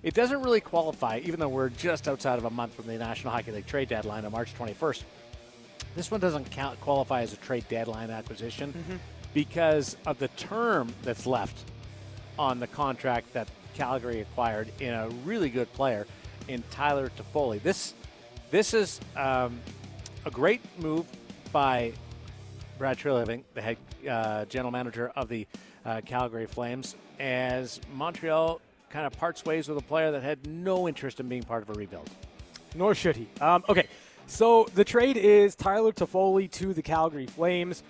it 0.02 0.14
doesn't 0.14 0.42
really 0.42 0.60
qualify, 0.60 1.20
even 1.24 1.40
though 1.40 1.48
we're 1.48 1.70
just 1.70 2.08
outside 2.08 2.38
of 2.38 2.44
a 2.44 2.50
month 2.50 2.74
from 2.74 2.86
the 2.86 2.98
National 2.98 3.32
Hockey 3.32 3.52
League 3.52 3.66
trade 3.66 3.88
deadline 3.88 4.26
on 4.26 4.32
March 4.32 4.52
21st. 4.54 5.02
This 5.96 6.10
one 6.10 6.20
doesn't 6.20 6.50
count, 6.50 6.78
qualify 6.80 7.22
as 7.22 7.32
a 7.32 7.36
trade 7.36 7.64
deadline 7.68 8.10
acquisition 8.10 9.00
because 9.32 9.96
of 10.06 10.18
the 10.18 10.28
term 10.28 10.92
that's 11.04 11.24
left 11.24 11.56
on 12.38 12.58
the 12.58 12.66
contract 12.66 13.32
that 13.32 13.48
Calgary 13.74 14.20
acquired 14.20 14.68
in 14.80 14.92
a 14.92 15.08
really 15.24 15.48
good 15.48 15.72
player 15.72 16.06
in 16.48 16.62
Tyler 16.70 17.10
Toffoli. 17.16 17.62
This 17.62 17.94
this 18.50 18.74
is 18.74 19.00
um, 19.16 19.58
a 20.24 20.30
great 20.30 20.60
move 20.78 21.06
by 21.52 21.92
Brad 22.78 22.98
Treliving, 22.98 23.42
the 23.54 23.62
head 23.62 23.76
uh, 24.08 24.44
general 24.46 24.70
manager 24.70 25.12
of 25.14 25.28
the 25.28 25.46
uh, 25.84 26.00
Calgary 26.04 26.46
Flames, 26.46 26.96
as 27.20 27.80
Montreal 27.94 28.60
kind 28.90 29.06
of 29.06 29.12
parts 29.18 29.44
ways 29.44 29.68
with 29.68 29.78
a 29.78 29.82
player 29.82 30.10
that 30.12 30.22
had 30.22 30.46
no 30.46 30.88
interest 30.88 31.20
in 31.20 31.28
being 31.28 31.42
part 31.42 31.62
of 31.62 31.70
a 31.70 31.74
rebuild. 31.74 32.08
Nor 32.74 32.94
should 32.94 33.16
he. 33.16 33.28
Um, 33.40 33.64
okay, 33.68 33.86
so 34.26 34.66
the 34.74 34.84
trade 34.84 35.16
is 35.16 35.54
Tyler 35.54 35.92
Toffoli 35.92 36.50
to 36.52 36.72
the 36.72 36.82
Calgary 36.82 37.26
Flames 37.26 37.82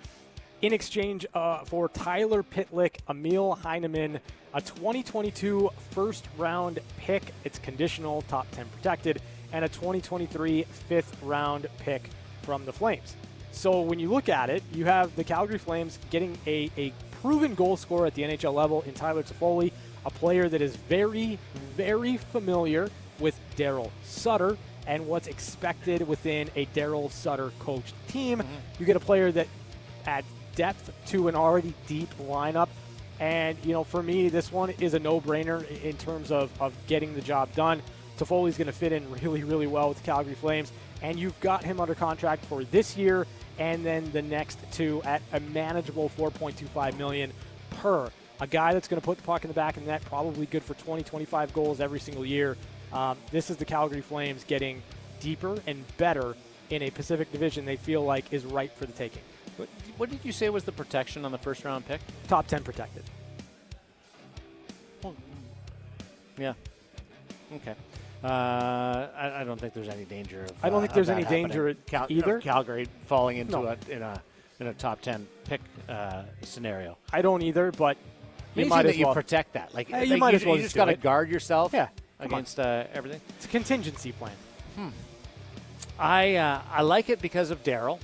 in 0.61 0.73
exchange 0.73 1.25
uh, 1.33 1.63
for 1.65 1.89
Tyler 1.89 2.43
Pitlick, 2.43 2.97
Emil 3.09 3.55
Heineman, 3.55 4.19
a 4.53 4.61
2022 4.61 5.69
first 5.91 6.27
round 6.37 6.79
pick. 6.97 7.33
It's 7.43 7.59
conditional, 7.59 8.21
top 8.23 8.49
10 8.51 8.67
protected, 8.69 9.21
and 9.51 9.63
a 9.63 9.69
2023 9.69 10.63
fifth 10.63 11.21
round 11.23 11.67
pick 11.77 12.09
from 12.45 12.65
the 12.65 12.73
Flames. 12.73 13.15
So 13.51 13.81
when 13.81 13.99
you 13.99 14.09
look 14.09 14.29
at 14.29 14.49
it, 14.49 14.63
you 14.73 14.85
have 14.85 15.15
the 15.15 15.23
Calgary 15.23 15.57
Flames 15.57 15.97
getting 16.09 16.37
a, 16.45 16.69
a 16.77 16.93
proven 17.21 17.55
goal 17.55 17.77
scorer 17.77 18.05
at 18.05 18.13
the 18.13 18.23
NHL 18.23 18.53
level 18.53 18.81
in 18.83 18.93
Tyler 18.93 19.23
Toffoli, 19.23 19.71
a 20.05 20.11
player 20.11 20.47
that 20.49 20.61
is 20.61 20.75
very, 20.75 21.39
very 21.75 22.17
familiar 22.17 22.89
with 23.19 23.39
Daryl 23.55 23.89
Sutter 24.03 24.57
and 24.87 25.07
what's 25.07 25.27
expected 25.27 26.07
within 26.07 26.49
a 26.55 26.65
Daryl 26.67 27.11
Sutter 27.11 27.51
coached 27.59 27.95
team. 28.07 28.39
Mm-hmm. 28.39 28.53
You 28.79 28.85
get 28.85 28.95
a 28.95 28.99
player 28.99 29.31
that 29.31 29.47
adds 30.05 30.27
depth 30.55 30.91
to 31.07 31.27
an 31.27 31.35
already 31.35 31.73
deep 31.87 32.09
lineup. 32.19 32.69
And, 33.19 33.57
you 33.63 33.71
know, 33.71 33.83
for 33.83 34.03
me, 34.03 34.29
this 34.29 34.51
one 34.51 34.71
is 34.71 34.93
a 34.93 34.99
no 34.99 35.21
brainer 35.21 35.65
in 35.81 35.95
terms 35.97 36.31
of, 36.31 36.51
of 36.61 36.73
getting 36.87 37.15
the 37.15 37.21
job 37.21 37.53
done. 37.55 37.81
Toffoli's 38.17 38.57
going 38.57 38.67
to 38.67 38.73
fit 38.73 38.91
in 38.91 39.09
really, 39.11 39.43
really 39.43 39.67
well 39.67 39.89
with 39.89 39.97
the 39.97 40.03
Calgary 40.03 40.35
Flames. 40.35 40.71
And 41.01 41.19
you've 41.19 41.39
got 41.39 41.63
him 41.63 41.79
under 41.79 41.95
contract 41.95 42.45
for 42.45 42.63
this 42.65 42.97
year 42.97 43.27
and 43.59 43.85
then 43.85 44.11
the 44.11 44.21
next 44.21 44.59
two 44.71 45.01
at 45.03 45.21
a 45.33 45.39
manageable 45.39 46.09
4.25 46.17 46.97
million 46.97 47.31
per. 47.71 48.09
A 48.41 48.47
guy 48.47 48.73
that's 48.73 48.87
going 48.87 48.99
to 48.99 49.05
put 49.05 49.17
the 49.17 49.23
puck 49.23 49.43
in 49.43 49.47
the 49.47 49.53
back 49.53 49.77
of 49.77 49.83
the 49.83 49.91
net, 49.91 50.03
probably 50.05 50.45
good 50.45 50.63
for 50.63 50.73
20, 50.73 51.03
25 51.03 51.53
goals 51.53 51.79
every 51.79 51.99
single 51.99 52.25
year. 52.25 52.57
Um, 52.91 53.17
this 53.31 53.49
is 53.49 53.57
the 53.57 53.65
Calgary 53.65 54.01
Flames 54.01 54.43
getting 54.43 54.81
deeper 55.19 55.57
and 55.67 55.85
better 55.97 56.35
in 56.69 56.81
a 56.81 56.89
Pacific 56.89 57.31
Division 57.31 57.65
they 57.65 57.77
feel 57.77 58.03
like 58.03 58.33
is 58.33 58.45
right 58.45 58.71
for 58.73 58.85
the 58.85 58.93
taking. 58.93 59.21
What, 59.57 59.69
what 59.97 60.09
did 60.09 60.19
you 60.23 60.31
say 60.31 60.49
was 60.49 60.65
the 60.65 60.71
protection 60.71 61.23
on 61.23 61.31
the 61.31 61.37
first 61.37 61.63
round 61.63 61.87
pick? 61.87 62.01
Top 62.27 62.47
10 62.47 62.63
protected. 62.63 63.03
Yeah. 66.37 66.53
Okay. 67.53 67.75
Uh, 68.25 69.07
I, 69.15 69.41
I 69.41 69.43
don't 69.43 69.59
think 69.59 69.73
there's 69.75 69.87
any 69.89 70.05
danger. 70.05 70.45
Of, 70.45 70.53
I 70.63 70.69
don't 70.69 70.79
uh, 70.79 70.81
think 70.81 70.93
there's 70.93 71.09
any 71.09 71.21
happening. 71.21 71.47
danger 71.47 71.67
at 71.67 71.85
Cal- 71.85 72.07
either. 72.09 72.39
Calgary 72.39 72.87
falling 73.05 73.37
into 73.37 73.51
No. 73.51 73.67
a 73.67 73.77
in 73.91 74.01
a 74.01 74.19
in 74.59 74.67
a 74.67 74.73
top 74.73 75.01
ten 75.01 75.27
pick 75.43 75.61
uh, 75.87 76.23
scenario. 76.41 76.97
I 77.13 77.21
don't 77.21 77.43
either, 77.43 77.71
but 77.71 77.97
you 78.55 78.63
Amazing 78.63 78.69
might 78.69 78.83
that 78.83 78.89
as 78.89 78.97
you 78.97 79.05
well 79.05 79.13
protect 79.13 79.53
that. 79.53 79.75
Like, 79.75 79.89
you 79.89 80.17
might 80.17 80.33
as 80.33 80.43
well 80.43 80.55
you 80.55 80.63
just 80.63 80.73
just 80.73 80.75
got 80.75 80.85
to 80.85 80.95
guard 80.95 81.29
yourself. 81.29 81.71
Yeah, 81.71 81.89
against 82.19 82.59
uh, 82.59 82.85
everything. 82.93 83.21
It's 83.37 83.45
a 83.45 83.49
contingency 83.49 84.11
plan. 84.13 84.33
Hmm. 84.75 84.89
I 85.99 86.35
uh, 86.35 86.61
I 86.71 86.81
like 86.81 87.09
it 87.09 87.21
because 87.21 87.51
of 87.51 87.63
Daryl. 87.63 87.99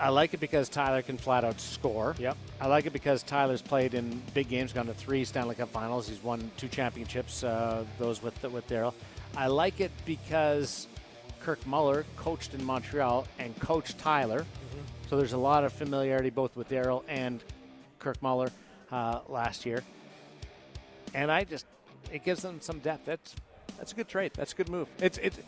I 0.00 0.10
like 0.10 0.32
it 0.32 0.40
because 0.40 0.68
Tyler 0.68 1.02
can 1.02 1.18
flat 1.18 1.44
out 1.44 1.60
score. 1.60 2.14
Yep. 2.18 2.36
I 2.60 2.66
like 2.68 2.86
it 2.86 2.92
because 2.92 3.22
Tyler's 3.22 3.62
played 3.62 3.94
in 3.94 4.22
big 4.32 4.48
games, 4.48 4.72
gone 4.72 4.86
to 4.86 4.94
three 4.94 5.24
Stanley 5.24 5.56
Cup 5.56 5.70
Finals. 5.70 6.08
He's 6.08 6.22
won 6.22 6.50
two 6.56 6.68
championships, 6.68 7.42
uh, 7.42 7.84
those 7.98 8.22
with 8.22 8.40
with 8.44 8.66
Daryl. 8.68 8.94
I 9.36 9.48
like 9.48 9.80
it 9.80 9.90
because 10.06 10.86
Kirk 11.40 11.64
Muller 11.66 12.04
coached 12.16 12.54
in 12.54 12.64
Montreal 12.64 13.26
and 13.38 13.58
coached 13.58 13.98
Tyler, 13.98 14.46
so 15.08 15.16
there's 15.16 15.32
a 15.32 15.38
lot 15.38 15.64
of 15.64 15.72
familiarity 15.72 16.30
both 16.30 16.56
with 16.56 16.68
Daryl 16.68 17.02
and 17.08 17.42
Kirk 17.98 18.22
Muller 18.22 18.50
uh, 18.92 19.20
last 19.28 19.66
year. 19.66 19.82
And 21.14 21.30
I 21.30 21.44
just 21.44 21.66
it 22.12 22.24
gives 22.24 22.42
them 22.42 22.60
some 22.60 22.78
depth. 22.78 23.04
That's 23.04 23.34
that's 23.78 23.92
a 23.92 23.94
good 23.96 24.08
trade. 24.08 24.32
That's 24.34 24.52
a 24.52 24.56
good 24.56 24.68
move. 24.68 24.88
It's 25.00 25.18
it's 25.18 25.38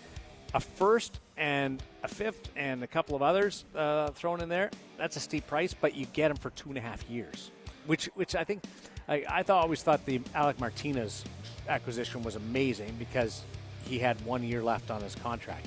a 0.55 0.61
first 0.61 1.20
and 1.36 1.82
a 2.03 2.09
fifth 2.09 2.48
and 2.57 2.82
a 2.82 2.86
couple 2.86 3.14
of 3.16 3.22
others 3.22 3.64
uh, 3.74 4.09
thrown 4.11 4.40
in 4.40 4.48
there. 4.48 4.70
That's 4.98 5.16
a 5.16 5.20
steep 5.20 5.46
price, 5.46 5.74
but 5.74 5.94
you 5.94 6.07
get 6.12 6.28
them 6.28 6.36
for 6.36 6.51
two 6.51 6.68
and 6.68 6.78
a 6.78 6.80
half 6.80 7.09
years, 7.09 7.51
which 7.86 8.07
which 8.14 8.34
I 8.34 8.44
think 8.44 8.62
I, 9.09 9.24
I 9.28 9.42
thought 9.42 9.62
always 9.62 9.82
thought 9.82 10.05
the 10.07 10.20
Alec 10.34 10.59
Martinez 10.61 11.24
acquisition 11.68 12.22
was 12.22 12.36
amazing 12.36 12.94
because 12.98 13.42
he 13.84 13.98
had 13.98 14.20
one 14.24 14.42
year 14.42 14.62
left 14.62 14.90
on 14.90 15.01
his 15.03 15.14
contract, 15.14 15.66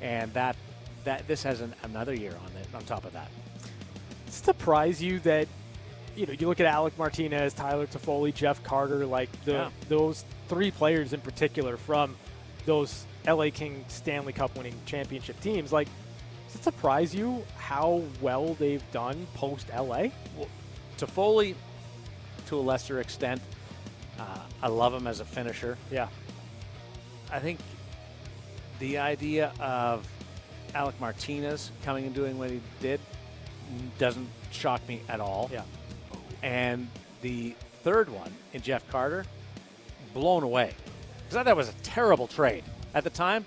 and 0.00 0.32
that 0.34 0.56
that 1.04 1.26
this 1.28 1.42
has 1.42 1.60
an, 1.60 1.74
another 1.82 2.14
year 2.14 2.32
on 2.32 2.60
it 2.60 2.66
on 2.74 2.82
top 2.84 3.04
of 3.04 3.12
that. 3.12 3.28
surprise 4.28 5.02
you 5.02 5.18
that 5.20 5.46
you 6.16 6.26
know 6.26 6.32
you 6.32 6.48
look 6.48 6.60
at 6.60 6.66
Alec 6.66 6.96
Martinez, 6.98 7.52
Tyler 7.54 7.86
Toffoli, 7.86 8.34
Jeff 8.34 8.62
Carter, 8.62 9.06
like 9.06 9.30
the 9.44 9.52
Yeah. 9.52 9.70
those 9.88 10.24
three 10.48 10.70
players 10.70 11.12
in 11.12 11.20
particular 11.20 11.76
from 11.76 12.16
those 12.66 13.04
LA 13.26 13.50
King 13.50 13.84
Stanley 13.88 14.32
Cup 14.32 14.56
winning 14.56 14.74
championship 14.86 15.40
teams. 15.40 15.72
Like, 15.72 15.88
does 16.46 16.56
it 16.56 16.64
surprise 16.64 17.14
you 17.14 17.44
how 17.56 18.02
well 18.20 18.54
they've 18.54 18.84
done 18.92 19.26
post 19.34 19.68
LA? 19.74 20.08
Well, 20.36 20.48
Toffoli, 20.98 21.54
to 22.46 22.58
a 22.58 22.60
lesser 22.60 23.00
extent, 23.00 23.40
uh, 24.18 24.40
I 24.62 24.68
love 24.68 24.94
him 24.94 25.06
as 25.06 25.20
a 25.20 25.24
finisher. 25.24 25.76
Yeah. 25.90 26.08
I 27.32 27.38
think 27.38 27.58
the 28.78 28.98
idea 28.98 29.52
of 29.58 30.06
Alec 30.74 31.00
Martinez 31.00 31.70
coming 31.84 32.04
and 32.04 32.14
doing 32.14 32.38
what 32.38 32.50
he 32.50 32.60
did 32.80 33.00
doesn't 33.98 34.28
shock 34.50 34.86
me 34.88 35.00
at 35.08 35.20
all. 35.20 35.50
Yeah. 35.52 35.62
And 36.42 36.88
the 37.22 37.54
third 37.82 38.08
one 38.08 38.32
in 38.52 38.60
Jeff 38.60 38.88
Carter, 38.90 39.24
blown 40.12 40.42
away. 40.42 40.74
Because 41.24 41.36
I 41.36 41.42
thought 41.42 41.50
it 41.50 41.56
was 41.56 41.68
a 41.68 41.74
terrible 41.82 42.26
trade. 42.26 42.64
At 42.94 43.04
the 43.04 43.10
time, 43.10 43.44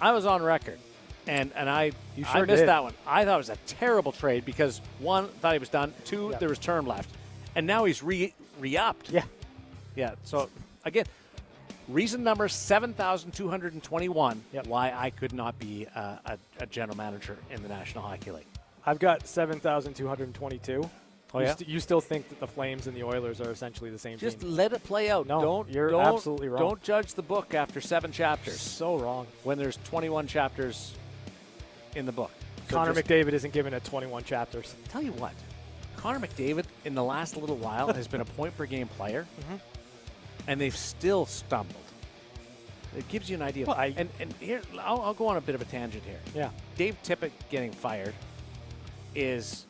I 0.00 0.12
was 0.12 0.26
on 0.26 0.42
record. 0.42 0.78
And, 1.26 1.52
and 1.54 1.70
I, 1.70 1.92
You 2.16 2.24
I 2.28 2.38
sure 2.38 2.46
missed 2.46 2.60
did. 2.62 2.68
that 2.68 2.82
one. 2.82 2.94
I 3.06 3.24
thought 3.24 3.34
it 3.34 3.38
was 3.38 3.48
a 3.50 3.56
terrible 3.66 4.10
trade 4.12 4.44
because 4.44 4.80
one, 4.98 5.28
thought 5.28 5.52
he 5.52 5.58
was 5.60 5.68
done. 5.68 5.94
Two, 6.04 6.30
Yeah. 6.32 6.38
there 6.38 6.48
was 6.48 6.58
term 6.58 6.86
left. 6.86 7.08
And 7.54 7.66
now 7.66 7.84
he's 7.84 8.02
re 8.02 8.34
re 8.58 8.76
upped. 8.76 9.10
Yeah. 9.10 9.22
Yeah. 9.94 10.14
So 10.24 10.48
again, 10.84 11.04
reason 11.88 12.24
number 12.24 12.48
seven 12.48 12.92
thousand 12.94 13.32
two 13.32 13.48
hundred 13.48 13.74
and 13.74 13.82
twenty-one. 13.82 14.42
Why 14.66 14.90
I 14.90 15.10
could 15.10 15.32
not 15.32 15.58
be 15.58 15.86
uh, 15.94 16.16
a, 16.26 16.38
a 16.60 16.66
general 16.66 16.96
manager 16.96 17.36
in 17.50 17.62
the 17.62 17.68
National 17.68 18.02
Hockey 18.04 18.30
League. 18.32 18.46
I've 18.86 18.98
got 18.98 19.26
seven 19.28 19.60
thousand 19.60 19.94
two 19.94 20.08
hundred 20.08 20.32
twenty-two. 20.34 20.88
Oh, 21.34 21.38
you, 21.40 21.46
yeah? 21.46 21.54
st- 21.54 21.68
you 21.68 21.80
still 21.80 22.00
think 22.00 22.28
that 22.28 22.40
the 22.40 22.46
Flames 22.46 22.86
and 22.86 22.94
the 22.96 23.02
Oilers 23.04 23.40
are 23.40 23.50
essentially 23.50 23.88
the 23.90 23.98
same 23.98 24.18
Just 24.18 24.40
team? 24.40 24.50
let 24.54 24.72
it 24.74 24.84
play 24.84 25.10
out. 25.10 25.26
No, 25.26 25.40
don't 25.40 25.68
you're 25.70 25.90
don't- 25.90 26.04
absolutely 26.14 26.48
wrong. 26.48 26.60
Don't 26.60 26.82
judge 26.82 27.14
the 27.14 27.22
book 27.22 27.54
after 27.54 27.80
seven 27.80 28.12
chapters. 28.12 28.60
So 28.60 28.98
wrong. 28.98 29.26
When 29.42 29.56
there's 29.58 29.78
twenty-one 29.84 30.26
chapters 30.26 30.94
in 31.96 32.04
the 32.06 32.12
book. 32.12 32.30
Connor 32.68 32.94
McDavid 32.94 33.32
isn't 33.32 33.52
given 33.52 33.74
at 33.74 33.84
21 33.84 34.24
chapters. 34.24 34.74
Tell 34.88 35.02
you 35.02 35.12
what, 35.12 35.32
Connor 35.96 36.20
McDavid 36.26 36.64
in 36.86 36.94
the 36.94 37.04
last 37.04 37.36
little 37.36 37.56
while 37.56 37.92
has 37.92 38.06
been 38.08 38.20
a 38.22 38.24
point 38.24 38.56
per 38.56 38.64
game 38.66 38.88
player, 38.88 39.26
Mm-hmm. 39.40 39.56
and 40.48 40.60
they've 40.60 40.76
still 40.76 41.26
stumbled. 41.26 41.76
It 42.96 43.06
gives 43.08 43.28
you 43.28 43.36
an 43.36 43.42
idea. 43.42 43.66
Well, 43.66 43.76
I- 43.76 43.92
and 43.96 44.08
and 44.20 44.32
here, 44.40 44.62
I'll, 44.80 45.00
I'll 45.02 45.14
go 45.14 45.26
on 45.28 45.36
a 45.36 45.40
bit 45.40 45.54
of 45.54 45.60
a 45.60 45.64
tangent 45.66 46.04
here. 46.04 46.20
Yeah. 46.34 46.50
Dave 46.76 46.96
Tippett 47.02 47.30
getting 47.50 47.72
fired 47.72 48.14
is, 49.14 49.66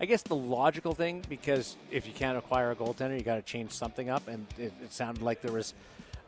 I 0.00 0.06
guess, 0.06 0.22
the 0.22 0.34
logical 0.34 0.92
thing 0.94 1.22
because 1.28 1.76
if 1.90 2.06
you 2.06 2.12
can't 2.12 2.36
acquire 2.36 2.72
a 2.72 2.76
goaltender, 2.76 3.16
you 3.16 3.22
got 3.22 3.36
to 3.36 3.42
change 3.42 3.70
something 3.70 4.10
up, 4.10 4.26
and 4.28 4.46
it, 4.58 4.72
it 4.82 4.92
sounded 4.92 5.22
like 5.22 5.40
there 5.40 5.52
was 5.52 5.74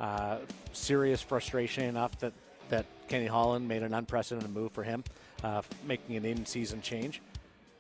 uh, 0.00 0.38
serious 0.72 1.20
frustration 1.20 1.84
enough 1.84 2.18
that 2.20 2.32
that 2.68 2.84
Kenny 3.08 3.26
Holland 3.26 3.68
made 3.68 3.82
an 3.82 3.94
unprecedented 3.94 4.52
move 4.52 4.72
for 4.72 4.82
him, 4.82 5.04
uh, 5.44 5.62
making 5.86 6.16
an 6.16 6.24
in-season 6.24 6.82
change. 6.82 7.22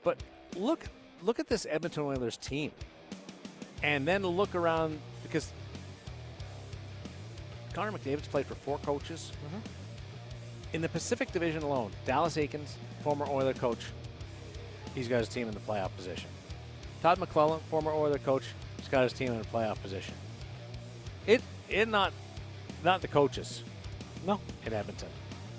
But 0.04 0.18
look, 0.54 0.84
look 1.22 1.40
at 1.40 1.48
this 1.48 1.66
Edmonton 1.68 2.04
Oilers 2.04 2.36
team, 2.36 2.70
and 3.82 4.06
then 4.06 4.24
look 4.24 4.54
around 4.54 4.98
because 5.24 5.50
Connor 7.72 7.92
McDavid's 7.92 8.28
played 8.28 8.46
for 8.46 8.54
four 8.54 8.78
coaches. 8.78 9.32
In 10.72 10.82
the 10.82 10.88
Pacific 10.88 11.32
Division 11.32 11.62
alone, 11.62 11.90
Dallas 12.04 12.36
Eakins, 12.36 12.74
former 13.02 13.26
Oiler 13.26 13.54
coach, 13.54 13.86
he's 14.96 15.06
got 15.06 15.18
his 15.20 15.28
team 15.28 15.46
in 15.46 15.54
the 15.54 15.60
playoff 15.60 15.94
position. 15.96 16.28
Todd 17.02 17.18
McLellan, 17.20 17.60
former 17.70 17.92
Oiler 17.92 18.18
coach, 18.18 18.42
he's 18.78 18.88
got 18.88 19.04
his 19.04 19.12
team 19.12 19.30
in 19.32 19.38
the 19.38 19.44
playoff 19.44 19.80
position. 19.80 20.14
It 21.28 21.42
it 21.68 21.86
not 21.86 22.12
not 22.82 23.02
the 23.02 23.08
coaches. 23.08 23.62
No. 24.26 24.40
In 24.64 24.72
Edmonton. 24.72 25.08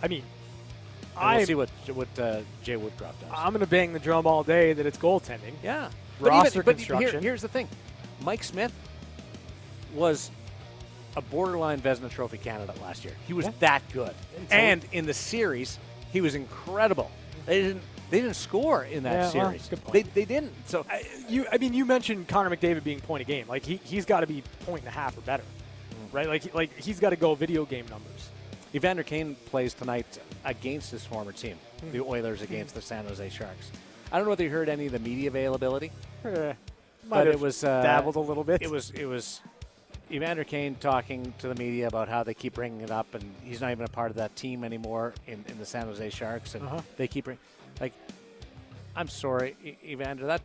I 0.04 0.08
mean, 0.10 0.24
I 1.16 1.38
we'll 1.38 1.46
see 1.46 1.56
what 1.56 1.70
what 1.94 2.20
uh, 2.20 2.42
Jay 2.64 2.76
Woodcroft 2.76 3.22
does. 3.22 3.32
I'm 3.32 3.54
going 3.54 3.62
to 3.62 3.68
bang 3.68 3.94
the 3.94 4.00
drum 4.00 4.28
all 4.28 4.44
day 4.44 4.74
that 4.74 4.86
it's 4.86 4.98
goaltending. 4.98 5.54
Yeah. 5.64 5.90
Roster 6.20 6.60
even- 6.60 6.66
but 6.66 6.76
construction. 6.78 7.12
Here, 7.22 7.22
here's 7.22 7.42
the 7.42 7.48
thing 7.48 7.70
Mike 8.22 8.44
Smith 8.44 8.74
was 9.94 10.32
a 11.16 11.22
borderline 11.22 11.80
Vezina 11.80 12.10
Trophy 12.10 12.38
candidate 12.38 12.80
last 12.82 13.04
year. 13.06 13.14
He 13.26 13.34
was 13.34 13.46
Yeah. 13.46 13.52
that 13.60 13.82
good. 13.94 14.14
And 14.52 14.86
in 14.92 15.06
the 15.06 15.14
series, 15.14 15.80
he 16.12 16.22
was 16.22 16.36
incredible. 16.36 17.10
They 17.46 17.62
didn't 17.62 17.82
they 18.10 18.22
didn't 18.22 18.36
score 18.36 18.84
in 18.86 19.04
that 19.04 19.34
Yeah, 19.36 19.42
well, 19.44 19.52
series. 19.60 19.68
point. 19.68 19.94
They, 19.94 20.02
they 20.04 20.26
didn't. 20.26 20.54
So 20.66 20.86
I, 20.90 21.04
you, 21.28 21.46
I 21.52 21.58
mean, 21.58 21.74
you 21.74 21.86
mentioned 21.86 22.28
Connor 22.28 22.50
McDavid 22.56 22.84
being 22.84 23.00
point 23.02 23.22
a 23.22 23.26
game. 23.26 23.48
Like 23.48 23.66
he, 23.66 23.78
he's 23.84 24.06
got 24.06 24.22
to 24.22 24.28
be 24.28 24.44
point 24.66 24.82
and 24.82 24.88
a 24.90 24.92
half 24.92 25.18
or 25.18 25.22
better, 25.22 25.44
Mm. 25.92 26.14
right? 26.14 26.28
Like, 26.28 26.54
like 26.54 26.78
he's 26.78 27.00
got 27.00 27.10
to 27.12 27.16
go 27.16 27.34
video 27.36 27.66
game 27.66 27.86
numbers. 27.90 28.30
Evander 28.76 29.04
Kane 29.04 29.36
plays 29.46 29.74
tonight 29.74 30.20
against 30.46 30.92
his 30.92 31.06
former 31.06 31.32
team, 31.32 31.56
Hmm. 31.82 31.92
the 31.92 32.02
Oilers 32.02 32.42
against 32.42 32.76
the 32.76 32.82
San 32.82 33.06
Jose 33.06 33.30
Sharks. 33.30 33.72
I 34.12 34.18
don't 34.18 34.26
know 34.26 34.30
whether 34.32 34.44
you 34.44 34.50
heard 34.50 34.70
any 34.70 34.86
of 34.88 34.92
the 34.92 35.00
media 35.00 35.30
availability, 35.30 35.92
might 36.24 36.56
but 37.10 37.28
it 37.28 37.40
was 37.40 37.64
uh, 37.64 37.82
dabbled 37.82 38.16
a 38.16 38.20
little 38.20 38.44
bit. 38.44 38.62
It 38.62 38.70
was 38.70 38.92
it 38.92 39.06
was 39.06 39.42
Evander 40.12 40.44
Kane 40.44 40.76
talking 40.80 41.34
to 41.40 41.48
the 41.48 41.56
media 41.56 41.88
about 41.88 42.08
how 42.10 42.24
they 42.24 42.34
keep 42.34 42.54
bringing 42.54 42.82
it 42.82 42.92
up, 42.92 43.14
and 43.16 43.24
he's 43.44 43.60
not 43.62 43.72
even 43.72 43.86
a 43.86 43.90
part 43.90 44.10
of 44.12 44.18
that 44.18 44.36
team 44.36 44.64
anymore 44.64 45.14
in, 45.28 45.44
in 45.48 45.58
the 45.60 45.66
San 45.66 45.86
Jose 45.88 46.10
Sharks, 46.10 46.56
and 46.56 46.64
Uh-huh. 46.66 46.82
they 46.98 47.08
keep 47.08 47.26
bring, 47.26 47.38
like. 47.82 47.94
I'm 48.96 49.08
sorry, 49.08 49.56
Evander. 49.86 50.26
That 50.26 50.42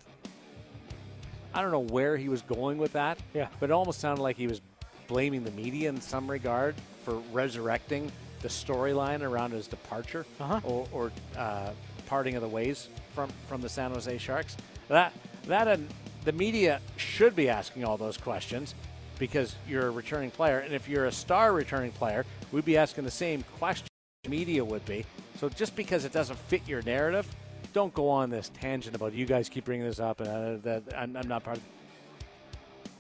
I 1.55 1.63
don't 1.63 1.71
know 1.71 1.81
where 1.81 2.17
he 2.17 2.29
was 2.29 2.43
going 2.43 2.79
with 2.79 2.93
that. 2.93 3.19
Yeah. 3.35 3.49
but 3.61 3.71
it 3.71 3.73
almost 3.73 4.01
sounded 4.01 4.23
like 4.23 4.37
he 4.37 4.47
was 4.47 4.61
blaming 5.07 5.45
the 5.45 5.51
media 5.53 5.89
in 5.89 6.01
some 6.01 6.31
regard 6.31 6.75
for 7.05 7.15
resurrecting 7.33 8.11
the 8.41 8.49
storyline 8.49 9.23
around 9.23 9.53
his 9.53 9.67
departure 9.67 10.25
Uh-huh. 10.41 10.61
or, 10.65 10.87
or 10.93 11.13
uh, 11.37 11.71
parting 12.07 12.35
of 12.35 12.43
the 12.43 12.49
ways 12.49 12.89
from, 13.15 13.31
from 13.49 13.61
the 13.61 13.69
San 13.69 13.91
Jose 13.93 14.17
Sharks. 14.19 14.57
That 14.89 15.13
that 15.47 15.69
and 15.69 15.89
the 16.25 16.33
media 16.33 16.81
should 16.97 17.35
be 17.37 17.49
asking 17.49 17.85
all 17.85 17.97
those 17.97 18.17
questions 18.17 18.75
because 19.19 19.55
you're 19.69 19.87
a 19.89 19.91
returning 19.91 20.31
player, 20.31 20.59
and 20.61 20.73
if 20.75 20.89
you're 20.89 21.07
a 21.07 21.13
star 21.13 21.53
returning 21.53 21.93
player, 21.93 22.25
we'd 22.51 22.65
be 22.65 22.77
asking 22.77 23.05
the 23.05 23.11
same 23.11 23.45
question 23.59 23.87
the 24.25 24.31
media 24.31 24.65
would 24.65 24.85
be. 24.87 25.05
So 25.39 25.49
just 25.49 25.75
because 25.77 26.05
it 26.05 26.13
doesn't 26.13 26.39
fit 26.39 26.67
your 26.69 26.83
narrative, 26.83 27.27
don't 27.73 27.93
go 27.95 28.09
on 28.09 28.31
this 28.31 28.51
tangent 28.61 28.95
about 28.95 29.13
you 29.13 29.25
guys 29.27 29.49
keep 29.49 29.65
bringing 29.65 29.87
this 29.87 29.99
up 30.01 30.21
and 30.21 30.29
uh, 30.29 30.57
that 30.63 30.83
I'm, 30.97 31.17
I'm 31.17 31.29
not 31.29 31.43
part 31.43 31.57
of. 31.57 31.63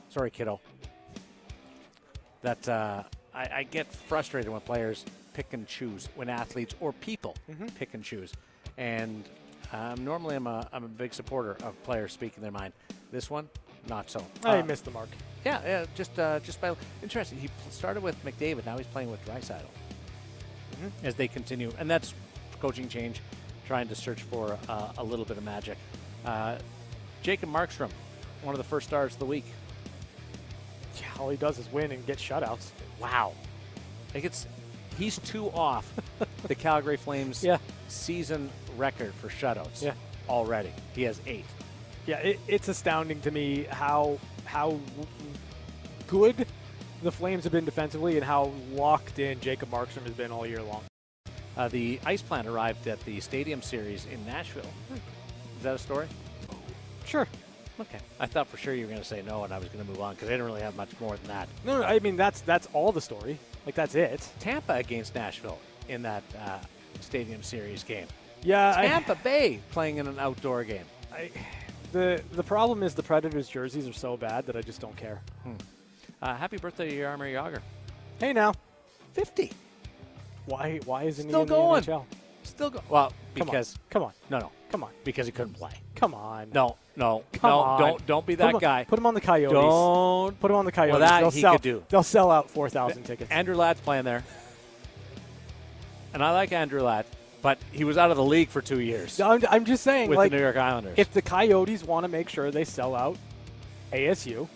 Sorry, 0.08 0.30
kiddo. 0.30 0.60
That 2.42 2.68
uh, 2.68 3.02
I, 3.34 3.48
I 3.58 3.62
get 3.64 3.92
frustrated 3.92 4.50
when 4.50 4.60
players 4.62 5.04
pick 5.34 5.52
and 5.52 5.66
choose, 5.66 6.08
when 6.16 6.28
athletes 6.28 6.74
or 6.80 6.92
people 6.92 7.36
pick 7.78 7.94
and 7.94 8.02
choose, 8.02 8.32
and 8.76 9.28
um, 9.72 10.04
normally 10.04 10.36
I'm 10.36 10.46
a, 10.46 10.68
I'm 10.72 10.84
a 10.84 10.88
big 10.88 11.14
supporter 11.14 11.56
of 11.62 11.80
players 11.84 12.12
speaking 12.12 12.42
their 12.42 12.50
mind. 12.52 12.72
This 13.12 13.30
one, 13.30 13.48
not 13.88 14.10
so. 14.10 14.24
I 14.44 14.58
Uh, 14.58 14.64
missed 14.64 14.84
the 14.84 14.90
mark. 14.90 15.08
yeah, 15.44 15.60
yeah, 15.64 15.86
just 15.94 16.18
uh, 16.18 16.40
just 16.40 16.60
by 16.60 16.74
interesting. 17.02 17.38
He 17.38 17.48
started 17.70 18.02
with 18.02 18.22
McDavid. 18.24 18.66
Now 18.66 18.76
he's 18.76 18.86
playing 18.88 19.10
with 19.10 19.24
Draisaitl 19.24 19.62
as 21.02 21.14
they 21.14 21.28
continue, 21.28 21.72
and 21.78 21.90
that's 21.90 22.14
coaching 22.60 22.88
change, 22.88 23.20
trying 23.66 23.88
to 23.88 23.94
search 23.94 24.22
for 24.22 24.58
uh, 24.68 24.92
a 24.98 25.04
little 25.04 25.24
bit 25.24 25.36
of 25.36 25.44
magic. 25.44 25.76
Uh, 26.24 26.56
Jacob 27.22 27.50
Markstrom, 27.50 27.90
one 28.42 28.54
of 28.54 28.58
the 28.58 28.64
first 28.64 28.86
stars 28.88 29.12
of 29.14 29.18
the 29.18 29.24
week. 29.26 29.44
Yeah, 31.00 31.06
all 31.18 31.30
he 31.30 31.36
does 31.36 31.58
is 31.58 31.70
win 31.72 31.92
and 31.92 32.04
get 32.06 32.18
shutouts. 32.18 32.70
Wow, 33.00 33.32
like 34.14 34.24
it's 34.24 34.46
he's 34.98 35.18
two 35.20 35.50
off 35.50 35.90
the 36.46 36.54
Calgary 36.54 36.96
Flames 36.96 37.42
Yeah. 37.42 37.58
season 37.88 38.50
record 38.76 39.14
for 39.14 39.28
shutouts. 39.28 39.82
Yeah. 39.82 39.94
already 40.28 40.70
he 40.94 41.02
has 41.04 41.20
eight. 41.26 41.44
Yeah, 42.06 42.18
it, 42.18 42.40
it's 42.48 42.68
astounding 42.68 43.20
to 43.22 43.30
me 43.30 43.64
how 43.70 44.18
how 44.44 44.78
good 46.06 46.46
the 47.02 47.12
Flames 47.12 47.44
have 47.44 47.52
been 47.52 47.64
defensively 47.64 48.16
and 48.16 48.24
how 48.24 48.52
locked 48.72 49.18
in 49.18 49.40
Jacob 49.40 49.70
Markstrom 49.70 50.02
has 50.04 50.12
been 50.14 50.30
all 50.30 50.46
year 50.46 50.62
long. 50.62 50.82
Uh, 51.56 51.68
the 51.68 52.00
ice 52.06 52.22
plant 52.22 52.46
arrived 52.48 52.86
at 52.86 52.98
the 53.04 53.20
Stadium 53.20 53.60
Series 53.60 54.06
in 54.06 54.24
Nashville. 54.24 54.70
Is 54.94 55.62
that 55.62 55.74
a 55.74 55.78
story? 55.78 56.06
Sure. 57.04 57.26
Okay. 57.80 57.98
I 58.20 58.26
thought 58.26 58.48
for 58.48 58.56
sure 58.56 58.74
you 58.74 58.82
were 58.82 58.90
going 58.90 59.02
to 59.02 59.06
say 59.06 59.22
no, 59.22 59.44
and 59.44 59.52
I 59.52 59.58
was 59.58 59.68
going 59.68 59.84
to 59.84 59.90
move 59.90 60.00
on 60.00 60.14
because 60.14 60.28
I 60.28 60.32
didn't 60.32 60.46
really 60.46 60.60
have 60.62 60.76
much 60.76 60.90
more 61.00 61.16
than 61.16 61.26
that. 61.28 61.48
No, 61.64 61.78
no, 61.80 61.84
I 61.84 61.98
mean 61.98 62.16
that's 62.16 62.40
that's 62.42 62.68
all 62.72 62.92
the 62.92 63.00
story. 63.00 63.38
Like 63.66 63.74
that's 63.74 63.94
it. 63.94 64.26
Tampa 64.40 64.74
against 64.74 65.14
Nashville 65.14 65.58
in 65.88 66.02
that 66.02 66.22
uh, 66.38 66.58
Stadium 67.00 67.42
Series 67.42 67.82
game. 67.82 68.06
Yeah, 68.42 68.74
I- 68.76 68.86
Tampa 68.86 69.16
Bay 69.16 69.60
playing 69.72 69.96
in 69.98 70.06
an 70.06 70.18
outdoor 70.18 70.64
game. 70.64 70.84
I, 71.12 71.30
the 71.92 72.22
the 72.32 72.42
problem 72.44 72.82
is 72.82 72.94
the 72.94 73.02
Predators 73.02 73.48
jerseys 73.48 73.86
are 73.88 73.92
so 73.92 74.16
bad 74.16 74.46
that 74.46 74.56
I 74.56 74.62
just 74.62 74.80
don't 74.80 74.96
care. 74.96 75.20
Uh, 76.22 76.34
happy 76.36 76.56
birthday 76.56 76.88
to 76.90 76.96
Jaromir 76.96 77.32
Jagr. 77.34 77.60
Hey 78.20 78.32
now, 78.32 78.54
50. 79.14 79.50
Why 80.46 80.78
why 80.84 81.04
isn't 81.04 81.28
Still 81.28 81.40
he 81.40 81.42
in 81.42 81.48
going. 81.48 81.82
the 81.82 81.90
NHL? 81.92 82.04
Still 82.44 82.70
go. 82.70 82.80
Well, 82.88 83.12
Come 83.34 83.42
on. 83.42 83.46
because 83.52 83.78
Come 83.90 84.02
on, 84.04 84.12
no, 84.30 84.38
no, 84.38 84.52
come 84.70 84.84
on, 84.84 84.90
because 85.04 85.26
he 85.26 85.32
couldn't 85.32 85.54
play. 85.54 85.72
come 85.96 86.14
on. 86.14 86.48
No, 86.54 86.76
no, 86.96 87.24
Come 87.32 87.50
no. 87.50 87.58
on. 87.58 87.80
Don't 87.80 88.06
don't 88.06 88.26
be 88.26 88.34
Put 88.34 88.38
that 88.38 88.48
him 88.50 88.54
on- 88.56 88.60
guy. 88.60 88.84
Put 88.84 88.98
him 88.98 89.06
on 89.06 89.14
the 89.14 89.20
Coyotes. 89.20 89.52
Don't 89.52 90.38
put 90.40 90.50
him 90.50 90.56
on 90.56 90.64
the 90.64 90.72
Coyotes. 90.72 90.92
Well, 90.92 91.00
that 91.08 91.20
they'll 91.20 91.30
he 91.30 91.40
sell, 91.40 91.52
could 91.54 91.62
do. 91.62 91.84
They'll 91.88 92.02
sell 92.02 92.30
out 92.30 92.50
four 92.50 92.68
thousand 92.68 93.02
tickets. 93.04 93.30
Andrew 93.30 93.54
Ladd's 93.56 93.80
playing 93.80 94.04
there, 94.04 94.22
and 96.14 96.22
I 96.22 96.32
like 96.32 96.52
Andrew 96.52 96.82
Ladd, 96.82 97.06
but 97.40 97.58
he 97.72 97.84
was 97.84 97.96
out 97.98 98.10
of 98.10 98.16
the 98.16 98.24
league 98.24 98.48
for 98.48 98.60
two 98.60 98.80
years 98.80 99.18
I'm, 99.20 99.42
I'm 99.48 99.64
just 99.64 99.82
saying, 99.82 100.08
with 100.08 100.18
like, 100.18 100.30
the 100.30 100.36
New 100.36 100.42
York 100.42 100.56
Islanders. 100.56 100.94
if 100.98 101.12
the 101.12 101.22
Coyotes 101.22 101.82
want 101.84 102.04
to 102.04 102.08
make 102.08 102.28
sure 102.28 102.50
they 102.50 102.64
sell 102.64 102.94
out 102.94 103.16
ASU. 103.92 104.48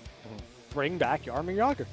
Bring 0.76 0.98
back 0.98 1.24
Jaromir 1.24 1.56
Jagr. 1.56 1.86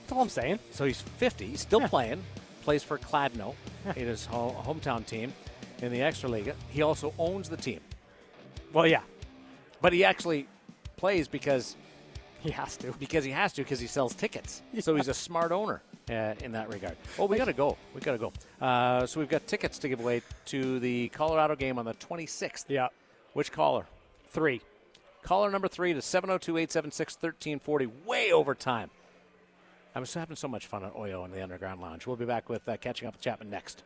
That's 0.00 0.10
all 0.12 0.22
I'm 0.22 0.28
saying. 0.28 0.58
So 0.72 0.84
he's 0.84 1.00
50. 1.00 1.46
He's 1.46 1.60
still 1.60 1.82
playing. 1.82 2.20
Plays 2.64 2.82
for 2.82 2.98
Kladno 2.98 3.54
in 3.96 4.08
his 4.08 4.26
ho- 4.26 4.56
hometown 4.66 5.06
team 5.06 5.32
in 5.82 5.92
the 5.92 6.00
Extraliga. 6.00 6.54
He 6.68 6.82
also 6.82 7.14
owns 7.16 7.48
the 7.48 7.56
team. 7.56 7.78
Well, 8.72 8.88
yeah, 8.88 9.02
But 9.80 9.92
he 9.92 10.04
actually 10.04 10.48
plays 10.96 11.28
because 11.28 11.76
he 12.40 12.50
has 12.50 12.76
to. 12.78 12.90
because 12.98 13.22
he 13.22 13.30
has 13.30 13.52
to 13.52 13.62
because 13.62 13.78
he 13.78 13.86
sells 13.86 14.16
tickets. 14.16 14.62
So 14.80 14.96
he's 14.96 15.06
a 15.06 15.14
smart 15.14 15.52
owner 15.52 15.80
uh, 16.10 16.34
in 16.42 16.50
that 16.52 16.68
regard. 16.74 16.96
Oh, 17.20 17.26
we 17.26 17.36
got 17.38 17.44
to 17.44 17.52
go. 17.52 17.76
We 17.94 18.00
got 18.00 18.12
to 18.12 18.18
go. 18.18 18.32
Uh, 18.60 19.06
so 19.06 19.20
we've 19.20 19.28
got 19.28 19.46
tickets 19.46 19.78
to 19.78 19.88
give 19.88 20.00
away 20.00 20.22
to 20.46 20.80
the 20.80 21.08
Colorado 21.10 21.54
game 21.54 21.78
on 21.78 21.84
the 21.84 21.94
26th. 21.94 22.64
Yeah, 22.68 22.88
Which 23.34 23.52
caller? 23.52 23.86
three. 24.30 24.60
Caller 25.28 25.50
number 25.50 25.68
three 25.68 25.92
to 25.92 26.00
702 26.00 26.56
876 26.56 27.16
1340. 27.16 27.86
Way 28.06 28.32
over 28.32 28.54
time. 28.54 28.88
I 29.94 30.00
was 30.00 30.14
having 30.14 30.36
so 30.36 30.48
much 30.48 30.66
fun 30.66 30.84
at 30.84 30.94
Oyo 30.94 31.22
in 31.26 31.32
the 31.32 31.42
Underground 31.42 31.82
Lounge. 31.82 32.06
We'll 32.06 32.16
be 32.16 32.24
back 32.24 32.48
with 32.48 32.66
uh, 32.66 32.78
Catching 32.78 33.08
Up 33.08 33.12
with 33.12 33.20
Chapman 33.20 33.50
next. 33.50 33.82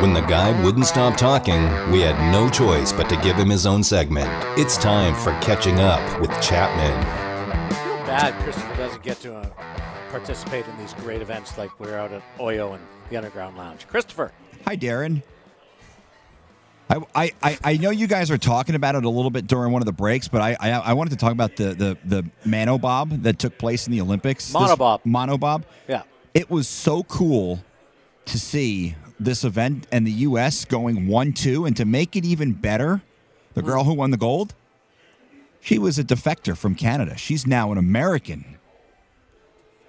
When 0.00 0.14
the 0.14 0.22
guy 0.22 0.58
wouldn't 0.64 0.86
stop 0.86 1.18
talking, 1.18 1.64
we 1.92 2.00
had 2.00 2.16
no 2.32 2.48
choice 2.48 2.94
but 2.94 3.10
to 3.10 3.16
give 3.16 3.36
him 3.36 3.50
his 3.50 3.66
own 3.66 3.82
segment. 3.82 4.30
It's 4.58 4.78
time 4.78 5.14
for 5.14 5.32
Catching 5.42 5.80
Up 5.80 6.20
with 6.22 6.30
Chapman. 6.40 6.98
feel 7.68 8.06
bad 8.06 8.42
Christopher 8.42 8.74
doesn't 8.76 9.02
get 9.02 9.20
to 9.20 9.36
uh, 9.36 9.46
participate 10.08 10.66
in 10.66 10.78
these 10.78 10.94
great 10.94 11.20
events 11.20 11.58
like 11.58 11.78
we're 11.78 11.98
out 11.98 12.10
at 12.10 12.22
Oyo 12.38 12.74
and 12.74 12.82
the 13.10 13.18
Underground 13.18 13.58
Lounge. 13.58 13.86
Christopher. 13.86 14.32
Hi, 14.66 14.78
Darren. 14.78 15.22
I, 16.90 17.32
I- 17.42 17.58
I, 17.64 17.76
know 17.76 17.90
you 17.90 18.06
guys 18.06 18.30
are 18.30 18.38
talking 18.38 18.74
about 18.74 18.94
it 18.94 19.04
a 19.04 19.08
little 19.10 19.30
bit 19.30 19.46
during 19.46 19.72
one 19.72 19.82
of 19.82 19.86
the 19.86 19.92
breaks, 19.92 20.26
but 20.28 20.40
I 20.40 20.56
I, 20.58 20.70
I 20.70 20.92
wanted 20.94 21.10
to 21.10 21.16
talk 21.16 21.32
about 21.32 21.56
the 21.56 21.74
the 21.74 21.98
the 22.04 22.22
monobob 22.46 23.22
that 23.22 23.38
took 23.38 23.58
place 23.58 23.86
in 23.86 23.92
the 23.92 24.00
Olympics. 24.00 24.46
This- 24.46 24.54
Monobob. 24.56 25.02
monobob. 25.04 25.64
Yeah. 25.86 26.02
It 26.34 26.50
was 26.50 26.66
so 26.68 27.02
cool 27.04 27.62
to 28.26 28.38
see 28.38 28.94
this 29.20 29.44
event 29.44 29.86
and 29.92 30.06
the 30.06 30.12
U.S. 30.12 30.64
going 30.64 31.08
one 31.08 31.32
two, 31.32 31.64
and 31.66 31.76
to 31.76 31.84
make 31.84 32.16
it 32.16 32.24
even 32.24 32.52
better, 32.52 33.02
the 33.54 33.62
girl 33.62 33.84
who 33.84 33.94
won 33.94 34.10
the 34.10 34.16
gold, 34.16 34.54
she 35.60 35.78
was 35.78 35.98
a 35.98 36.04
defector 36.04 36.56
from 36.56 36.74
Canada. 36.74 37.16
She's 37.16 37.46
now 37.46 37.72
an 37.72 37.78
American. 37.78 38.56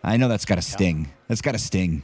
I 0.03 0.17
know 0.17 0.27
that's 0.27 0.45
got 0.45 0.57
a 0.57 0.61
sting. 0.61 1.09
That's 1.27 1.41
got 1.41 1.55
a 1.55 1.59
sting. 1.59 2.03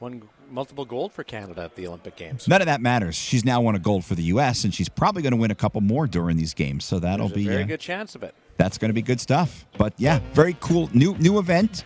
Won 0.00 0.22
multiple 0.52 0.84
gold 0.84 1.12
for 1.12 1.24
Canada 1.24 1.62
at 1.62 1.74
the 1.76 1.86
Olympic 1.86 2.16
Games. 2.16 2.46
None 2.46 2.60
of 2.60 2.66
that 2.66 2.80
matters. 2.80 3.14
She's 3.16 3.44
now 3.44 3.60
won 3.60 3.74
a 3.74 3.78
gold 3.78 4.04
for 4.04 4.14
the 4.14 4.22
U.S. 4.24 4.64
and 4.64 4.74
she's 4.74 4.88
probably 4.88 5.22
going 5.22 5.32
to 5.32 5.36
win 5.38 5.50
a 5.50 5.54
couple 5.54 5.80
more 5.80 6.06
during 6.06 6.36
these 6.36 6.54
games. 6.54 6.84
So 6.84 6.98
that'll 6.98 7.28
There's 7.28 7.36
a 7.36 7.44
be 7.44 7.48
very 7.48 7.62
uh, 7.64 7.66
good 7.66 7.80
chance 7.80 8.14
of 8.14 8.22
it. 8.22 8.34
that's 8.58 8.78
going 8.78 8.90
to 8.90 8.94
be 8.94 9.02
good 9.02 9.20
stuff. 9.20 9.66
But 9.78 9.94
yeah, 9.96 10.20
very 10.34 10.56
cool 10.60 10.90
new 10.92 11.16
new 11.18 11.38
event, 11.38 11.84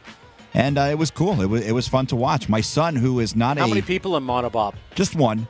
and 0.54 0.76
uh, 0.78 0.82
it 0.82 0.98
was 0.98 1.10
cool. 1.10 1.40
It 1.40 1.46
was 1.46 1.64
it 1.66 1.72
was 1.72 1.86
fun 1.88 2.06
to 2.06 2.16
watch. 2.16 2.48
My 2.48 2.60
son, 2.60 2.96
who 2.96 3.20
is 3.20 3.34
not 3.36 3.56
a. 3.56 3.60
How 3.60 3.66
a 3.66 3.68
many 3.70 3.82
people 3.82 4.16
in 4.16 4.24
monobob? 4.24 4.74
just 4.94 5.14
one. 5.14 5.46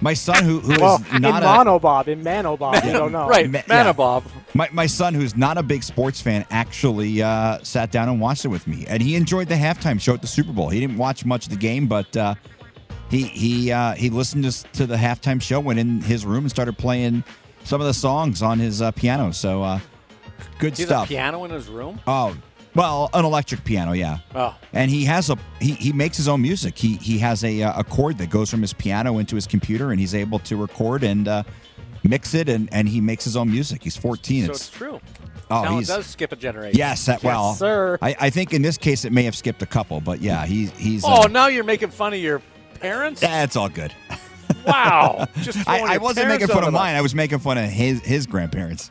My 0.00 0.12
son, 0.14 0.44
who 0.44 0.60
who 0.60 0.72
is 0.72 0.78
well, 0.80 1.02
in 1.14 1.22
not 1.22 1.42
a 1.42 1.46
monobob, 1.46 2.08
in 2.08 2.22
manobob, 2.22 2.84
you 2.84 2.92
don't 2.92 3.12
know. 3.12 3.28
Right, 3.28 3.48
Ma- 3.50 3.60
Manobob. 3.60 4.24
My, 4.54 4.68
my 4.72 4.86
son, 4.86 5.14
who's 5.14 5.36
not 5.36 5.56
a 5.56 5.62
big 5.62 5.82
sports 5.82 6.20
fan, 6.20 6.44
actually 6.50 7.22
uh, 7.22 7.58
sat 7.62 7.90
down 7.92 8.08
and 8.10 8.20
watched 8.20 8.44
it 8.44 8.48
with 8.48 8.66
me, 8.66 8.84
and 8.88 9.02
he 9.02 9.16
enjoyed 9.16 9.48
the 9.48 9.54
halftime 9.54 9.98
show 10.00 10.12
at 10.14 10.20
the 10.20 10.26
Super 10.26 10.52
Bowl. 10.52 10.68
He 10.68 10.80
didn't 10.80 10.98
watch 10.98 11.24
much 11.24 11.46
of 11.46 11.50
the 11.52 11.58
game, 11.58 11.86
but 11.86 12.14
uh, 12.16 12.34
he 13.10 13.22
he 13.24 13.72
uh, 13.72 13.94
he 13.94 14.10
listened 14.10 14.44
to, 14.44 14.62
to 14.72 14.86
the 14.86 14.96
halftime 14.96 15.40
show, 15.40 15.60
went 15.60 15.78
in 15.78 16.00
his 16.02 16.26
room 16.26 16.44
and 16.44 16.50
started 16.50 16.76
playing 16.76 17.24
some 17.64 17.80
of 17.80 17.86
the 17.86 17.94
songs 17.94 18.42
on 18.42 18.58
his 18.58 18.82
uh, 18.82 18.90
piano. 18.92 19.30
So 19.32 19.62
uh, 19.62 19.80
good 20.58 20.76
He 20.76 20.84
stuff. 20.84 21.06
a 21.06 21.08
piano 21.08 21.42
in 21.44 21.50
his 21.50 21.68
room? 21.68 22.00
Oh, 22.06 22.36
well, 22.76 23.10
an 23.14 23.24
electric 23.24 23.64
piano, 23.64 23.92
yeah. 23.92 24.18
Oh. 24.34 24.54
And 24.72 24.90
he 24.90 25.04
has 25.04 25.30
a 25.30 25.38
he, 25.60 25.72
he 25.72 25.92
makes 25.92 26.16
his 26.16 26.28
own 26.28 26.42
music. 26.42 26.76
He 26.76 26.96
he 26.96 27.18
has 27.18 27.42
a 27.42 27.62
uh, 27.62 27.80
a 27.80 27.84
cord 27.84 28.18
that 28.18 28.30
goes 28.30 28.50
from 28.50 28.60
his 28.60 28.72
piano 28.72 29.18
into 29.18 29.34
his 29.34 29.46
computer, 29.46 29.90
and 29.90 29.98
he's 29.98 30.14
able 30.14 30.38
to 30.40 30.56
record 30.56 31.02
and 31.02 31.26
uh, 31.26 31.42
mix 32.04 32.34
it, 32.34 32.48
and 32.48 32.68
and 32.72 32.88
he 32.88 33.00
makes 33.00 33.24
his 33.24 33.36
own 33.36 33.50
music. 33.50 33.82
He's 33.82 33.96
14. 33.96 34.46
So 34.46 34.50
it's 34.52 34.70
true. 34.70 35.00
Oh, 35.50 35.62
Talent 35.62 35.74
he's- 35.74 35.88
does 35.88 36.06
skip 36.06 36.32
a 36.32 36.36
generation. 36.36 36.76
Yes, 36.76 37.06
that, 37.06 37.22
well, 37.22 37.54
sir. 37.54 37.98
I, 38.02 38.16
I 38.18 38.30
think 38.30 38.52
in 38.52 38.62
this 38.62 38.76
case 38.76 39.04
it 39.04 39.12
may 39.12 39.22
have 39.22 39.36
skipped 39.36 39.62
a 39.62 39.66
couple, 39.66 40.00
but 40.00 40.20
yeah, 40.20 40.44
he, 40.44 40.66
he's. 40.66 41.04
Oh, 41.04 41.24
uh, 41.24 41.26
now 41.28 41.46
you're 41.46 41.64
making 41.64 41.90
fun 41.90 42.12
of 42.12 42.18
your 42.18 42.42
parents? 42.80 43.20
that's 43.20 43.56
all 43.56 43.68
good. 43.68 43.92
Wow. 44.66 45.26
Just 45.42 45.68
I, 45.68 45.94
I 45.94 45.98
wasn't 45.98 46.28
making 46.28 46.48
fun 46.48 46.64
of 46.64 46.72
mine. 46.72 46.96
I 46.96 47.00
was 47.00 47.14
making 47.14 47.38
fun 47.38 47.58
of 47.58 47.70
his 47.70 48.00
his 48.04 48.26
grandparents. 48.26 48.90